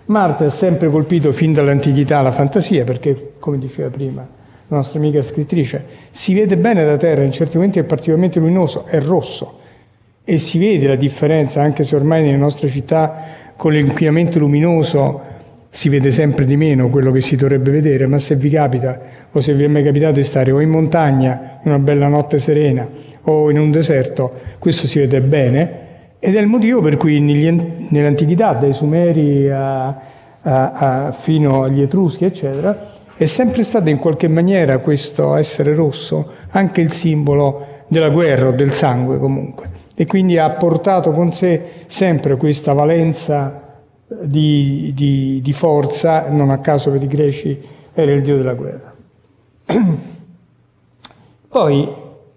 Marte 0.06 0.46
ha 0.46 0.50
sempre 0.50 0.90
colpito 0.90 1.30
fin 1.30 1.52
dall'antichità 1.52 2.20
la 2.20 2.32
fantasia 2.32 2.82
perché, 2.82 3.34
come 3.38 3.58
diceva 3.58 3.90
prima, 3.90 4.42
nostra 4.74 4.98
amica 4.98 5.22
scrittrice, 5.22 5.84
si 6.10 6.34
vede 6.34 6.56
bene 6.56 6.84
da 6.84 6.96
terra, 6.96 7.22
in 7.22 7.32
certi 7.32 7.56
momenti 7.56 7.78
è 7.78 7.84
particolarmente 7.84 8.38
luminoso, 8.38 8.86
è 8.86 9.00
rosso 9.00 9.58
e 10.24 10.38
si 10.38 10.58
vede 10.58 10.86
la 10.86 10.96
differenza, 10.96 11.62
anche 11.62 11.84
se 11.84 11.96
ormai 11.96 12.22
nelle 12.22 12.36
nostre 12.36 12.68
città 12.68 13.14
con 13.56 13.72
l'inquinamento 13.72 14.38
luminoso 14.38 15.32
si 15.70 15.88
vede 15.88 16.12
sempre 16.12 16.44
di 16.44 16.56
meno 16.56 16.88
quello 16.88 17.10
che 17.10 17.20
si 17.20 17.34
dovrebbe 17.36 17.70
vedere, 17.70 18.06
ma 18.06 18.18
se 18.18 18.36
vi 18.36 18.48
capita 18.48 19.00
o 19.32 19.40
se 19.40 19.54
vi 19.54 19.64
è 19.64 19.66
mai 19.66 19.82
capitato 19.82 20.14
di 20.14 20.24
stare 20.24 20.52
o 20.52 20.60
in 20.60 20.70
montagna, 20.70 21.58
in 21.64 21.70
una 21.72 21.80
bella 21.80 22.06
notte 22.06 22.38
serena 22.38 22.88
o 23.22 23.50
in 23.50 23.58
un 23.58 23.70
deserto, 23.70 24.32
questo 24.58 24.86
si 24.86 25.00
vede 25.00 25.20
bene 25.20 25.82
ed 26.20 26.36
è 26.36 26.40
il 26.40 26.46
motivo 26.46 26.80
per 26.80 26.96
cui 26.96 27.20
nell'antichità, 27.20 28.54
dai 28.54 28.72
Sumeri 28.72 29.50
a, 29.50 29.86
a, 29.88 30.72
a, 30.72 31.12
fino 31.12 31.64
agli 31.64 31.82
Etruschi, 31.82 32.24
eccetera, 32.24 32.92
è 33.16 33.26
sempre 33.26 33.62
stato 33.62 33.90
in 33.90 33.98
qualche 33.98 34.28
maniera 34.28 34.78
questo 34.78 35.36
essere 35.36 35.74
rosso 35.74 36.30
anche 36.50 36.80
il 36.80 36.90
simbolo 36.90 37.66
della 37.88 38.10
guerra 38.10 38.48
o 38.48 38.52
del 38.52 38.72
sangue 38.72 39.18
comunque 39.18 39.70
e 39.94 40.06
quindi 40.06 40.38
ha 40.38 40.50
portato 40.50 41.12
con 41.12 41.32
sé 41.32 41.84
sempre 41.86 42.36
questa 42.36 42.72
valenza 42.72 43.62
di, 44.06 44.92
di, 44.94 45.40
di 45.42 45.52
forza, 45.52 46.28
non 46.28 46.50
a 46.50 46.58
caso 46.58 46.90
per 46.90 47.02
i 47.02 47.06
greci 47.06 47.62
era 47.92 48.12
il 48.12 48.22
dio 48.22 48.36
della 48.36 48.54
guerra. 48.54 48.94
Poi 51.48 51.88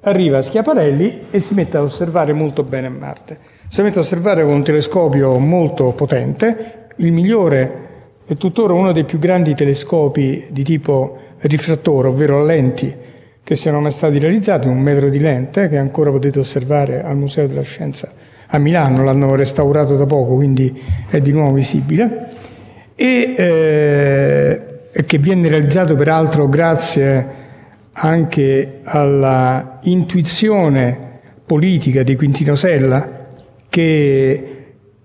arriva 0.02 0.42
Schiaparelli 0.42 1.26
e 1.32 1.40
si 1.40 1.56
mette 1.56 1.78
a 1.78 1.82
osservare 1.82 2.34
molto 2.34 2.64
bene 2.64 2.90
Marte. 2.90 3.40
Si 3.68 3.82
mette 3.82 3.98
a 3.98 4.02
osservare 4.02 4.44
con 4.44 4.54
un 4.54 4.64
telescopio 4.64 5.38
molto 5.40 5.92
potente, 5.92 6.90
il 6.98 7.12
migliore 7.12 7.87
è 8.28 8.36
tuttora 8.36 8.74
uno 8.74 8.92
dei 8.92 9.06
più 9.06 9.20
grandi 9.20 9.56
telescopi 9.56 10.48
di 10.50 10.64
tipo 10.64 11.18
rifrattore, 11.40 12.10
ovvero 12.10 12.44
lenti, 12.44 12.94
che 13.42 13.56
siano 13.56 13.80
mai 13.80 13.92
stati 13.92 14.20
realizzati, 14.20 14.68
un 14.68 14.80
metro 14.80 15.08
di 15.08 15.18
lente 15.18 15.70
che 15.70 15.78
ancora 15.78 16.12
potete 16.12 16.38
osservare 16.38 17.02
al 17.02 17.16
Museo 17.16 17.48
della 17.48 17.62
Scienza 17.62 18.12
a 18.48 18.58
Milano, 18.58 19.06
l'hanno 19.06 19.34
restaurato 19.36 19.96
da 19.96 20.06
poco, 20.06 20.36
quindi 20.36 20.78
è 21.10 21.22
di 21.22 21.32
nuovo 21.32 21.54
visibile, 21.54 22.30
e 22.96 23.34
eh, 23.38 25.06
che 25.06 25.18
viene 25.20 25.48
realizzato 25.48 25.96
peraltro 25.96 26.50
grazie 26.50 27.28
anche 27.94 28.80
alla 28.84 29.80
intuizione 29.84 31.20
politica 31.46 32.04
di 32.04 32.16
Quintino 32.18 32.56
Sella, 32.56 33.26
che 33.70 34.57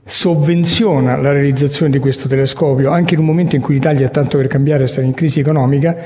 sovvenziona 0.05 1.17
la 1.17 1.33
realizzazione 1.33 1.93
di 1.93 1.99
questo 1.99 2.29
telescopio, 2.29 2.91
anche 2.91 3.15
in 3.15 3.21
un 3.21 3.27
momento 3.27 3.57
in 3.57 3.63
cui 3.63 3.75
l'Italia, 3.75 4.09
tanto 4.09 4.37
per 4.37 4.49
cambiare, 4.49 4.87
sta 4.87 5.01
in 5.01 5.15
crisi 5.15 5.41
economica, 5.41 5.97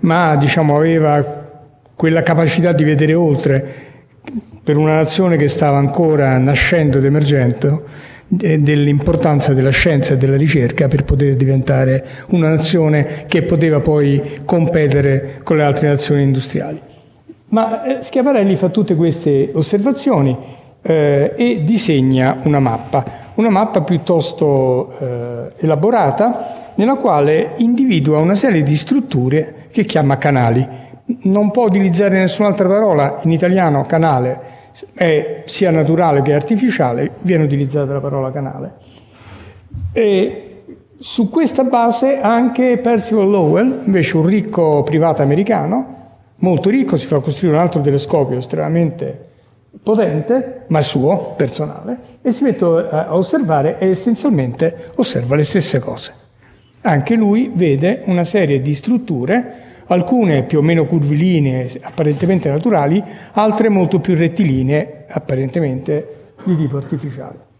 ma 0.00 0.36
diciamo, 0.36 0.76
aveva 0.76 1.40
quella 1.94 2.22
capacità 2.22 2.72
di 2.72 2.84
vedere 2.84 3.14
oltre 3.14 3.90
per 4.64 4.76
una 4.76 4.94
nazione 4.94 5.36
che 5.36 5.48
stava 5.48 5.76
ancora 5.76 6.36
nascendo 6.38 6.98
ed 6.98 7.04
emergendo 7.04 7.84
dell'importanza 8.26 9.52
della 9.52 9.70
scienza 9.70 10.14
e 10.14 10.16
della 10.16 10.36
ricerca 10.36 10.88
per 10.88 11.04
poter 11.04 11.34
diventare 11.36 12.04
una 12.28 12.48
nazione 12.48 13.24
che 13.26 13.42
poteva 13.42 13.80
poi 13.80 14.40
competere 14.46 15.40
con 15.42 15.58
le 15.58 15.64
altre 15.64 15.88
nazioni 15.88 16.22
industriali. 16.22 16.80
Ma 17.48 17.82
eh, 17.82 18.02
Schiaparelli 18.02 18.56
fa 18.56 18.70
tutte 18.70 18.94
queste 18.94 19.50
osservazioni 19.52 20.34
eh, 20.80 21.34
e 21.36 21.62
disegna 21.62 22.38
una 22.44 22.58
mappa 22.58 23.21
una 23.34 23.50
mappa 23.50 23.82
piuttosto 23.82 24.92
eh, 24.98 25.52
elaborata 25.58 26.72
nella 26.74 26.96
quale 26.96 27.54
individua 27.58 28.18
una 28.18 28.34
serie 28.34 28.62
di 28.62 28.76
strutture 28.76 29.66
che 29.70 29.84
chiama 29.84 30.18
canali. 30.18 30.66
Non 31.22 31.50
può 31.50 31.64
utilizzare 31.64 32.18
nessun'altra 32.18 32.68
parola, 32.68 33.18
in 33.22 33.30
italiano 33.30 33.84
canale 33.84 34.60
è 34.94 35.42
sia 35.46 35.70
naturale 35.70 36.22
che 36.22 36.32
artificiale, 36.32 37.12
viene 37.20 37.44
utilizzata 37.44 37.92
la 37.92 38.00
parola 38.00 38.30
canale. 38.30 38.74
E 39.92 40.62
su 40.98 41.28
questa 41.28 41.64
base 41.64 42.20
anche 42.20 42.78
Percival 42.78 43.28
Lowell, 43.28 43.82
invece 43.84 44.16
un 44.16 44.26
ricco 44.26 44.82
privato 44.82 45.22
americano, 45.22 46.00
molto 46.36 46.70
ricco, 46.70 46.96
si 46.96 47.06
fa 47.06 47.18
costruire 47.20 47.56
un 47.56 47.62
altro 47.62 47.80
telescopio 47.80 48.38
estremamente 48.38 49.30
potente, 49.82 50.64
ma 50.68 50.80
suo, 50.80 51.34
personale, 51.36 52.18
e 52.22 52.30
si 52.32 52.44
mette 52.44 52.64
a 52.64 53.14
osservare 53.16 53.78
e 53.78 53.88
essenzialmente 53.88 54.90
osserva 54.96 55.36
le 55.36 55.42
stesse 55.42 55.78
cose. 55.78 56.12
Anche 56.82 57.14
lui 57.14 57.50
vede 57.54 58.02
una 58.06 58.24
serie 58.24 58.60
di 58.60 58.74
strutture, 58.74 59.60
alcune 59.86 60.44
più 60.44 60.58
o 60.58 60.62
meno 60.62 60.86
curvilinee, 60.86 61.80
apparentemente 61.82 62.48
naturali, 62.48 63.02
altre 63.32 63.68
molto 63.68 64.00
più 64.00 64.14
rettilinee, 64.14 65.06
apparentemente 65.08 66.34
di 66.44 66.56
tipo 66.56 66.76
artificiale. 66.76 67.50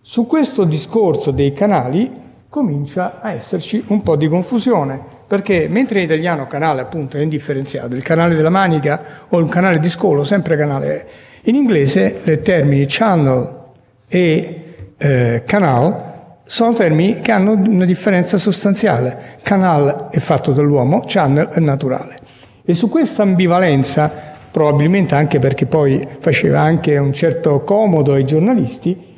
Su 0.00 0.26
questo 0.26 0.64
discorso 0.64 1.30
dei 1.30 1.52
canali 1.52 2.22
comincia 2.48 3.20
a 3.20 3.32
esserci 3.32 3.82
un 3.88 4.02
po' 4.02 4.16
di 4.16 4.28
confusione, 4.28 5.00
perché 5.26 5.66
mentre 5.68 5.98
in 5.98 6.04
italiano 6.04 6.46
canale 6.46 6.82
appunto 6.82 7.16
è 7.16 7.20
indifferenziato, 7.20 7.94
il 7.94 8.02
canale 8.02 8.34
della 8.34 8.50
manica 8.50 9.02
o 9.28 9.38
il 9.38 9.48
canale 9.48 9.78
di 9.78 9.88
scolo, 9.88 10.24
sempre 10.24 10.56
canale 10.56 11.06
in 11.46 11.54
inglese 11.54 12.22
i 12.24 12.40
termini 12.40 12.86
channel 12.86 13.62
e 14.08 14.64
eh, 14.96 15.42
canal 15.44 16.12
sono 16.46 16.72
termini 16.72 17.20
che 17.20 17.32
hanno 17.32 17.52
una 17.52 17.84
differenza 17.84 18.38
sostanziale. 18.38 19.38
Canal 19.42 20.08
è 20.10 20.18
fatto 20.18 20.52
dall'uomo, 20.52 21.02
channel 21.06 21.48
è 21.48 21.60
naturale. 21.60 22.16
E 22.64 22.72
su 22.74 22.88
questa 22.88 23.22
ambivalenza, 23.22 24.10
probabilmente 24.50 25.14
anche 25.14 25.38
perché 25.38 25.66
poi 25.66 26.06
faceva 26.20 26.60
anche 26.60 26.96
un 26.96 27.12
certo 27.12 27.62
comodo 27.62 28.14
ai 28.14 28.24
giornalisti, 28.24 29.12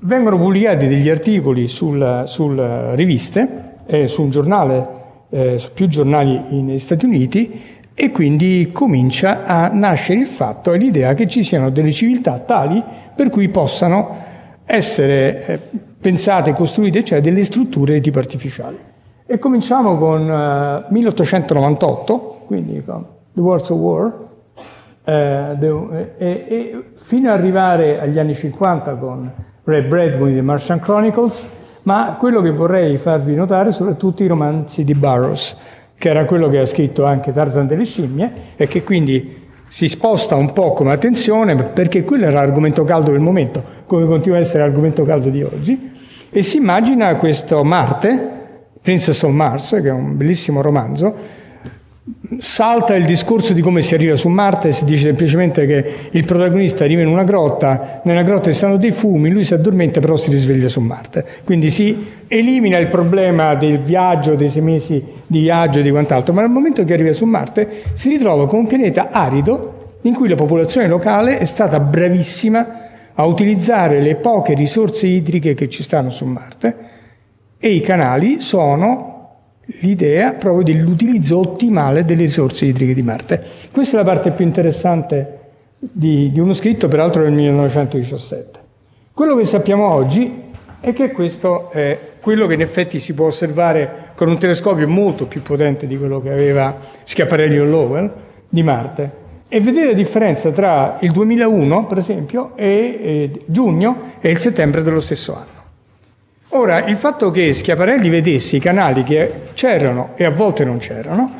vengono 0.00 0.38
pubblicati 0.38 0.86
degli 0.86 1.08
articoli 1.08 1.66
sulle 1.66 2.22
sul 2.26 2.56
riviste, 2.94 3.76
eh, 3.86 4.06
su 4.06 4.22
un 4.22 4.30
giornale, 4.30 4.88
eh, 5.30 5.58
su 5.58 5.72
più 5.72 5.88
giornali 5.88 6.40
negli 6.62 6.78
Stati 6.78 7.04
Uniti 7.04 7.77
e 8.00 8.12
quindi 8.12 8.70
comincia 8.72 9.44
a 9.44 9.70
nascere 9.72 10.20
il 10.20 10.28
fatto 10.28 10.72
e 10.72 10.78
l'idea 10.78 11.14
che 11.14 11.26
ci 11.26 11.42
siano 11.42 11.68
delle 11.70 11.90
civiltà 11.90 12.38
tali 12.38 12.80
per 13.12 13.28
cui 13.28 13.48
possano 13.48 14.14
essere 14.64 15.46
eh, 15.46 15.60
pensate, 16.00 16.52
costruite, 16.52 17.02
cioè 17.02 17.20
delle 17.20 17.42
strutture 17.42 17.94
di 17.94 18.00
tipo 18.00 18.20
artificiale. 18.20 18.76
E 19.26 19.40
cominciamo 19.40 19.98
con 19.98 20.30
eh, 20.30 20.84
1898, 20.90 22.42
quindi 22.46 22.84
con 22.84 23.04
The 23.32 23.40
Wars 23.40 23.68
of 23.68 23.78
War, 23.80 24.12
eh, 25.02 25.56
the, 25.58 26.14
e, 26.18 26.44
e 26.46 26.84
fino 26.94 27.32
ad 27.32 27.40
arrivare 27.40 28.00
agli 28.00 28.20
anni 28.20 28.36
50 28.36 28.94
con 28.94 29.28
Ray 29.64 29.82
Bradbury 29.82 30.34
The 30.36 30.42
Martian 30.42 30.78
Chronicles, 30.78 31.48
ma 31.82 32.14
quello 32.16 32.42
che 32.42 32.52
vorrei 32.52 32.96
farvi 32.98 33.34
notare 33.34 33.72
sono 33.72 33.96
tutti 33.96 34.22
i 34.22 34.28
romanzi 34.28 34.84
di 34.84 34.94
Burroughs, 34.94 35.56
che 35.98 36.08
era 36.08 36.24
quello 36.24 36.48
che 36.48 36.60
ha 36.60 36.66
scritto 36.66 37.04
anche 37.04 37.32
Tarzan 37.32 37.66
delle 37.66 37.84
scimmie 37.84 38.32
e 38.56 38.68
che 38.68 38.84
quindi 38.84 39.46
si 39.68 39.88
sposta 39.88 40.36
un 40.36 40.52
po' 40.52 40.72
come 40.72 40.92
attenzione 40.92 41.56
perché 41.56 42.04
quello 42.04 42.24
era 42.24 42.40
l'argomento 42.40 42.84
caldo 42.84 43.10
del 43.10 43.20
momento, 43.20 43.62
come 43.84 44.06
continua 44.06 44.38
a 44.38 44.40
essere 44.40 44.60
l'argomento 44.60 45.04
caldo 45.04 45.28
di 45.28 45.42
oggi, 45.42 45.92
e 46.30 46.42
si 46.42 46.56
immagina 46.58 47.16
questo 47.16 47.64
Marte, 47.64 48.36
Princess 48.80 49.22
of 49.22 49.32
Mars, 49.32 49.70
che 49.82 49.88
è 49.88 49.92
un 49.92 50.16
bellissimo 50.16 50.62
romanzo, 50.62 51.14
salta 52.38 52.94
il 52.94 53.06
discorso 53.06 53.54
di 53.54 53.62
come 53.62 53.80
si 53.80 53.94
arriva 53.94 54.14
su 54.14 54.28
Marte, 54.28 54.72
si 54.72 54.84
dice 54.84 55.04
semplicemente 55.04 55.64
che 55.66 55.94
il 56.10 56.24
protagonista 56.24 56.84
arriva 56.84 57.00
in 57.00 57.08
una 57.08 57.24
grotta, 57.24 58.02
nella 58.04 58.22
grotta 58.22 58.50
ci 58.50 58.56
stanno 58.56 58.76
dei 58.76 58.92
fumi, 58.92 59.30
lui 59.30 59.44
si 59.44 59.54
addormenta 59.54 60.00
però 60.00 60.14
si 60.16 60.30
risveglia 60.30 60.68
su 60.68 60.80
Marte. 60.80 61.24
Quindi 61.44 61.70
si 61.70 62.06
elimina 62.28 62.76
il 62.78 62.88
problema 62.88 63.54
del 63.54 63.78
viaggio, 63.78 64.34
dei 64.34 64.50
sei 64.50 64.62
mesi 64.62 65.02
di 65.26 65.40
viaggio 65.40 65.78
e 65.78 65.82
di 65.82 65.90
quant'altro, 65.90 66.34
ma 66.34 66.42
nel 66.42 66.50
momento 66.50 66.84
che 66.84 66.92
arriva 66.92 67.12
su 67.12 67.24
Marte 67.24 67.82
si 67.94 68.10
ritrova 68.10 68.46
con 68.46 68.60
un 68.60 68.66
pianeta 68.66 69.08
arido 69.10 69.96
in 70.02 70.14
cui 70.14 70.28
la 70.28 70.36
popolazione 70.36 70.86
locale 70.86 71.38
è 71.38 71.44
stata 71.46 71.80
bravissima 71.80 72.86
a 73.14 73.24
utilizzare 73.24 74.00
le 74.00 74.16
poche 74.16 74.54
risorse 74.54 75.06
idriche 75.06 75.54
che 75.54 75.68
ci 75.68 75.82
stanno 75.82 76.10
su 76.10 76.24
Marte 76.26 76.76
e 77.58 77.70
i 77.70 77.80
canali 77.80 78.38
sono 78.38 79.17
l'idea 79.80 80.32
proprio 80.32 80.62
dell'utilizzo 80.62 81.38
ottimale 81.38 82.04
delle 82.04 82.22
risorse 82.22 82.66
idriche 82.66 82.94
di 82.94 83.02
Marte. 83.02 83.44
Questa 83.70 83.96
è 83.96 83.98
la 83.98 84.06
parte 84.06 84.30
più 84.30 84.44
interessante 84.44 85.38
di, 85.78 86.30
di 86.32 86.40
uno 86.40 86.52
scritto, 86.52 86.88
peraltro 86.88 87.22
del 87.22 87.32
1917. 87.32 88.60
Quello 89.12 89.36
che 89.36 89.44
sappiamo 89.44 89.86
oggi 89.86 90.46
è 90.80 90.92
che 90.92 91.10
questo 91.10 91.70
è 91.70 91.98
quello 92.20 92.46
che 92.46 92.54
in 92.54 92.60
effetti 92.60 92.98
si 92.98 93.14
può 93.14 93.26
osservare 93.26 94.12
con 94.14 94.28
un 94.28 94.38
telescopio 94.38 94.88
molto 94.88 95.26
più 95.26 95.42
potente 95.42 95.86
di 95.86 95.96
quello 95.96 96.20
che 96.20 96.30
aveva 96.30 96.76
Schiaparelli 97.02 97.58
o 97.58 97.64
Lowell 97.64 98.12
di 98.48 98.62
Marte 98.62 99.26
e 99.48 99.60
vedere 99.60 99.88
la 99.88 99.92
differenza 99.94 100.50
tra 100.50 100.98
il 101.00 101.10
2001, 101.10 101.86
per 101.86 101.98
esempio, 101.98 102.52
e, 102.54 102.98
e 103.02 103.42
giugno 103.46 104.12
e 104.20 104.30
il 104.30 104.38
settembre 104.38 104.82
dello 104.82 105.00
stesso 105.00 105.34
anno. 105.34 105.57
Ora, 106.58 106.86
il 106.86 106.96
fatto 106.96 107.30
che 107.30 107.54
Schiaparelli 107.54 108.08
vedesse 108.08 108.56
i 108.56 108.58
canali 108.58 109.04
che 109.04 109.50
c'erano 109.54 110.14
e 110.16 110.24
a 110.24 110.30
volte 110.30 110.64
non 110.64 110.78
c'erano, 110.78 111.36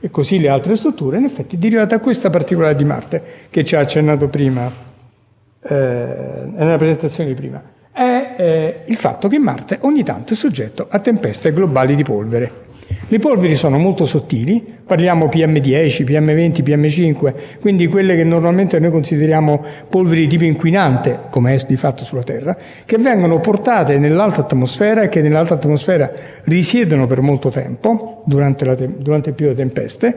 e 0.00 0.08
così 0.08 0.40
le 0.40 0.48
altre 0.48 0.74
strutture, 0.74 1.18
in 1.18 1.24
effetti 1.24 1.56
è 1.56 1.58
derivato 1.58 1.88
da 1.88 1.98
questa 1.98 2.30
particolare 2.30 2.74
di 2.74 2.84
Marte 2.84 3.22
che 3.50 3.62
ci 3.62 3.76
ha 3.76 3.80
accennato 3.80 4.28
prima, 4.28 4.72
eh, 5.60 6.48
nella 6.50 6.76
presentazione 6.78 7.28
di 7.28 7.34
prima, 7.34 7.62
è 7.92 8.34
eh, 8.38 8.80
il 8.86 8.96
fatto 8.96 9.28
che 9.28 9.38
Marte 9.38 9.80
ogni 9.82 10.02
tanto 10.02 10.32
è 10.32 10.36
soggetto 10.36 10.86
a 10.88 10.98
tempeste 10.98 11.52
globali 11.52 11.94
di 11.94 12.02
polvere. 12.02 12.63
Le 13.06 13.18
polveri 13.18 13.54
sono 13.54 13.76
molto 13.76 14.06
sottili, 14.06 14.64
parliamo 14.86 15.26
PM10, 15.26 16.04
PM20, 16.04 16.62
PM5, 16.62 17.34
quindi 17.60 17.86
quelle 17.86 18.16
che 18.16 18.24
normalmente 18.24 18.78
noi 18.78 18.90
consideriamo 18.90 19.62
polveri 19.90 20.22
di 20.22 20.28
tipo 20.28 20.44
inquinante, 20.44 21.20
come 21.28 21.54
è 21.54 21.64
di 21.68 21.76
fatto 21.76 22.02
sulla 22.02 22.22
Terra, 22.22 22.56
che 22.86 22.96
vengono 22.96 23.40
portate 23.40 23.98
nell'alta 23.98 24.40
atmosfera 24.40 25.02
e 25.02 25.08
che 25.08 25.20
nell'alta 25.20 25.54
atmosfera 25.54 26.10
risiedono 26.44 27.06
per 27.06 27.20
molto 27.20 27.50
tempo, 27.50 28.22
durante, 28.24 28.64
la, 28.64 28.74
durante 28.74 29.28
il 29.28 29.34
periodo 29.34 29.58
tempeste, 29.58 30.16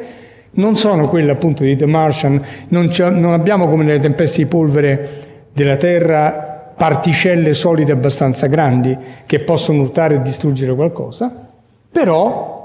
non 0.52 0.78
sono 0.78 1.10
quelle 1.10 1.32
appunto 1.32 1.64
di 1.64 1.76
The 1.76 1.86
Martian, 1.86 2.42
non, 2.70 2.90
non 2.98 3.34
abbiamo 3.34 3.68
come 3.68 3.84
nelle 3.84 4.00
tempeste 4.00 4.44
di 4.44 4.46
polvere 4.48 5.10
della 5.52 5.76
Terra 5.76 6.74
particelle 6.78 7.54
solide 7.54 7.92
abbastanza 7.92 8.48
grandi 8.48 8.98
che 9.26 9.40
possono 9.40 9.82
urtare 9.82 10.16
e 10.16 10.22
distruggere 10.22 10.74
qualcosa, 10.74 11.50
però 11.92 12.57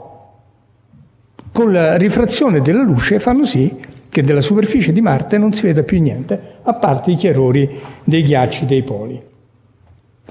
con 1.52 1.70
la 1.70 1.96
rifrazione 1.96 2.60
della 2.62 2.82
luce 2.82 3.20
fanno 3.20 3.44
sì 3.44 3.76
che 4.08 4.22
della 4.22 4.40
superficie 4.40 4.92
di 4.92 5.00
Marte 5.00 5.38
non 5.38 5.52
si 5.52 5.66
veda 5.66 5.82
più 5.82 6.00
niente, 6.00 6.38
a 6.62 6.74
parte 6.74 7.12
i 7.12 7.14
chiarori 7.14 7.80
dei 8.04 8.22
ghiacci 8.22 8.66
dei 8.66 8.82
poli. 8.82 9.20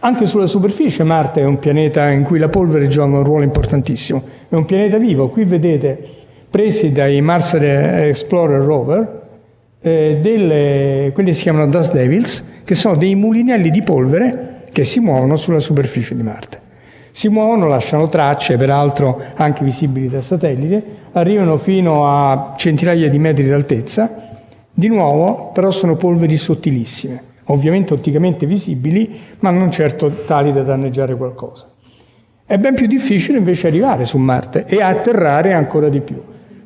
Anche 0.02 0.26
sulla 0.26 0.48
superficie 0.48 1.04
Marte 1.04 1.42
è 1.42 1.46
un 1.46 1.58
pianeta 1.58 2.10
in 2.10 2.24
cui 2.24 2.38
la 2.38 2.50
polvere 2.50 2.88
gioca 2.88 3.18
un 3.18 3.24
ruolo 3.24 3.44
importantissimo, 3.44 4.24
è 4.50 4.56
un 4.56 4.66
pianeta 4.66 4.98
vivo. 4.98 5.30
Qui 5.30 5.46
vedete, 5.46 5.98
presi 6.50 6.92
dai 6.92 7.22
Mars 7.22 7.54
Explorer 7.54 8.62
Rover, 8.62 9.22
eh, 9.82 10.20
delle, 10.22 11.12
quelli 11.14 11.34
si 11.34 11.44
chiamano 11.44 11.68
Dust 11.68 11.94
Devils, 11.94 12.62
che 12.64 12.76
sono 12.76 12.96
dei 12.96 13.16
mulinelli 13.16 13.70
di 13.70 13.82
polvere 13.82 14.60
che 14.72 14.84
si 14.84 15.00
muovono 15.00 15.36
sulla 15.36 15.60
superficie 15.60 16.16
di 16.16 16.24
Marte. 16.24 16.70
Si 17.12 17.28
muovono, 17.28 17.68
lasciano 17.68 18.08
tracce, 18.08 18.58
peraltro 18.58 19.22
anche 19.36 19.64
visibili 19.64 20.10
da 20.10 20.22
satellite, 20.22 20.84
arrivano 21.12 21.58
fino 21.58 22.08
a 22.08 22.54
centinaia 22.58 23.10
di 23.10 23.20
metri 23.20 23.48
d'altezza, 23.48 24.30
di 24.74 24.88
nuovo 24.88 25.52
però 25.54 25.70
sono 25.70 25.96
polveri 25.96 26.38
sottilissime, 26.38 27.24
ovviamente 27.46 27.94
otticamente 27.94 28.46
visibili, 28.46 29.20
ma 29.40 29.52
non 29.52 29.72
certo 29.72 30.24
tali 30.26 30.54
da 30.54 30.64
danneggiare 30.64 31.16
qualcosa. 31.16 31.68
È 32.46 32.58
ben 32.58 32.76
più 32.76 32.88
difficile 32.88 33.38
invece 33.38 33.68
arrivare 33.68 34.06
su 34.06 34.18
Marte 34.18 34.66
e 34.66 34.82
atterrare 34.82 35.54
ancora 35.54 35.90
di 35.90 36.02
più. 36.02 36.22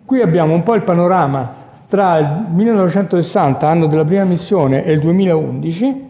Qui 0.06 0.22
abbiamo 0.22 0.54
un 0.54 0.64
po' 0.64 0.76
il 0.76 0.84
panorama 0.84 1.64
tra 1.88 2.18
il 2.18 2.46
1960, 2.50 3.68
anno 3.68 3.88
della 3.88 4.04
prima 4.04 4.24
missione, 4.24 4.84
e 4.84 4.92
il 4.92 5.00
2011 5.00 6.04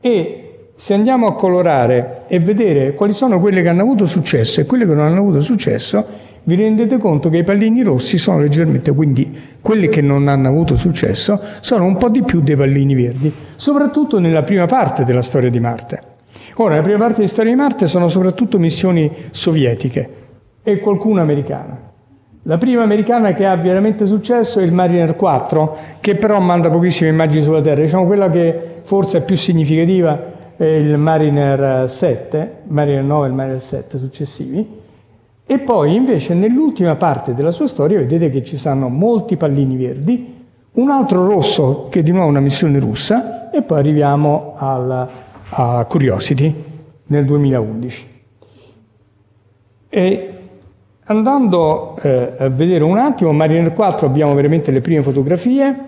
e 0.00 0.43
se 0.76 0.92
andiamo 0.92 1.28
a 1.28 1.34
colorare 1.34 2.22
e 2.26 2.40
vedere 2.40 2.94
quali 2.94 3.12
sono 3.12 3.38
quelle 3.38 3.62
che 3.62 3.68
hanno 3.68 3.82
avuto 3.82 4.06
successo 4.06 4.60
e 4.60 4.66
quelle 4.66 4.84
che 4.86 4.94
non 4.94 5.06
hanno 5.06 5.20
avuto 5.20 5.40
successo, 5.40 6.04
vi 6.46 6.56
rendete 6.56 6.98
conto 6.98 7.30
che 7.30 7.38
i 7.38 7.44
pallini 7.44 7.82
rossi 7.82 8.18
sono 8.18 8.40
leggermente, 8.40 8.92
quindi 8.92 9.38
quelli 9.60 9.88
che 9.88 10.02
non 10.02 10.28
hanno 10.28 10.48
avuto 10.48 10.76
successo 10.76 11.40
sono 11.60 11.84
un 11.84 11.96
po' 11.96 12.08
di 12.08 12.22
più 12.22 12.40
dei 12.40 12.56
pallini 12.56 12.94
verdi, 12.94 13.32
soprattutto 13.56 14.18
nella 14.18 14.42
prima 14.42 14.66
parte 14.66 15.04
della 15.04 15.22
storia 15.22 15.48
di 15.48 15.60
Marte. 15.60 16.02
Ora, 16.56 16.70
nella 16.70 16.82
prima 16.82 16.98
parte 16.98 17.16
della 17.16 17.28
storia 17.28 17.50
di 17.52 17.56
Marte 17.56 17.86
sono 17.86 18.08
soprattutto 18.08 18.58
missioni 18.58 19.10
sovietiche 19.30 20.10
e 20.62 20.80
qualcuna 20.80 21.22
americana. 21.22 21.92
La 22.42 22.58
prima 22.58 22.82
americana 22.82 23.32
che 23.32 23.46
ha 23.46 23.56
veramente 23.56 24.04
successo 24.04 24.60
è 24.60 24.64
il 24.64 24.72
Mariner 24.72 25.16
4, 25.16 25.76
che 26.00 26.16
però 26.16 26.40
manda 26.40 26.68
pochissime 26.68 27.08
immagini 27.08 27.42
sulla 27.42 27.62
Terra. 27.62 27.80
Diciamo 27.80 28.04
quella 28.04 28.28
che 28.28 28.82
forse 28.82 29.18
è 29.18 29.22
più 29.22 29.34
significativa 29.34 30.33
il 30.58 30.96
Mariner 30.96 31.88
7, 31.88 32.62
Mariner 32.68 33.02
9 33.02 33.24
e 33.24 33.28
il 33.28 33.34
Mariner 33.34 33.60
7 33.60 33.98
successivi, 33.98 34.82
e 35.46 35.58
poi 35.58 35.94
invece 35.94 36.32
nell'ultima 36.32 36.94
parte 36.94 37.34
della 37.34 37.50
sua 37.50 37.68
storia 37.68 37.98
vedete 37.98 38.30
che 38.30 38.42
ci 38.42 38.56
sono 38.56 38.88
molti 38.88 39.36
pallini 39.36 39.76
verdi, 39.76 40.42
un 40.72 40.90
altro 40.90 41.26
rosso 41.26 41.88
che 41.90 42.00
è 42.00 42.02
di 42.02 42.12
nuovo 42.12 42.28
una 42.28 42.40
missione 42.40 42.78
russa 42.78 43.50
e 43.50 43.62
poi 43.62 43.78
arriviamo 43.78 44.54
al, 44.56 45.08
a 45.50 45.84
Curiosity 45.84 46.54
nel 47.06 47.24
2011. 47.26 48.12
E 49.90 50.34
andando 51.04 51.96
eh, 51.98 52.32
a 52.38 52.48
vedere 52.48 52.82
un 52.82 52.96
attimo, 52.96 53.32
Mariner 53.32 53.72
4 53.72 54.06
abbiamo 54.06 54.34
veramente 54.34 54.70
le 54.70 54.80
prime 54.80 55.02
fotografie 55.02 55.78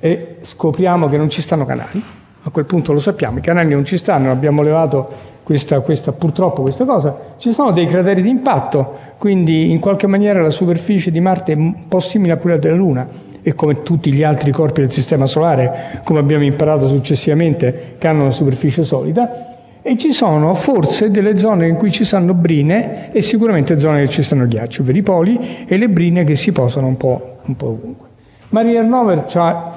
e 0.00 0.36
scopriamo 0.40 1.08
che 1.08 1.16
non 1.16 1.30
ci 1.30 1.40
stanno 1.42 1.64
canali. 1.64 2.19
A 2.42 2.50
quel 2.50 2.64
punto 2.64 2.92
lo 2.92 2.98
sappiamo, 2.98 3.38
i 3.38 3.42
canali 3.42 3.74
non 3.74 3.84
ci 3.84 3.98
stanno, 3.98 4.30
abbiamo 4.30 4.62
levato 4.62 5.28
questa, 5.42 5.80
questa, 5.80 6.12
purtroppo 6.12 6.62
questa 6.62 6.86
cosa. 6.86 7.34
Ci 7.36 7.52
sono 7.52 7.70
dei 7.72 7.86
crateri 7.86 8.22
di 8.22 8.30
impatto, 8.30 8.96
quindi 9.18 9.70
in 9.70 9.78
qualche 9.78 10.06
maniera 10.06 10.40
la 10.40 10.50
superficie 10.50 11.10
di 11.10 11.20
Marte 11.20 11.52
è 11.52 11.56
un 11.56 11.86
po' 11.86 12.00
simile 12.00 12.32
a 12.32 12.36
quella 12.38 12.56
della 12.56 12.76
Luna 12.76 13.06
e 13.42 13.54
come 13.54 13.82
tutti 13.82 14.10
gli 14.12 14.22
altri 14.22 14.52
corpi 14.52 14.80
del 14.80 14.90
Sistema 14.90 15.26
Solare, 15.26 16.00
come 16.04 16.18
abbiamo 16.18 16.44
imparato 16.44 16.88
successivamente, 16.88 17.96
che 17.98 18.06
hanno 18.06 18.22
una 18.22 18.30
superficie 18.30 18.84
solida. 18.84 19.48
E 19.82 19.96
ci 19.96 20.12
sono 20.12 20.54
forse 20.54 21.10
delle 21.10 21.36
zone 21.36 21.66
in 21.66 21.76
cui 21.76 21.90
ci 21.90 22.04
stanno 22.04 22.32
brine 22.32 23.12
e 23.12 23.20
sicuramente 23.20 23.78
zone 23.78 24.00
che 24.00 24.08
ci 24.08 24.22
stanno 24.22 24.46
ghiaccio, 24.46 24.82
ovvero 24.82 24.98
i 24.98 25.02
poli 25.02 25.64
e 25.66 25.76
le 25.76 25.88
brine 25.88 26.24
che 26.24 26.36
si 26.36 26.52
posano 26.52 26.86
un 26.86 26.96
po', 26.96 27.38
un 27.44 27.56
po 27.56 27.66
ovunque. 27.66 28.09
Mariner 28.50 28.84
Nover 28.84 29.26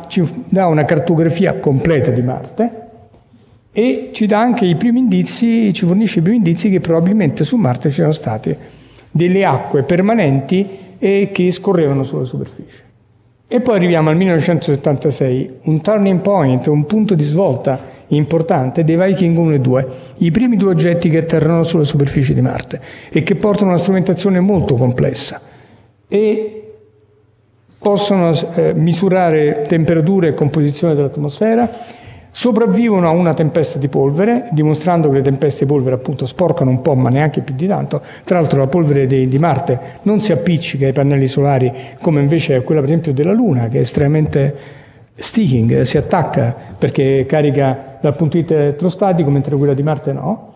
ci 0.08 0.24
dà 0.50 0.66
una 0.66 0.84
cartografia 0.84 1.60
completa 1.60 2.10
di 2.10 2.22
Marte 2.24 2.82
e 3.72 4.10
ci 4.14 4.26
dà 4.26 4.40
anche 4.40 4.66
i 4.66 4.76
primi 4.76 5.00
indizi, 5.00 5.72
ci 5.74 5.86
fornisce 5.86 6.20
i 6.20 6.22
primi 6.24 6.38
indizi 6.38 6.70
che 6.72 6.80
probabilmente 6.80 7.44
su 7.44 7.56
Marte 7.58 7.90
ci 7.90 8.02
sono 8.02 8.12
state 8.12 8.58
delle 9.12 9.46
acque 9.46 9.84
permanenti 9.84 10.68
e 10.98 11.30
che 11.32 11.52
scorrevano 11.52 12.02
sulla 12.02 12.24
superficie. 12.24 12.82
E 13.48 13.62
poi 13.62 13.76
arriviamo 13.76 14.10
al 14.10 14.16
1976, 14.16 15.60
un 15.64 15.82
turning 15.82 16.22
point, 16.22 16.66
un 16.66 16.86
punto 16.88 17.14
di 17.14 17.24
svolta 17.24 17.80
importante 18.08 18.84
dei 18.84 18.98
Viking 18.98 19.38
1 19.38 19.54
e 19.54 19.60
2, 19.60 19.88
i 20.18 20.32
primi 20.32 20.58
due 20.58 20.72
oggetti 20.72 21.10
che 21.10 21.20
atterrano 21.20 21.64
sulla 21.64 21.84
superficie 21.84 22.34
di 22.34 22.42
Marte 22.42 22.82
e 23.12 23.22
che 23.22 23.36
portano 23.36 23.70
una 23.70 23.78
strumentazione 23.78 24.40
molto 24.40 24.74
complessa. 24.76 25.40
E 26.08 26.63
possono 27.84 28.32
eh, 28.56 28.74
misurare 28.74 29.64
temperatura 29.68 30.28
e 30.28 30.34
composizione 30.34 30.96
dell'atmosfera, 30.96 31.70
sopravvivono 32.32 33.08
a 33.08 33.12
una 33.12 33.36
tempesta 33.36 33.78
di 33.78 33.90
polvere, 33.90 34.48
dimostrando 34.52 35.10
che 35.10 35.18
le 35.18 35.22
tempeste 35.22 35.66
di 35.66 35.72
polvere 35.72 35.98
appunto 35.98 36.26
sporcano 36.26 36.72
un 36.72 36.82
po', 36.82 36.96
ma 36.96 37.10
neanche 37.10 37.42
più 37.42 37.54
di 37.54 37.68
tanto. 37.68 38.02
Tra 38.24 38.40
l'altro 38.40 38.60
la 38.60 38.68
polvere 38.68 39.06
di, 39.06 39.28
di 39.28 39.38
Marte 39.38 39.80
non 40.04 40.22
si 40.22 40.32
appiccica 40.32 40.88
ai 40.88 40.94
pannelli 40.94 41.28
solari 41.28 41.72
come 42.02 42.22
invece 42.22 42.56
è 42.56 42.64
quella 42.64 42.80
per 42.80 42.90
esempio 42.90 43.14
della 43.14 43.34
Luna, 43.34 43.68
che 43.68 43.78
è 43.78 43.82
estremamente 43.82 44.56
sticking, 45.16 45.82
si 45.82 45.98
attacca 45.98 46.56
perché 46.76 47.26
carica 47.28 47.98
dal 48.02 48.16
punto 48.16 48.38
di 48.38 48.44
vista 48.44 48.60
elettrostatico, 48.60 49.30
mentre 49.30 49.56
quella 49.56 49.76
di 49.76 49.84
Marte 49.84 50.14
no. 50.14 50.52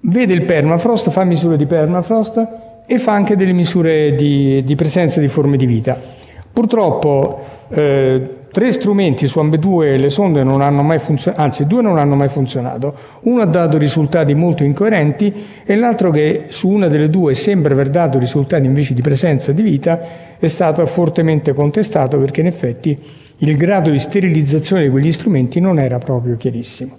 Vede 0.00 0.34
il 0.34 0.42
permafrost, 0.42 1.10
fa 1.10 1.24
misure 1.24 1.56
di 1.56 1.66
permafrost 1.66 2.48
e 2.86 2.98
fa 2.98 3.12
anche 3.12 3.34
delle 3.34 3.52
misure 3.52 4.14
di, 4.14 4.62
di 4.62 4.74
presenza 4.76 5.18
di 5.18 5.26
forme 5.26 5.56
di 5.56 5.66
vita. 5.66 6.15
Purtroppo 6.56 7.38
eh, 7.68 8.30
tre 8.50 8.72
strumenti 8.72 9.26
su 9.26 9.40
ambedue 9.40 9.98
le 9.98 10.08
sonde 10.08 10.42
non 10.42 10.62
hanno 10.62 10.82
mai 10.82 10.98
funzionato, 10.98 11.42
anzi 11.42 11.66
due 11.66 11.82
non 11.82 11.98
hanno 11.98 12.14
mai 12.14 12.30
funzionato. 12.30 12.94
Uno 13.24 13.42
ha 13.42 13.44
dato 13.44 13.76
risultati 13.76 14.32
molto 14.34 14.64
incoerenti 14.64 15.34
e 15.66 15.76
l'altro 15.76 16.10
che 16.10 16.46
su 16.48 16.70
una 16.70 16.88
delle 16.88 17.10
due 17.10 17.34
sembra 17.34 17.74
aver 17.74 17.90
dato 17.90 18.18
risultati 18.18 18.64
invece 18.64 18.94
di 18.94 19.02
presenza 19.02 19.52
di 19.52 19.60
vita 19.60 20.00
è 20.38 20.46
stato 20.46 20.86
fortemente 20.86 21.52
contestato 21.52 22.18
perché 22.18 22.40
in 22.40 22.46
effetti 22.46 22.98
il 23.36 23.54
grado 23.58 23.90
di 23.90 23.98
sterilizzazione 23.98 24.84
di 24.84 24.88
quegli 24.88 25.12
strumenti 25.12 25.60
non 25.60 25.78
era 25.78 25.98
proprio 25.98 26.38
chiarissimo. 26.38 26.96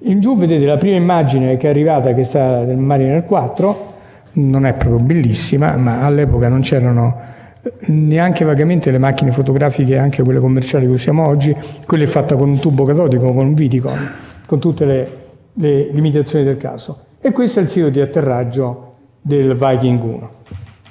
In 0.00 0.20
giù 0.20 0.36
vedete 0.36 0.66
la 0.66 0.76
prima 0.76 0.96
immagine 0.96 1.56
che 1.56 1.68
è 1.68 1.70
arrivata, 1.70 2.12
che 2.12 2.20
è 2.20 2.24
stata 2.24 2.64
del 2.64 2.76
Mariner 2.76 3.24
4, 3.24 3.92
non 4.32 4.66
è 4.66 4.74
proprio 4.74 5.02
bellissima, 5.02 5.74
ma 5.76 6.04
all'epoca 6.04 6.50
non 6.50 6.60
c'erano 6.60 7.31
neanche 7.86 8.44
vagamente 8.44 8.90
le 8.90 8.98
macchine 8.98 9.32
fotografiche, 9.32 9.96
anche 9.96 10.22
quelle 10.22 10.40
commerciali 10.40 10.86
che 10.86 10.92
usiamo 10.92 11.26
oggi, 11.26 11.54
quella 11.86 12.04
è 12.04 12.06
fatta 12.06 12.36
con 12.36 12.48
un 12.48 12.58
tubo 12.58 12.84
catodico, 12.84 13.32
con 13.32 13.46
un 13.46 13.54
Vidicon, 13.54 14.10
con 14.46 14.58
tutte 14.58 14.84
le, 14.84 15.16
le 15.54 15.88
limitazioni 15.92 16.44
del 16.44 16.56
caso. 16.56 17.04
E 17.20 17.30
questo 17.30 17.60
è 17.60 17.62
il 17.62 17.68
sito 17.68 17.88
di 17.88 18.00
atterraggio 18.00 18.94
del 19.20 19.56
Viking 19.56 20.02
1. 20.02 20.30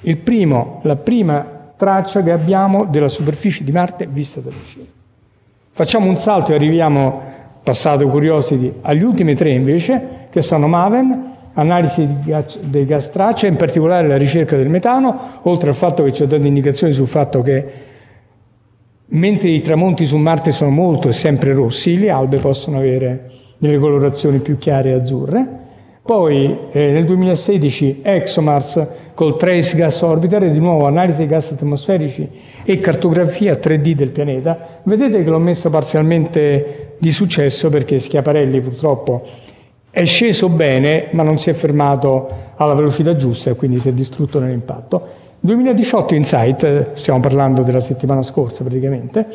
Il 0.02 0.18
primo, 0.18 0.80
la 0.84 0.96
prima 0.96 1.74
traccia 1.76 2.24
che 2.24 2.32
abbiamo 2.32 2.86
della 2.86 3.10
superficie 3.10 3.64
di 3.64 3.72
Marte 3.72 4.08
vista 4.08 4.40
da 4.40 4.50
vicino. 4.50 4.86
Facciamo 5.72 6.08
un 6.08 6.18
salto 6.20 6.52
e 6.52 6.56
arriviamo, 6.56 7.22
passato 7.64 8.08
Curiosity, 8.08 8.74
agli 8.82 9.04
ultimi 9.04 9.36
tre 9.36 9.52
invece, 9.52 10.28
che 10.30 10.42
sono 10.42 10.68
Maven, 10.68 11.31
analisi 11.54 12.08
dei 12.62 12.86
gas 12.86 13.10
traccia, 13.10 13.48
in 13.48 13.56
particolare 13.56 14.08
la 14.08 14.18
ricerca 14.18 14.56
del 14.56 14.70
metano, 14.70 15.40
oltre 15.44 15.70
al 15.70 15.76
fatto 15.76 16.04
che 16.04 16.14
ci 16.14 16.24
ha 16.24 16.28
dato 16.28 16.46
indicazioni 16.46 16.94
sul 16.94 17.08
fatto 17.08 17.42
che 17.42 17.90
mentre 19.14 19.50
i 19.50 19.62
tramonti 19.62 20.06
su 20.06 20.18
Marte 20.18 20.52
sono 20.52 20.72
molto 20.72 21.10
e 21.10 21.14
sempre 21.14 21.54
rossi, 21.54 22.00
le 22.00 22.10
albe 22.10 22.38
possono 22.38 22.78
avere 22.78 23.32
delle 23.58 23.78
colorazioni 23.78 24.40
più 24.40 24.58
chiare 24.58 24.90
e 24.90 24.94
azzurre. 24.94 25.60
Poi 26.04 26.58
eh, 26.72 26.92
nel 26.92 27.06
2016 27.06 28.02
ExoMars 28.02 28.88
col 29.14 29.38
Trace 29.38 29.78
Gas 29.78 30.02
Orbiter 30.02 30.50
di 30.50 30.60
nuovo 30.60 30.88
analisi 30.88 31.20
dei 31.20 31.28
gas 31.28 31.52
atmosferici 31.52 32.28
e 32.64 32.80
cartografia 32.80 33.54
3D 33.54 33.92
del 33.92 34.10
pianeta. 34.10 34.80
Vedete 34.84 35.24
che 35.24 35.30
l'ho 35.30 35.38
messo 35.38 35.70
parzialmente 35.70 36.96
di 36.98 37.12
successo 37.12 37.70
perché 37.70 38.00
Schiaparelli 38.00 38.62
purtroppo 38.62 39.22
è 39.92 40.06
sceso 40.06 40.50
bene, 40.50 41.10
ma 41.12 41.22
non 41.22 41.38
si 41.38 41.50
è 41.50 41.54
fermato 41.54 42.54
alla 42.56 42.74
velocità 42.74 43.16
giusta 43.16 43.52
e 43.52 43.56
quindi 43.56 43.78
si 43.80 43.90
è 43.90 43.92
distrutto 43.92 44.40
nell'impatto. 44.40 45.20
2018 45.42 46.16
Insight, 46.16 46.94
stiamo 46.94 47.20
parlando 47.20 47.62
della 47.62 47.82
settimana 47.82 48.22
scorsa 48.22 48.64
praticamente, 48.64 49.28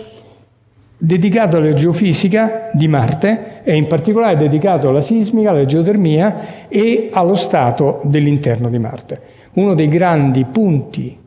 dedicato 0.98 1.58
alla 1.58 1.74
geofisica 1.74 2.70
di 2.72 2.88
Marte 2.88 3.60
e 3.64 3.76
in 3.76 3.86
particolare 3.86 4.36
dedicato 4.36 4.88
alla 4.88 5.02
sismica, 5.02 5.50
alla 5.50 5.66
geotermia 5.66 6.68
e 6.68 7.10
allo 7.12 7.34
stato 7.34 8.00
dell'interno 8.04 8.70
di 8.70 8.78
Marte. 8.78 9.20
Uno 9.54 9.74
dei 9.74 9.88
grandi 9.88 10.44
punti 10.44 11.18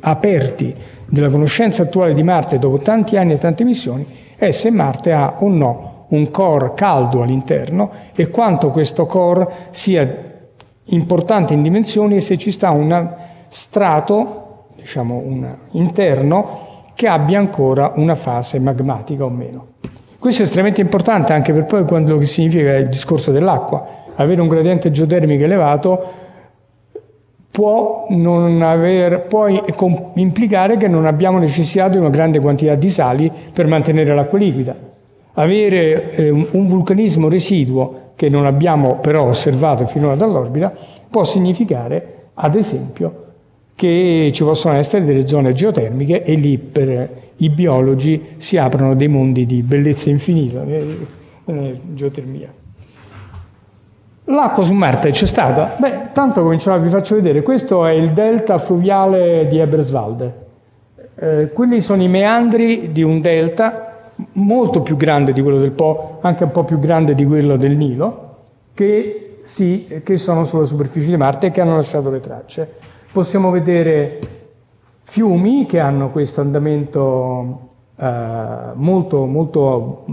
aperti 0.00 0.74
della 1.06 1.30
conoscenza 1.30 1.84
attuale 1.84 2.12
di 2.12 2.22
Marte 2.22 2.58
dopo 2.58 2.78
tanti 2.80 3.16
anni 3.16 3.32
e 3.32 3.38
tante 3.38 3.64
missioni 3.64 4.04
è 4.36 4.50
se 4.50 4.70
Marte 4.70 5.12
ha 5.12 5.36
o 5.38 5.48
no 5.48 5.97
un 6.08 6.30
core 6.30 6.72
caldo 6.74 7.22
all'interno 7.22 7.90
e 8.14 8.28
quanto 8.28 8.70
questo 8.70 9.06
core 9.06 9.48
sia 9.70 10.26
importante 10.84 11.52
in 11.52 11.62
dimensioni 11.62 12.16
e 12.16 12.20
se 12.20 12.38
ci 12.38 12.50
sta 12.50 12.70
un 12.70 13.14
strato, 13.48 14.66
diciamo 14.76 15.16
un 15.16 15.54
interno, 15.72 16.66
che 16.94 17.08
abbia 17.08 17.38
ancora 17.38 17.92
una 17.96 18.14
fase 18.14 18.58
magmatica 18.58 19.24
o 19.24 19.28
meno. 19.28 19.66
Questo 20.18 20.42
è 20.42 20.44
estremamente 20.44 20.80
importante 20.80 21.32
anche 21.32 21.52
per 21.52 21.64
poi 21.64 21.84
quello 21.84 22.16
che 22.18 22.26
significa 22.26 22.74
il 22.74 22.88
discorso 22.88 23.30
dell'acqua. 23.30 23.96
Avere 24.16 24.40
un 24.40 24.48
gradiente 24.48 24.90
geotermico 24.90 25.44
elevato 25.44 26.12
può, 27.52 28.06
aver, 28.08 29.26
può 29.26 29.46
implicare 30.14 30.76
che 30.76 30.88
non 30.88 31.06
abbiamo 31.06 31.38
necessità 31.38 31.88
di 31.88 31.98
una 31.98 32.10
grande 32.10 32.40
quantità 32.40 32.74
di 32.74 32.90
sali 32.90 33.30
per 33.52 33.68
mantenere 33.68 34.12
l'acqua 34.12 34.38
liquida 34.38 34.87
avere 35.38 36.12
eh, 36.14 36.30
un 36.30 36.66
vulcanismo 36.66 37.28
residuo 37.28 38.12
che 38.14 38.28
non 38.28 38.46
abbiamo 38.46 38.96
però 38.96 39.24
osservato 39.24 39.86
finora 39.86 40.16
dall'orbita 40.16 40.72
può 41.08 41.24
significare, 41.24 42.30
ad 42.34 42.54
esempio, 42.54 43.24
che 43.74 44.30
ci 44.32 44.42
possono 44.42 44.74
essere 44.74 45.04
delle 45.04 45.26
zone 45.26 45.52
geotermiche 45.52 46.24
e 46.24 46.34
lì 46.34 46.58
per 46.58 47.26
i 47.36 47.50
biologi 47.50 48.34
si 48.38 48.56
aprono 48.56 48.96
dei 48.96 49.06
mondi 49.06 49.46
di 49.46 49.62
bellezza 49.62 50.10
infinita 50.10 50.64
nella 50.64 51.72
geotermia. 51.84 52.52
L'acqua 54.24 54.64
su 54.64 54.74
Marte 54.74 55.10
c'è 55.10 55.26
stata? 55.26 55.76
Beh, 55.78 56.08
tanto 56.12 56.42
cominciamo, 56.42 56.82
vi 56.82 56.88
faccio 56.88 57.14
vedere, 57.14 57.42
questo 57.42 57.86
è 57.86 57.92
il 57.92 58.12
delta 58.12 58.58
fluviale 58.58 59.46
di 59.46 59.58
Eberswalde. 59.58 60.46
Eh, 61.14 61.50
quelli 61.52 61.80
sono 61.80 62.02
i 62.02 62.08
meandri 62.08 62.90
di 62.90 63.02
un 63.02 63.20
delta 63.20 63.87
molto 64.32 64.82
più 64.82 64.96
grande 64.96 65.32
di 65.32 65.42
quello 65.42 65.58
del 65.58 65.70
Po, 65.70 66.18
anche 66.20 66.44
un 66.44 66.50
po' 66.50 66.64
più 66.64 66.78
grande 66.78 67.14
di 67.14 67.24
quello 67.24 67.56
del 67.56 67.76
Nilo, 67.76 68.36
che, 68.74 69.40
si, 69.44 69.86
che 70.02 70.16
sono 70.16 70.44
sulla 70.44 70.64
superficie 70.64 71.08
di 71.08 71.16
Marte 71.16 71.48
e 71.48 71.50
che 71.50 71.60
hanno 71.60 71.76
lasciato 71.76 72.10
le 72.10 72.20
tracce. 72.20 72.74
Possiamo 73.12 73.50
vedere 73.50 74.18
fiumi 75.02 75.66
che 75.66 75.80
hanno 75.80 76.10
questo 76.10 76.40
andamento 76.40 77.60
eh, 77.96 78.10
molto, 78.74 79.24
molto 79.24 80.04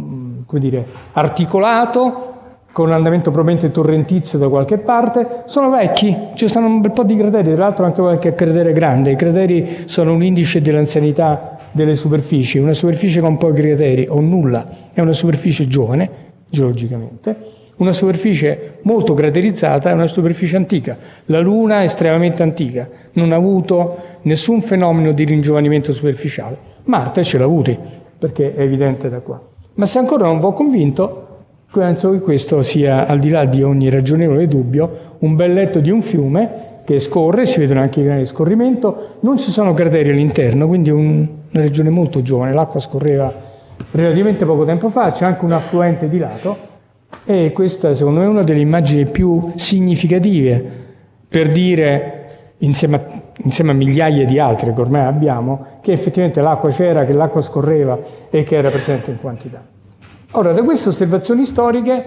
come 0.46 0.60
dire, 0.60 0.86
articolato, 1.14 2.34
con 2.72 2.88
un 2.88 2.94
andamento 2.94 3.32
probabilmente 3.32 3.72
torrentizio 3.72 4.38
da 4.38 4.50
qualche 4.50 4.78
parte, 4.78 5.44
sono 5.46 5.70
vecchi, 5.70 6.16
ci 6.34 6.48
stanno 6.48 6.68
un 6.68 6.82
bel 6.82 6.92
po' 6.92 7.04
di 7.04 7.16
crateri, 7.16 7.54
tra 7.54 7.64
l'altro 7.64 7.86
anche 7.86 8.02
qualche 8.02 8.34
cratere 8.34 8.74
grande, 8.74 9.12
i 9.12 9.16
crateri 9.16 9.84
sono 9.86 10.12
un 10.14 10.22
indice 10.22 10.62
dell'anzianità 10.62 11.55
delle 11.76 11.96
superfici, 11.96 12.58
una 12.58 12.72
superficie 12.72 13.20
con 13.20 13.36
pochi 13.36 13.62
crateri 13.62 14.06
o 14.08 14.22
nulla 14.22 14.90
è 14.94 15.02
una 15.02 15.12
superficie 15.12 15.68
giovane, 15.68 16.10
geologicamente, 16.50 17.36
una 17.78 17.92
superficie 17.92 18.78
molto 18.84 19.14
craterizzata 19.14 19.90
è 19.90 19.94
una 19.94 20.08
superficie 20.08 20.56
antica. 20.56 20.98
La 21.26 21.42
Luna 21.42 21.82
è 21.82 21.84
estremamente 21.84 22.42
antica, 22.42 22.90
non 23.14 23.34
ha 23.34 23.36
avuto 23.36 23.98
nessun 24.22 24.62
fenomeno 24.62 25.12
di 25.12 25.26
ringiovanimento 25.26 25.92
superficiale. 25.92 26.58
Marte 26.86 27.24
ce 27.24 27.38
l'ha 27.38 27.44
avuti, 27.44 27.78
perché 28.18 28.56
è 28.56 28.62
evidente 28.62 29.10
da 29.10 29.20
qua. 29.20 29.42
Ma 29.74 29.86
se 29.86 30.00
ancora 30.00 30.28
non 30.28 30.40
vi 30.40 30.46
ho 30.46 30.54
convinto, 30.54 31.28
penso 31.70 32.12
che 32.12 32.20
questo 32.20 32.62
sia, 32.62 33.06
al 33.06 33.20
di 33.20 33.30
là 33.30 33.44
di 33.44 33.62
ogni 33.62 33.90
ragionevole 33.90 34.48
dubbio, 34.48 35.18
un 35.20 35.36
bel 35.36 35.52
letto 35.52 35.82
di 35.82 35.90
un 35.90 36.02
fiume 36.02 36.64
che 36.86 37.00
scorre, 37.00 37.46
si 37.46 37.60
vedono 37.60 37.82
anche 37.82 38.00
i 38.00 38.04
grani 38.04 38.20
di 38.20 38.26
scorrimento, 38.26 39.18
non 39.22 39.38
ci 39.38 39.52
sono 39.52 39.74
crateri 39.74 40.12
all'interno, 40.12 40.68
quindi 40.68 40.92
un, 40.92 41.28
una 41.56 41.64
regione 41.64 41.90
molto 41.90 42.22
giovane, 42.22 42.54
l'acqua 42.54 42.80
scorreva 42.80 43.34
relativamente 43.92 44.46
poco 44.46 44.66
tempo 44.66 44.90
fa, 44.90 45.12
c'è 45.12 45.26
anche 45.26 45.46
un 45.46 45.54
affluente 45.54 46.10
di 46.10 46.18
lato 46.18 46.74
e 47.24 47.52
questa 47.54 47.94
secondo 47.94 48.20
me 48.20 48.26
è 48.26 48.30
una 48.30 48.44
delle 48.44 48.60
immagini 48.60 49.06
più 49.06 49.54
significative 49.56 50.84
per 51.28 51.50
dire, 51.50 52.54
insieme 52.60 52.96
a, 52.96 53.22
insieme 53.44 53.72
a 53.72 53.74
migliaia 53.74 54.26
di 54.26 54.38
altre 54.38 54.74
che 54.74 54.82
ormai 54.82 55.06
abbiamo, 55.06 55.80
che 55.82 55.94
effettivamente 55.94 56.42
l'acqua 56.42 56.70
c'era, 56.70 57.06
che 57.06 57.14
l'acqua 57.14 57.42
scorreva 57.42 57.98
e 58.30 58.44
che 58.44 58.56
era 58.56 58.70
presente 58.70 59.12
in 59.12 59.18
quantità. 59.20 59.64
Ora, 60.32 60.52
da 60.52 60.62
queste 60.62 60.90
osservazioni 60.90 61.46
storiche 61.46 62.06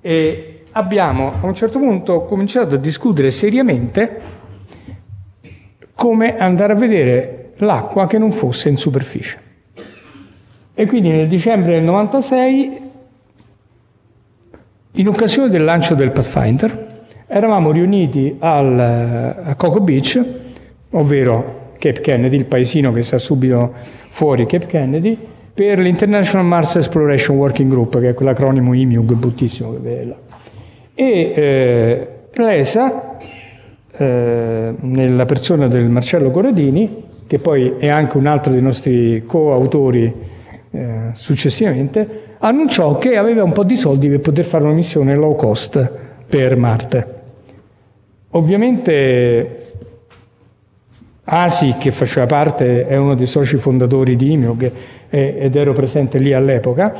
eh, 0.00 0.62
abbiamo 0.72 1.32
a 1.40 1.46
un 1.46 1.54
certo 1.54 1.78
punto 1.78 2.24
cominciato 2.24 2.74
a 2.74 2.78
discutere 2.78 3.30
seriamente 3.30 4.20
come 5.94 6.38
andare 6.38 6.72
a 6.72 6.76
vedere 6.76 7.39
l'acqua 7.60 8.06
che 8.06 8.18
non 8.18 8.32
fosse 8.32 8.68
in 8.68 8.76
superficie. 8.76 9.38
E 10.74 10.86
quindi 10.86 11.10
nel 11.10 11.26
dicembre 11.26 11.72
del 11.72 11.82
96, 11.82 12.80
in 14.92 15.08
occasione 15.08 15.48
del 15.48 15.64
lancio 15.64 15.94
del 15.94 16.10
Pathfinder, 16.10 17.04
eravamo 17.26 17.70
riuniti 17.70 18.36
al, 18.38 18.78
a 18.78 19.54
Coco 19.56 19.80
Beach, 19.80 20.20
ovvero 20.90 21.72
Cape 21.78 22.00
Kennedy, 22.00 22.36
il 22.36 22.46
paesino 22.46 22.92
che 22.92 23.02
sta 23.02 23.18
subito 23.18 23.72
fuori 24.08 24.46
Cape 24.46 24.66
Kennedy, 24.66 25.18
per 25.52 25.78
l'International 25.78 26.46
Mars 26.46 26.76
Exploration 26.76 27.36
Working 27.36 27.70
Group, 27.70 28.00
che 28.00 28.10
è 28.10 28.14
quell'acronimo 28.14 28.72
IMUG 28.72 29.12
bruttissimo 29.14 29.72
che 29.72 29.78
vede 29.78 30.04
là. 30.04 30.16
E 30.94 31.32
eh, 31.34 32.08
l'ESA, 32.32 33.16
eh, 33.92 34.74
nella 34.78 35.24
persona 35.26 35.68
del 35.68 35.88
Marcello 35.88 36.30
Corradini, 36.30 37.04
che 37.30 37.38
poi 37.38 37.74
è 37.78 37.86
anche 37.86 38.16
un 38.16 38.26
altro 38.26 38.50
dei 38.50 38.60
nostri 38.60 39.22
coautori 39.24 40.12
eh, 40.72 41.10
successivamente, 41.12 42.34
annunciò 42.38 42.98
che 42.98 43.16
aveva 43.16 43.44
un 43.44 43.52
po' 43.52 43.62
di 43.62 43.76
soldi 43.76 44.08
per 44.08 44.18
poter 44.18 44.44
fare 44.44 44.64
una 44.64 44.72
missione 44.72 45.14
low 45.14 45.36
cost 45.36 45.92
per 46.26 46.56
Marte. 46.56 47.20
Ovviamente 48.30 49.74
Asi, 51.22 51.76
che 51.78 51.92
faceva 51.92 52.26
parte, 52.26 52.88
è 52.88 52.96
uno 52.96 53.14
dei 53.14 53.26
soci 53.26 53.58
fondatori 53.58 54.16
di 54.16 54.32
IMIOG 54.32 54.72
ed 55.08 55.54
ero 55.54 55.72
presente 55.72 56.18
lì 56.18 56.32
all'epoca, 56.32 56.92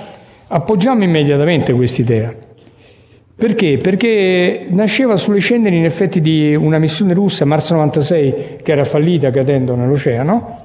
appoggiamo 0.47 1.03
immediatamente 1.03 1.73
quest'idea. 1.73 2.33
Perché? 3.41 3.79
Perché 3.79 4.67
nasceva 4.69 5.17
sulle 5.17 5.41
ceneri 5.41 5.79
in 5.79 5.87
effetti 5.87 6.21
di 6.21 6.55
una 6.55 6.77
missione 6.77 7.15
russa, 7.15 7.47
Mars 7.47 7.71
96, 7.71 8.59
che 8.63 8.71
era 8.71 8.85
fallita 8.85 9.31
cadendo 9.31 9.75
nell'oceano, 9.75 10.59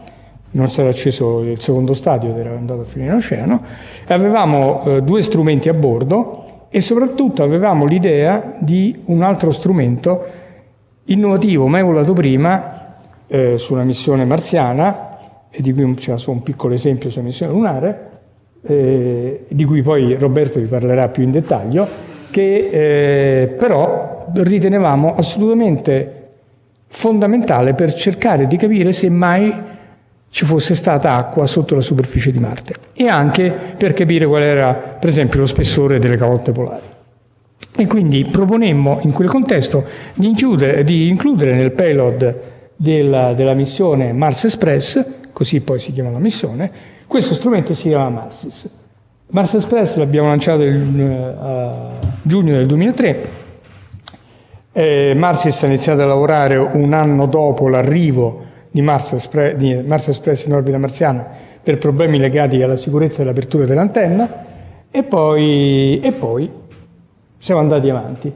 non 0.52 0.70
si 0.70 0.82
era 0.82 0.90
acceso 0.90 1.40
il 1.44 1.62
secondo 1.62 1.94
stadio 1.94 2.32
ed 2.32 2.38
era 2.38 2.50
andato 2.50 2.82
a 2.82 2.84
finire 2.84 3.12
nell'oceano, 3.12 3.62
e 4.06 4.14
avevamo 4.14 4.84
eh, 4.84 5.02
due 5.04 5.22
strumenti 5.22 5.70
a 5.70 5.74
bordo 5.74 6.68
e 6.70 6.82
soprattutto 6.82 7.44
avevamo 7.44 7.86
l'idea 7.86 8.58
di 8.60 9.04
un 9.06 9.24
altro 9.24 9.52
strumento 9.52 10.26
innovativo, 11.06 11.68
mai 11.68 11.82
volato 11.82 12.12
prima, 12.12 12.98
eh, 13.26 13.58
su 13.58 13.72
una 13.72 13.86
missione 13.86 14.26
marziana, 14.26 15.48
e 15.50 15.62
di 15.62 15.72
cui 15.72 15.94
c'è 15.94 16.18
solo 16.18 16.36
un 16.40 16.44
piccolo 16.44 16.74
esempio 16.74 17.10
sulla 17.10 17.24
missione 17.24 17.54
lunare, 17.54 18.10
eh, 18.64 19.46
di 19.48 19.64
cui 19.64 19.82
poi 19.82 20.16
Roberto 20.16 20.60
vi 20.60 20.66
parlerà 20.66 21.08
più 21.08 21.24
in 21.24 21.32
dettaglio, 21.32 22.15
che 22.36 23.44
eh, 23.44 23.48
però 23.48 24.28
ritenevamo 24.34 25.16
assolutamente 25.16 26.24
fondamentale 26.88 27.74
per 27.74 27.94
cercare 27.94 28.46
di 28.46 28.58
capire 28.58 28.92
se 28.92 29.10
mai 29.10 29.54
ci 30.28 30.44
fosse 30.44 30.76
stata 30.76 31.14
acqua 31.16 31.46
sotto 31.46 31.76
la 31.76 31.82
superficie 31.82 32.34
di 32.34 32.40
Marte 32.40 32.76
e 32.92 33.08
anche 33.08 33.50
per 33.78 33.94
capire 33.94 34.26
qual 34.26 34.42
era, 34.44 34.74
per 34.74 35.08
esempio, 35.08 35.40
lo 35.40 35.46
spessore 35.46 35.98
delle 35.98 36.18
calotte 36.18 36.52
polari. 36.52 36.88
E 37.78 37.88
quindi 37.88 38.26
proponemmo 38.26 39.00
in 39.04 39.14
quel 39.14 39.30
contesto 39.30 39.86
di, 40.14 40.28
includere, 40.28 40.84
di 40.84 41.08
includere 41.08 41.54
nel 41.54 41.72
payload 41.72 42.36
della, 42.76 43.34
della, 43.34 43.54
missione 43.54 44.12
Mars 44.12 44.44
Express, 44.44 45.06
così 45.32 45.62
poi 45.62 45.80
si 45.80 45.94
chiama 45.94 46.12
la 46.12 46.20
missione, 46.20 46.70
questo 47.08 47.34
strumento 47.34 47.74
si 47.74 47.88
chiama 47.88 48.10
Marsis. 48.10 48.84
Mars 49.28 49.56
Express 49.56 49.96
l'abbiamo 49.98 50.28
lanciato 50.28 50.62
il, 50.62 51.36
a 51.40 51.90
giugno 52.22 52.54
del 52.54 52.68
2003, 52.68 53.30
eh, 54.72 55.14
Marsis 55.16 55.64
ha 55.64 55.66
iniziato 55.66 56.04
a 56.04 56.06
lavorare 56.06 56.58
un 56.58 56.94
anno 56.94 57.26
dopo 57.26 57.68
l'arrivo 57.68 58.44
di 58.70 58.82
Mars, 58.82 59.14
Express, 59.14 59.56
di 59.56 59.82
Mars 59.86 60.10
Express 60.10 60.46
in 60.46 60.54
orbita 60.54 60.78
marziana 60.78 61.28
per 61.62 61.80
problemi 61.80 62.20
legati 62.20 62.62
alla 62.62 62.76
sicurezza 62.76 63.20
e 63.20 63.24
all'apertura 63.24 63.66
dell'antenna 63.66 64.46
e 64.92 65.04
poi, 65.04 66.00
e 66.02 66.12
poi 66.14 66.52
siamo 67.40 67.62
andati 67.62 67.90
avanti. 67.90 68.32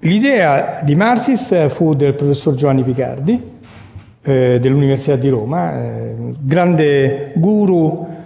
L'idea 0.00 0.80
di 0.82 0.94
Marsis 0.96 1.68
fu 1.68 1.94
del 1.94 2.14
professor 2.14 2.54
Giovanni 2.54 2.82
Picardi, 2.82 3.56
eh, 4.22 4.58
dell'Università 4.60 5.16
di 5.16 5.28
Roma, 5.28 5.80
eh, 5.80 6.16
grande 6.40 7.32
guru 7.36 8.16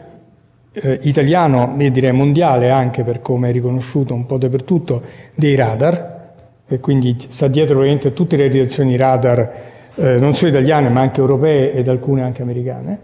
eh, 0.73 0.99
italiano 1.03 1.75
e 1.79 1.91
direi 1.91 2.13
mondiale 2.13 2.71
anche 2.71 3.05
per 3.05 3.21
come 3.21 3.51
è 3.51 3.53
riconosciuto 3.53 4.15
un 4.15 4.27
po' 4.27 4.39
dappertutto 4.39 5.03
dei 5.35 5.55
radar 5.55 6.33
e 6.67 6.81
quindi 6.81 7.17
sta 7.29 7.49
dietro 7.49 7.79
ovviamente 7.79 8.13
tutte 8.13 8.37
le 8.37 8.49
realizzazioni 8.49 8.97
radar 8.97 9.53
eh, 9.95 10.19
non 10.19 10.35
solo 10.35 10.51
italiane 10.51 10.89
ma 10.89 11.01
anche 11.01 11.21
europee 11.21 11.73
ed 11.73 11.89
alcune 11.89 12.23
anche 12.23 12.43
americane 12.43 12.99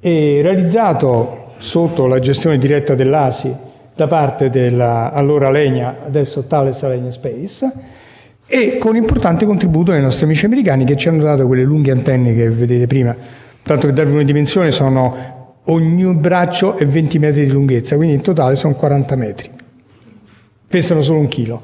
e 0.00 0.40
realizzato 0.42 1.52
sotto 1.58 2.06
la 2.06 2.18
gestione 2.18 2.58
diretta 2.58 2.94
dell'ASI 2.94 3.54
da 3.94 4.06
parte 4.06 4.48
della 4.48 5.12
allora 5.12 5.50
Legna, 5.50 5.98
adesso 6.06 6.44
Thales 6.44 6.82
Alenia 6.82 7.10
Space 7.10 7.70
e 8.46 8.78
con 8.78 8.96
importante 8.96 9.44
contributo 9.44 9.92
dei 9.92 10.00
nostri 10.00 10.24
amici 10.24 10.46
americani 10.46 10.84
che 10.84 10.96
ci 10.96 11.08
hanno 11.08 11.22
dato 11.22 11.46
quelle 11.46 11.62
lunghe 11.62 11.90
antenne 11.90 12.34
che 12.34 12.48
vedete 12.48 12.86
prima. 12.86 13.14
Tanto 13.62 13.86
per 13.86 13.94
darvi 13.94 14.14
una 14.14 14.22
dimensione, 14.22 14.70
sono 14.70 15.39
ogni 15.70 16.14
braccio 16.14 16.76
è 16.76 16.86
20 16.86 17.18
metri 17.18 17.46
di 17.46 17.50
lunghezza, 17.50 17.96
quindi 17.96 18.14
in 18.14 18.20
totale 18.20 18.56
sono 18.56 18.74
40 18.74 19.16
metri. 19.16 19.50
Pesano 20.68 21.02
solo 21.02 21.18
un 21.18 21.28
chilo, 21.28 21.62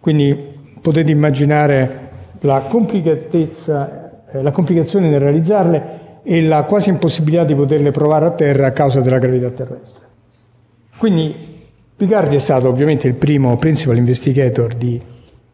quindi 0.00 0.36
potete 0.80 1.10
immaginare 1.10 2.08
la 2.40 2.62
complicatezza, 2.62 4.24
eh, 4.30 4.42
la 4.42 4.50
complicazione 4.50 5.08
nel 5.08 5.20
realizzarle 5.20 5.98
e 6.22 6.42
la 6.42 6.64
quasi 6.64 6.88
impossibilità 6.88 7.44
di 7.44 7.54
poterle 7.54 7.90
provare 7.90 8.26
a 8.26 8.30
terra 8.30 8.66
a 8.66 8.72
causa 8.72 9.00
della 9.00 9.18
gravità 9.18 9.50
terrestre. 9.50 10.06
Quindi 10.96 11.48
Picardi 11.96 12.36
è 12.36 12.40
stato 12.40 12.68
ovviamente 12.68 13.06
il 13.06 13.14
primo 13.14 13.56
principal 13.56 13.96
investigator 13.96 14.74
di 14.74 15.00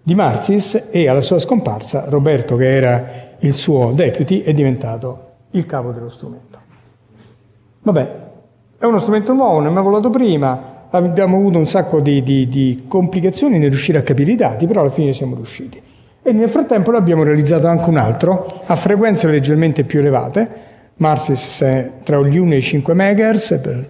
di 0.06 0.14
Marsis 0.14 0.86
e 0.92 1.08
alla 1.08 1.20
sua 1.20 1.40
scomparsa 1.40 2.04
Roberto, 2.06 2.54
che 2.54 2.70
era 2.70 3.34
il 3.40 3.54
suo 3.54 3.90
deputy, 3.90 4.42
è 4.42 4.54
diventato 4.54 5.30
il 5.50 5.66
capo 5.66 5.90
dello 5.90 6.08
strumento. 6.08 6.60
Vabbè, 7.86 8.10
è 8.78 8.84
uno 8.84 8.98
strumento 8.98 9.32
nuovo, 9.32 9.64
è 9.64 9.70
mai 9.70 9.80
volato 9.80 10.10
prima, 10.10 10.88
abbiamo 10.90 11.36
avuto 11.36 11.58
un 11.58 11.68
sacco 11.68 12.00
di, 12.00 12.20
di, 12.24 12.48
di, 12.48 12.82
complicazioni 12.88 13.60
nel 13.60 13.68
riuscire 13.68 13.98
a 13.98 14.02
capire 14.02 14.32
i 14.32 14.34
dati, 14.34 14.66
però 14.66 14.80
alla 14.80 14.90
fine 14.90 15.12
siamo 15.12 15.36
riusciti. 15.36 15.80
E 16.20 16.32
nel 16.32 16.48
frattempo 16.48 16.90
ne 16.90 16.96
abbiamo 16.96 17.22
realizzato 17.22 17.68
anche 17.68 17.88
un 17.88 17.96
altro, 17.96 18.62
a 18.66 18.74
frequenze 18.74 19.28
leggermente 19.28 19.84
più 19.84 20.00
elevate, 20.00 20.48
Marsis 20.96 21.62
è 21.62 21.90
tra 22.02 22.20
gli 22.26 22.36
1 22.36 22.54
e 22.54 22.56
i 22.56 22.60
5 22.60 22.92
MHz, 22.92 23.60
per, 23.62 23.88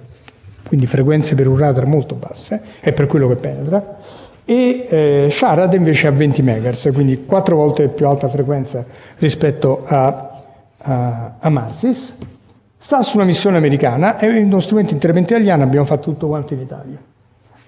quindi 0.69 0.87
frequenze 0.87 1.35
per 1.35 1.49
un 1.49 1.57
radar 1.57 1.87
molto 1.87 2.17
basse, 2.17 2.61
è 2.81 2.93
per 2.93 3.07
quello 3.07 3.29
che 3.29 3.37
penetra, 3.37 3.97
e 4.45 4.87
eh, 4.91 5.29
Sharad 5.31 5.73
invece 5.73 6.09
ha 6.09 6.11
20 6.11 6.43
MHz, 6.43 6.91
quindi 6.93 7.25
quattro 7.25 7.57
volte 7.57 7.89
più 7.89 8.07
alta 8.07 8.29
frequenza 8.29 8.85
rispetto 9.17 9.85
a, 9.87 10.43
a, 10.83 11.33
a 11.39 11.49
Marsis. 11.49 12.35
Sta 12.79 13.03
su 13.03 13.17
una 13.17 13.25
missione 13.25 13.57
americana, 13.57 14.19
è 14.19 14.27
uno 14.27 14.61
strumento 14.61 14.93
interamente 14.93 15.35
italiano, 15.35 15.63
abbiamo 15.63 15.87
fatto 15.87 16.11
tutto 16.11 16.29
quanto 16.29 16.53
in 16.53 16.61
Italia. 16.61 16.99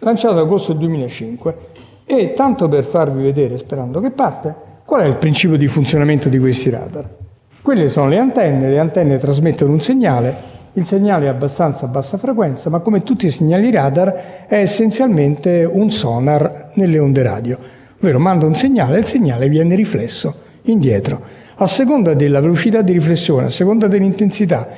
Lanciato 0.00 0.34
ad 0.34 0.40
agosto 0.40 0.74
2005 0.74 1.56
e 2.04 2.34
tanto 2.34 2.68
per 2.68 2.84
farvi 2.84 3.22
vedere, 3.22 3.56
sperando 3.56 4.00
che 4.00 4.10
parte, 4.10 4.54
qual 4.84 5.00
è 5.02 5.06
il 5.06 5.16
principio 5.16 5.56
di 5.56 5.66
funzionamento 5.66 6.28
di 6.28 6.38
questi 6.38 6.70
radar. 6.70 7.08
Quelle 7.62 7.88
sono 7.88 8.08
le 8.08 8.18
antenne, 8.18 8.68
le 8.68 8.78
antenne 8.78 9.18
trasmettono 9.18 9.72
un 9.72 9.80
segnale, 9.80 10.36
il 10.74 10.84
segnale 10.86 11.24
è 11.24 11.28
abbastanza 11.28 11.86
a 11.86 11.88
bassa 11.88 12.18
frequenza, 12.18 12.70
ma 12.70 12.80
come 12.80 13.02
tutti 13.02 13.26
i 13.26 13.30
segnali 13.30 13.70
radar 13.70 14.46
è 14.46 14.56
essenzialmente 14.56 15.64
un 15.64 15.90
sonar 15.90 16.70
nelle 16.74 16.98
onde 16.98 17.22
radio, 17.22 17.58
ovvero 17.98 18.18
manda 18.18 18.46
un 18.46 18.54
segnale 18.54 18.96
e 18.96 19.00
il 19.00 19.06
segnale 19.06 19.48
viene 19.48 19.74
riflesso 19.74 20.34
indietro. 20.62 21.46
A 21.56 21.66
seconda 21.66 22.14
della 22.14 22.40
velocità 22.40 22.82
di 22.82 22.92
riflessione, 22.92 23.46
a 23.46 23.50
seconda 23.50 23.88
dell'intensità, 23.88 24.68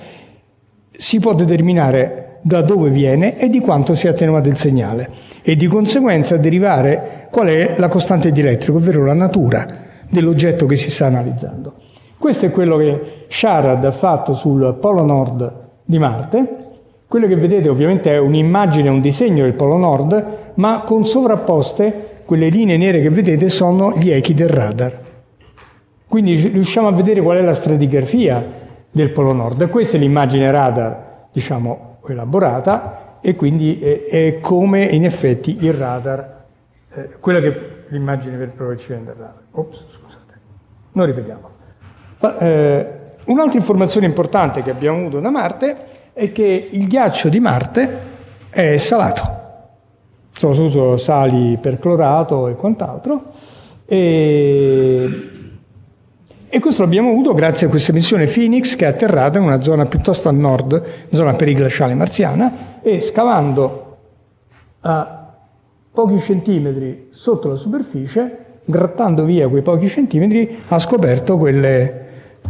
si 1.00 1.18
può 1.18 1.32
determinare 1.32 2.40
da 2.42 2.60
dove 2.60 2.90
viene 2.90 3.38
e 3.38 3.48
di 3.48 3.58
quanto 3.58 3.94
sia 3.94 4.10
attenuato 4.10 4.50
il 4.50 4.58
segnale 4.58 5.08
e 5.40 5.56
di 5.56 5.66
conseguenza 5.66 6.36
derivare 6.36 7.28
qual 7.30 7.48
è 7.48 7.74
la 7.78 7.88
costante 7.88 8.30
di 8.30 8.40
elettrico, 8.40 8.76
ovvero 8.76 9.06
la 9.06 9.14
natura 9.14 9.66
dell'oggetto 10.10 10.66
che 10.66 10.76
si 10.76 10.90
sta 10.90 11.06
analizzando. 11.06 11.72
Questo 12.18 12.44
è 12.44 12.50
quello 12.50 12.76
che 12.76 13.24
Sharad 13.28 13.82
ha 13.82 13.92
fatto 13.92 14.34
sul 14.34 14.76
polo 14.78 15.02
nord 15.02 15.52
di 15.86 15.98
Marte. 15.98 16.56
Quello 17.08 17.26
che 17.26 17.36
vedete 17.36 17.70
ovviamente 17.70 18.12
è 18.12 18.18
un'immagine, 18.18 18.90
un 18.90 19.00
disegno 19.00 19.44
del 19.44 19.54
polo 19.54 19.78
nord, 19.78 20.24
ma 20.56 20.80
con 20.80 21.06
sovrapposte 21.06 22.08
quelle 22.26 22.50
linee 22.50 22.76
nere 22.76 23.00
che 23.00 23.08
vedete 23.08 23.48
sono 23.48 23.96
gli 23.96 24.10
echi 24.10 24.34
del 24.34 24.50
radar. 24.50 24.98
Quindi 26.06 26.36
riusciamo 26.36 26.88
a 26.88 26.92
vedere 26.92 27.22
qual 27.22 27.38
è 27.38 27.42
la 27.42 27.54
stratigrafia 27.54 28.59
del 28.90 29.10
polo 29.10 29.32
nord. 29.32 29.68
Questa 29.68 29.96
è 29.96 30.00
l'immagine 30.00 30.50
radar, 30.50 31.28
diciamo, 31.32 31.98
elaborata 32.08 33.18
e 33.20 33.36
quindi 33.36 33.78
è, 33.80 34.06
è 34.06 34.40
come 34.40 34.84
in 34.84 35.04
effetti 35.04 35.64
il 35.64 35.72
radar, 35.72 36.44
eh, 36.92 37.10
quella 37.20 37.40
che 37.40 37.48
è 37.48 37.60
l'immagine 37.88 38.36
per 38.36 38.50
proiezione 38.50 39.04
del 39.04 39.14
radar. 39.14 39.42
Ops, 39.52 39.86
scusate, 39.88 40.40
non 40.92 41.06
ripetiamo. 41.06 41.48
Ma, 42.20 42.38
eh, 42.38 42.98
un'altra 43.26 43.58
informazione 43.58 44.06
importante 44.06 44.62
che 44.62 44.70
abbiamo 44.70 44.98
avuto 44.98 45.20
da 45.20 45.30
Marte 45.30 45.76
è 46.12 46.32
che 46.32 46.68
il 46.70 46.86
ghiaccio 46.86 47.28
di 47.28 47.40
Marte 47.40 48.08
è 48.50 48.76
salato, 48.76 49.38
soprattutto 50.32 50.96
sali 50.96 51.56
perclorato 51.58 52.48
e 52.48 52.56
quant'altro, 52.56 53.32
e, 53.86 55.39
e 56.52 56.58
questo 56.58 56.82
l'abbiamo 56.82 57.10
avuto 57.10 57.32
grazie 57.32 57.68
a 57.68 57.70
questa 57.70 57.92
missione 57.92 58.26
Phoenix 58.26 58.74
che 58.74 58.84
è 58.84 58.88
atterrata 58.88 59.38
in 59.38 59.44
una 59.44 59.62
zona 59.62 59.86
piuttosto 59.86 60.28
a 60.28 60.32
nord, 60.32 60.82
zona 61.12 61.34
periglaciale 61.34 61.94
marziana, 61.94 62.80
e 62.82 63.00
scavando 63.00 63.96
a 64.80 65.32
pochi 65.92 66.18
centimetri 66.18 67.06
sotto 67.10 67.46
la 67.46 67.54
superficie, 67.54 68.38
grattando 68.64 69.24
via 69.24 69.48
quei 69.48 69.62
pochi 69.62 69.88
centimetri, 69.88 70.62
ha 70.66 70.78
scoperto 70.80 71.38
quelle, 71.38 72.06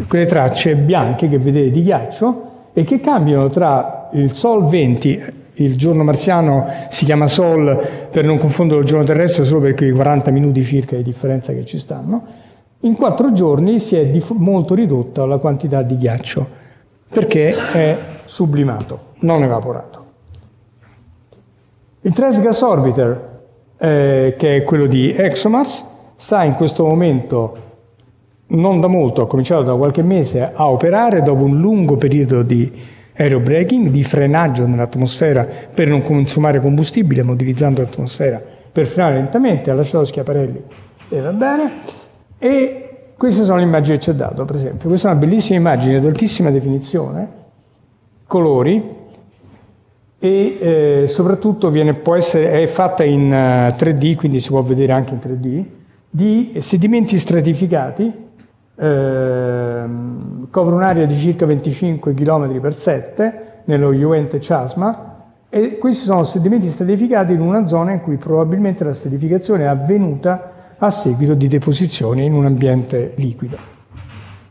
quelle 0.08 0.24
tracce 0.24 0.76
bianche 0.76 1.28
che 1.28 1.38
vedete 1.38 1.70
di 1.70 1.82
ghiaccio 1.82 2.50
e 2.72 2.84
che 2.84 3.00
cambiano 3.00 3.50
tra 3.50 4.08
il 4.14 4.32
Sol 4.32 4.66
20, 4.66 5.22
il 5.54 5.76
giorno 5.76 6.04
marziano 6.04 6.66
si 6.88 7.04
chiama 7.04 7.26
Sol 7.26 8.08
per 8.10 8.24
non 8.24 8.38
confondere 8.38 8.80
il 8.80 8.86
giorno 8.86 9.04
terrestre 9.04 9.44
solo 9.44 9.60
per 9.60 9.74
quei 9.74 9.90
40 9.90 10.30
minuti 10.30 10.64
circa 10.64 10.96
di 10.96 11.02
differenza 11.02 11.52
che 11.52 11.66
ci 11.66 11.78
stanno, 11.78 12.39
in 12.80 12.94
quattro 12.94 13.32
giorni 13.32 13.78
si 13.78 13.96
è 13.96 14.06
dif- 14.06 14.32
molto 14.32 14.74
ridotta 14.74 15.26
la 15.26 15.38
quantità 15.38 15.82
di 15.82 15.96
ghiaccio 15.96 16.58
perché 17.08 17.54
è 17.72 17.98
sublimato, 18.24 19.12
non 19.20 19.42
evaporato. 19.42 19.98
Il 22.02 22.12
Trace 22.12 22.40
Gas 22.40 22.62
Orbiter, 22.62 23.40
eh, 23.76 24.34
che 24.38 24.56
è 24.56 24.64
quello 24.64 24.86
di 24.86 25.12
ExoMars, 25.12 25.84
sta 26.16 26.44
in 26.44 26.54
questo 26.54 26.84
momento, 26.86 27.68
non 28.48 28.80
da 28.80 28.86
molto, 28.86 29.22
ha 29.22 29.26
cominciato 29.26 29.64
da 29.64 29.74
qualche 29.74 30.02
mese 30.02 30.52
a 30.54 30.68
operare 30.68 31.22
dopo 31.22 31.42
un 31.42 31.58
lungo 31.60 31.96
periodo 31.96 32.42
di 32.42 32.72
aerobraking, 33.14 33.88
di 33.88 34.04
frenaggio 34.04 34.66
nell'atmosfera 34.66 35.46
per 35.74 35.88
non 35.88 36.02
consumare 36.02 36.60
combustibile, 36.60 37.22
ma 37.22 37.32
utilizzando 37.32 37.82
l'atmosfera 37.82 38.40
per 38.72 38.86
frenare 38.86 39.16
lentamente, 39.16 39.70
ha 39.70 39.74
lasciato 39.74 40.04
schiaparelli 40.04 40.62
e 41.10 41.20
va 41.20 41.32
bene. 41.32 41.99
E 42.42 43.12
queste 43.18 43.44
sono 43.44 43.58
le 43.58 43.64
immagini 43.64 43.98
che 43.98 44.02
ci 44.02 44.10
ha 44.10 44.14
dato, 44.14 44.46
per 44.46 44.56
esempio. 44.56 44.88
Questa 44.88 45.08
è 45.08 45.10
una 45.10 45.20
bellissima 45.20 45.58
immagine 45.58 45.96
ad 45.96 46.06
altissima 46.06 46.50
definizione, 46.50 47.28
colori, 48.26 48.96
e 50.18 50.58
eh, 50.58 51.04
soprattutto 51.06 51.68
viene, 51.68 51.92
può 51.92 52.14
essere, 52.14 52.62
è 52.62 52.66
fatta 52.66 53.04
in 53.04 53.26
uh, 53.26 53.74
3D, 53.74 54.16
quindi 54.16 54.40
si 54.40 54.48
può 54.48 54.62
vedere 54.62 54.92
anche 54.92 55.12
in 55.12 55.20
3D, 55.20 55.64
di 56.08 56.54
sedimenti 56.62 57.18
stratificati, 57.18 58.10
eh, 58.74 59.84
copre 60.50 60.74
un'area 60.74 61.04
di 61.04 61.18
circa 61.18 61.44
25 61.44 62.14
km 62.14 62.58
per 62.58 62.74
7 62.74 63.62
nello 63.64 63.92
Iuente 63.92 64.40
Ciasma 64.40 65.08
e 65.50 65.76
questi 65.76 66.04
sono 66.04 66.24
sedimenti 66.24 66.70
stratificati 66.70 67.34
in 67.34 67.42
una 67.42 67.66
zona 67.66 67.92
in 67.92 68.00
cui 68.00 68.16
probabilmente 68.16 68.82
la 68.82 68.94
stratificazione 68.94 69.64
è 69.64 69.66
avvenuta 69.66 70.59
a 70.82 70.90
seguito 70.90 71.34
di 71.34 71.46
deposizioni 71.46 72.24
in 72.24 72.32
un 72.32 72.46
ambiente 72.46 73.12
liquido. 73.16 73.58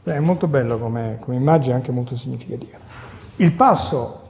È 0.04 0.20
molto 0.20 0.48
bello 0.48 0.78
come, 0.78 1.18
come 1.20 1.38
immagine, 1.38 1.74
anche 1.74 1.92
molto 1.92 2.16
significativa. 2.16 2.78
Il 3.38 3.52
passo 3.52 4.28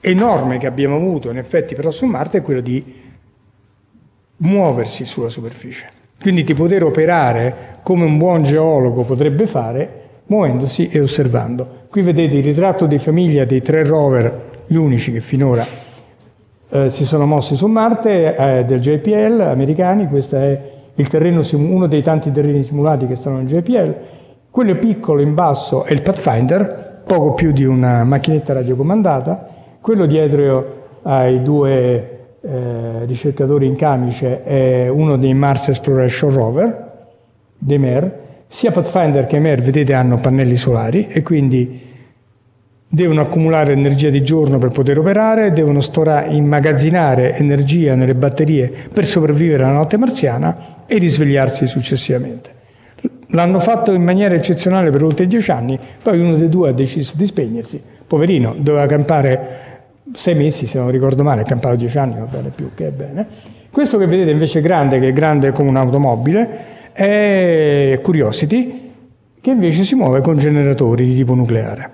enorme 0.00 0.58
che 0.58 0.66
abbiamo 0.66 0.96
avuto 0.96 1.30
in 1.30 1.38
effetti 1.38 1.74
però 1.74 1.90
su 1.90 2.06
Marte 2.06 2.38
è 2.38 2.42
quello 2.42 2.60
di 2.60 2.84
muoversi 4.36 5.06
sulla 5.06 5.30
superficie. 5.30 5.88
Quindi 6.20 6.44
di 6.44 6.54
poter 6.54 6.84
operare 6.84 7.78
come 7.82 8.04
un 8.04 8.18
buon 8.18 8.42
geologo 8.42 9.04
potrebbe 9.04 9.46
fare 9.46 10.06
muovendosi 10.26 10.88
e 10.88 11.00
osservando. 11.00 11.86
Qui 11.88 12.02
vedete 12.02 12.36
il 12.36 12.44
ritratto 12.44 12.84
di 12.84 12.98
famiglia 12.98 13.46
dei 13.46 13.62
tre 13.62 13.84
rover, 13.84 14.64
gli 14.66 14.76
unici 14.76 15.12
che 15.12 15.22
finora 15.22 15.87
eh, 16.70 16.90
si 16.90 17.04
sono 17.04 17.26
mossi 17.26 17.56
su 17.56 17.66
Marte, 17.66 18.36
eh, 18.36 18.64
del 18.64 18.80
JPL 18.80 19.40
americani, 19.40 20.08
questo 20.08 20.36
è 20.36 20.60
terreno, 21.08 21.42
uno 21.52 21.86
dei 21.86 22.02
tanti 22.02 22.30
terreni 22.32 22.62
simulati 22.62 23.06
che 23.06 23.14
stanno 23.14 23.38
nel 23.38 23.46
JPL. 23.46 23.94
Quello 24.50 24.74
piccolo 24.76 25.20
in 25.20 25.34
basso 25.34 25.84
è 25.84 25.92
il 25.92 26.02
Pathfinder, 26.02 27.02
poco 27.06 27.34
più 27.34 27.52
di 27.52 27.64
una 27.64 28.04
macchinetta 28.04 28.52
radiocomandata, 28.52 29.48
quello 29.80 30.06
dietro 30.06 30.76
ai 31.02 31.42
due 31.42 32.18
eh, 32.40 33.04
ricercatori 33.04 33.66
in 33.66 33.76
camice 33.76 34.42
è 34.42 34.88
uno 34.88 35.16
dei 35.16 35.34
Mars 35.34 35.68
Exploration 35.68 36.32
Rover, 36.32 36.92
dei 37.56 37.78
MER. 37.78 38.26
Sia 38.46 38.70
Pathfinder 38.70 39.26
che 39.26 39.38
MER, 39.38 39.60
vedete, 39.60 39.92
hanno 39.94 40.18
pannelli 40.18 40.56
solari 40.56 41.08
e 41.08 41.22
quindi 41.22 41.87
devono 42.88 43.20
accumulare 43.20 43.72
energia 43.72 44.08
di 44.08 44.22
giorno 44.22 44.58
per 44.58 44.70
poter 44.70 44.98
operare, 44.98 45.52
devono 45.52 45.80
storare, 45.80 46.32
immagazzinare 46.32 47.36
energia 47.36 47.94
nelle 47.94 48.14
batterie 48.14 48.72
per 48.92 49.04
sopravvivere 49.04 49.64
alla 49.64 49.74
notte 49.74 49.98
marziana 49.98 50.84
e 50.86 50.96
risvegliarsi 50.96 51.66
successivamente. 51.66 52.56
L'hanno 53.32 53.60
fatto 53.60 53.92
in 53.92 54.02
maniera 54.02 54.34
eccezionale 54.34 54.90
per 54.90 55.04
oltre 55.04 55.26
dieci 55.26 55.50
anni, 55.50 55.78
poi 56.02 56.18
uno 56.18 56.36
dei 56.36 56.48
due 56.48 56.70
ha 56.70 56.72
deciso 56.72 57.14
di 57.16 57.26
spegnersi. 57.26 57.80
Poverino, 58.06 58.54
doveva 58.58 58.86
campare 58.86 59.66
sei 60.14 60.34
mesi, 60.34 60.66
se 60.66 60.78
non 60.78 60.90
ricordo 60.90 61.22
male, 61.22 61.42
ha 61.42 61.44
campato 61.44 61.76
dieci 61.76 61.98
anni, 61.98 62.18
va 62.18 62.24
bene 62.24 62.48
più 62.48 62.70
che 62.74 62.86
è 62.86 62.90
bene. 62.90 63.26
Questo 63.70 63.98
che 63.98 64.06
vedete 64.06 64.30
invece 64.30 64.62
grande, 64.62 64.98
che 64.98 65.08
è 65.08 65.12
grande 65.12 65.52
come 65.52 65.68
un'automobile, 65.68 66.48
è 66.92 68.00
Curiosity, 68.02 68.92
che 69.40 69.50
invece 69.50 69.84
si 69.84 69.94
muove 69.94 70.22
con 70.22 70.38
generatori 70.38 71.04
di 71.04 71.14
tipo 71.14 71.34
nucleare, 71.34 71.90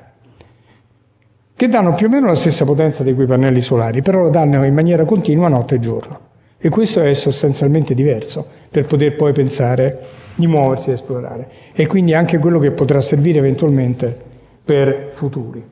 che 1.65 1.71
danno 1.71 1.95
più 1.95 2.07
o 2.07 2.11
meno 2.11 2.27
la 2.27 2.35
stessa 2.35 2.65
potenza 2.65 3.03
dei 3.03 3.15
quei 3.15 3.27
pannelli 3.27 3.63
solari, 3.63 4.03
però 4.03 4.21
lo 4.21 4.31
danno 4.31 4.65
in 4.65 4.75
maniera 4.75 5.05
continua 5.05 5.49
notte 5.49 5.77
e 5.77 5.79
giorno. 5.79 6.19
E 6.59 6.69
questo 6.69 7.03
è 7.03 7.13
sostanzialmente 7.15 7.95
diverso 7.95 8.47
per 8.71 8.85
poter 8.85 9.17
poi 9.17 9.33
pensare 9.33 10.07
di 10.35 10.47
muoversi 10.47 10.91
e 10.91 10.93
esplorare. 10.95 11.49
E 11.73 11.87
quindi 11.87 12.13
anche 12.13 12.39
quello 12.39 12.59
che 12.59 12.71
potrà 12.73 13.01
servire 13.01 13.39
eventualmente 13.39 14.17
per 14.65 15.09
futuri. 15.11 15.63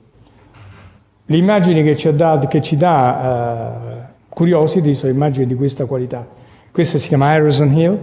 Le 1.24 1.36
immagini 1.36 1.82
che 1.82 1.97
ci, 1.97 2.14
dato, 2.14 2.47
che 2.47 2.62
ci 2.62 2.76
dà 2.76 4.09
uh, 4.09 4.12
Curiosity 4.28 4.95
sono 4.95 5.12
immagini 5.12 5.47
di 5.47 5.55
questa 5.55 5.84
qualità. 5.84 6.26
Questo 6.70 6.99
si 6.99 7.09
chiama 7.09 7.28
Harrison 7.30 7.72
Hill, 7.72 7.99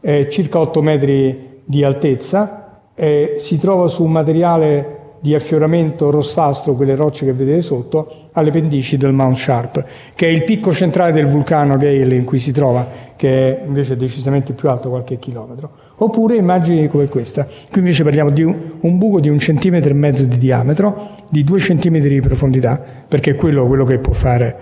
è 0.00 0.26
circa 0.28 0.58
8 0.58 0.82
metri 0.82 1.60
di 1.64 1.84
altezza, 1.84 2.80
si 2.94 3.58
trova 3.58 3.88
su 3.88 4.04
un 4.04 4.12
materiale 4.12 4.96
di 5.26 5.34
affioramento 5.34 6.08
rossastro, 6.12 6.74
quelle 6.74 6.94
rocce 6.94 7.24
che 7.24 7.32
vedete 7.32 7.60
sotto, 7.60 8.28
alle 8.34 8.52
pendici 8.52 8.96
del 8.96 9.12
Mount 9.12 9.34
Sharp, 9.34 9.84
che 10.14 10.28
è 10.28 10.30
il 10.30 10.44
picco 10.44 10.72
centrale 10.72 11.10
del 11.10 11.26
vulcano 11.26 11.76
Gale 11.76 12.14
in 12.14 12.22
cui 12.22 12.38
si 12.38 12.52
trova, 12.52 12.86
che 13.16 13.28
è 13.28 13.64
invece 13.66 13.96
decisamente 13.96 14.52
più 14.52 14.68
alto 14.68 14.88
qualche 14.88 15.18
chilometro. 15.18 15.70
Oppure 15.96 16.36
immagini 16.36 16.86
come 16.86 17.08
questa. 17.08 17.44
Qui 17.44 17.80
invece 17.80 18.04
parliamo 18.04 18.30
di 18.30 18.44
un, 18.44 18.54
un 18.78 18.98
buco 18.98 19.18
di 19.18 19.28
un 19.28 19.40
centimetro 19.40 19.90
e 19.90 19.94
mezzo 19.94 20.24
di 20.26 20.38
diametro, 20.38 21.08
di 21.28 21.42
due 21.42 21.58
centimetri 21.58 22.08
di 22.10 22.20
profondità, 22.20 22.80
perché 23.08 23.32
è 23.32 23.34
quello, 23.34 23.66
quello 23.66 23.84
che 23.84 23.98
può 23.98 24.12
fare 24.12 24.56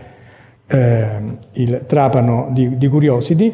eh, 0.66 1.06
il 1.52 1.84
trapano 1.86 2.48
di, 2.52 2.78
di 2.78 2.88
Curiosity, 2.88 3.52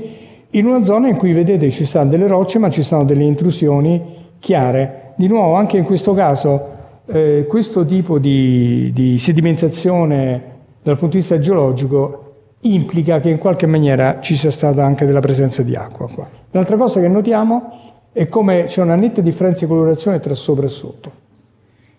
in 0.51 0.65
una 0.65 0.85
zona 0.85 1.09
in 1.09 1.17
cui 1.17 1.33
vedete 1.33 1.71
ci 1.71 1.87
sono 1.87 2.09
delle 2.09 2.29
rocce 2.29 2.61
ma 2.61 2.71
ci 2.71 2.85
sono 2.85 3.03
delle 3.03 3.25
intrusioni 3.25 4.01
chiare. 4.39 5.15
Di 5.17 5.27
nuovo, 5.27 5.57
anche 5.57 5.77
in 5.77 5.85
questo 5.85 6.15
caso 6.15 6.79
eh, 7.11 7.47
questo 7.47 7.85
tipo 7.85 8.19
di, 8.19 8.91
di 8.93 9.19
sedimentazione 9.19 10.59
dal 10.83 10.97
punto 10.97 11.17
di 11.17 11.21
vista 11.21 11.39
geologico 11.39 12.25
implica 12.63 13.21
che 13.21 13.31
in 13.31 13.39
qualche 13.39 13.67
maniera 13.67 14.19
ci 14.21 14.37
sia 14.37 14.51
stata 14.51 14.85
anche 14.85 15.07
della 15.07 15.21
presenza 15.21 15.63
di 15.63 15.75
acqua 15.75 16.09
qua. 16.09 16.29
L'altra 16.51 16.77
cosa 16.77 17.01
che 17.01 17.09
notiamo 17.09 17.99
è 18.13 18.29
come 18.29 18.65
c'è 18.65 18.83
una 18.83 18.97
netta 18.97 19.21
differenza 19.21 19.65
di 19.65 19.71
colorazione 19.71 20.21
tra 20.21 20.35
sopra 20.35 20.67
e 20.67 20.69
sotto. 20.69 21.13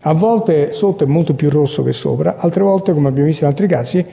A 0.01 0.13
volte 0.13 0.73
sotto 0.73 1.03
è 1.03 1.07
molto 1.07 1.35
più 1.35 1.49
rosso 1.49 1.83
che 1.83 1.93
sopra, 1.93 2.37
altre 2.37 2.63
volte, 2.63 2.93
come 2.93 3.07
abbiamo 3.07 3.27
visto 3.27 3.43
in 3.43 3.49
altri 3.51 3.67
casi, 3.67 4.05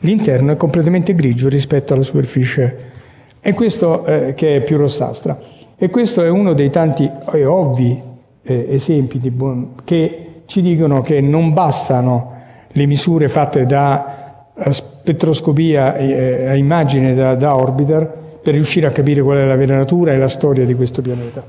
l'interno 0.00 0.52
è 0.52 0.56
completamente 0.56 1.14
grigio 1.14 1.48
rispetto 1.48 1.94
alla 1.94 2.02
superficie, 2.02 2.92
e 3.40 3.52
questo 3.52 4.04
eh, 4.06 4.34
che 4.34 4.56
è 4.56 4.62
più 4.62 4.76
rossastra. 4.76 5.38
E 5.76 5.90
questo 5.90 6.22
è 6.22 6.28
uno 6.28 6.52
dei 6.52 6.70
tanti 6.70 7.10
eh, 7.32 7.44
ovvi 7.44 8.00
eh, 8.42 8.66
esempi 8.70 9.18
buon, 9.30 9.74
che 9.84 10.25
ci 10.46 10.62
dicono 10.62 11.02
che 11.02 11.20
non 11.20 11.52
bastano 11.52 12.34
le 12.68 12.86
misure 12.86 13.28
fatte 13.28 13.66
da 13.66 14.46
eh, 14.54 14.72
spettroscopia 14.72 15.96
eh, 15.96 16.48
a 16.48 16.54
immagine 16.54 17.14
da, 17.14 17.34
da 17.34 17.54
orbiter 17.54 18.24
per 18.42 18.54
riuscire 18.54 18.86
a 18.86 18.90
capire 18.90 19.22
qual 19.22 19.38
è 19.38 19.44
la 19.44 19.56
vera 19.56 19.76
natura 19.76 20.12
e 20.12 20.16
la 20.16 20.28
storia 20.28 20.64
di 20.64 20.74
questo 20.74 21.02
pianeta. 21.02 21.44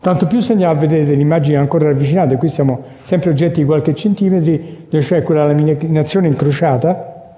Tanto 0.00 0.26
più 0.26 0.40
segnala, 0.40 0.78
vedete 0.78 1.14
l'immagine 1.14 1.56
ancora 1.56 1.86
ravvicinata, 1.86 2.36
qui 2.36 2.48
siamo 2.48 2.82
sempre 3.04 3.30
oggetti 3.30 3.60
di 3.60 3.64
qualche 3.64 3.94
centimetri, 3.94 4.86
dove 4.90 5.04
c'è 5.04 5.22
quella 5.22 5.46
laminazione 5.46 6.26
incrociata, 6.26 7.36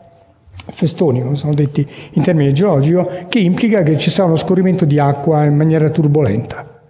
festoni, 0.73 1.23
come 1.23 1.37
sono 1.37 1.53
detti 1.53 1.87
in 2.13 2.23
termini 2.23 2.55
geologici, 2.55 3.27
che 3.29 3.39
implica 3.39 3.83
che 3.83 3.99
ci 3.99 4.11
sia 4.11 4.25
uno 4.25 4.37
scorrimento 4.37 4.87
di 4.87 4.99
acqua 4.99 5.45
in 5.45 5.55
maniera 5.55 5.91
turbolenta. 5.91 6.81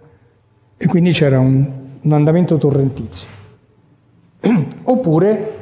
E 0.77 0.87
quindi 0.87 1.11
c'era 1.11 1.39
un, 1.39 1.84
un 2.05 2.13
andamento 2.13 2.57
torrentizio. 2.57 3.27
Oppure 4.83 5.53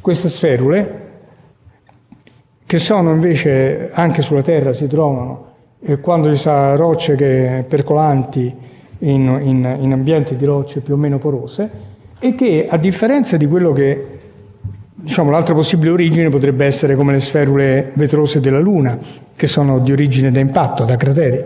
queste 0.00 0.28
sferule, 0.28 0.98
che 2.64 2.78
sono 2.78 3.12
invece 3.12 3.90
anche 3.92 4.22
sulla 4.22 4.42
Terra, 4.42 4.72
si 4.72 4.86
trovano 4.86 5.46
eh, 5.80 5.98
quando 5.98 6.32
ci 6.32 6.38
sono 6.40 6.76
rocce 6.76 7.16
che, 7.16 7.64
percolanti 7.68 8.54
in, 8.98 9.40
in, 9.42 9.76
in 9.80 9.92
ambienti 9.92 10.36
di 10.36 10.44
rocce 10.44 10.80
più 10.80 10.94
o 10.94 10.96
meno 10.96 11.18
porose, 11.18 11.88
e 12.18 12.34
che 12.34 12.66
a 12.70 12.76
differenza 12.76 13.36
di 13.36 13.46
quello 13.46 13.72
che 13.72 14.18
Diciamo, 15.02 15.30
l'altra 15.30 15.54
possibile 15.54 15.92
origine 15.92 16.28
potrebbe 16.28 16.66
essere 16.66 16.94
come 16.94 17.12
le 17.12 17.20
sferule 17.20 17.90
vetrose 17.94 18.38
della 18.38 18.58
Luna, 18.58 18.98
che 19.34 19.46
sono 19.46 19.78
di 19.78 19.92
origine 19.92 20.30
da 20.30 20.40
impatto, 20.40 20.84
da 20.84 20.96
crateri. 20.96 21.42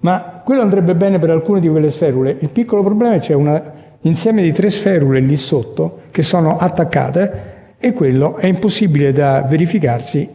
Ma 0.00 0.42
quello 0.44 0.62
andrebbe 0.62 0.94
bene 0.94 1.18
per 1.18 1.30
alcune 1.30 1.60
di 1.60 1.68
quelle 1.68 1.90
sferule. 1.90 2.36
Il 2.40 2.50
piccolo 2.50 2.82
problema 2.82 3.14
è 3.14 3.18
che 3.18 3.26
c'è 3.26 3.34
un 3.34 3.72
insieme 4.02 4.42
di 4.42 4.52
tre 4.52 4.70
sferule 4.70 5.20
lì 5.20 5.36
sotto 5.36 6.02
che 6.10 6.22
sono 6.22 6.58
attaccate 6.58 7.74
e 7.78 7.92
quello 7.92 8.36
è 8.36 8.46
impossibile 8.46 9.12
da 9.12 9.42
verificarsi 9.42 10.30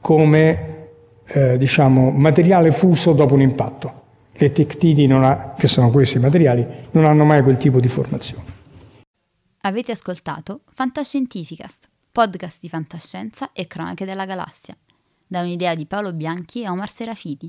come 0.00 0.72
eh, 1.24 1.56
diciamo, 1.56 2.10
materiale 2.10 2.70
fuso 2.70 3.12
dopo 3.12 3.34
un 3.34 3.40
impatto. 3.40 4.00
Le 4.32 4.50
tectiti, 4.50 5.10
ha, 5.12 5.54
che 5.56 5.66
sono 5.66 5.90
questi 5.90 6.18
materiali, 6.18 6.66
non 6.92 7.04
hanno 7.04 7.24
mai 7.24 7.42
quel 7.42 7.56
tipo 7.56 7.80
di 7.80 7.88
formazione. 7.88 8.60
Avete 9.62 9.92
ascoltato 9.92 10.62
Fantascientificast, 10.72 11.88
podcast 12.10 12.58
di 12.60 12.68
fantascienza 12.68 13.52
e 13.52 13.66
cronache 13.68 14.04
della 14.04 14.26
galassia, 14.26 14.76
da 15.26 15.40
un'idea 15.42 15.74
di 15.74 15.86
Paolo 15.86 16.12
Bianchi 16.12 16.62
e 16.62 16.68
Omar 16.68 16.90
Serafiti, 16.90 17.48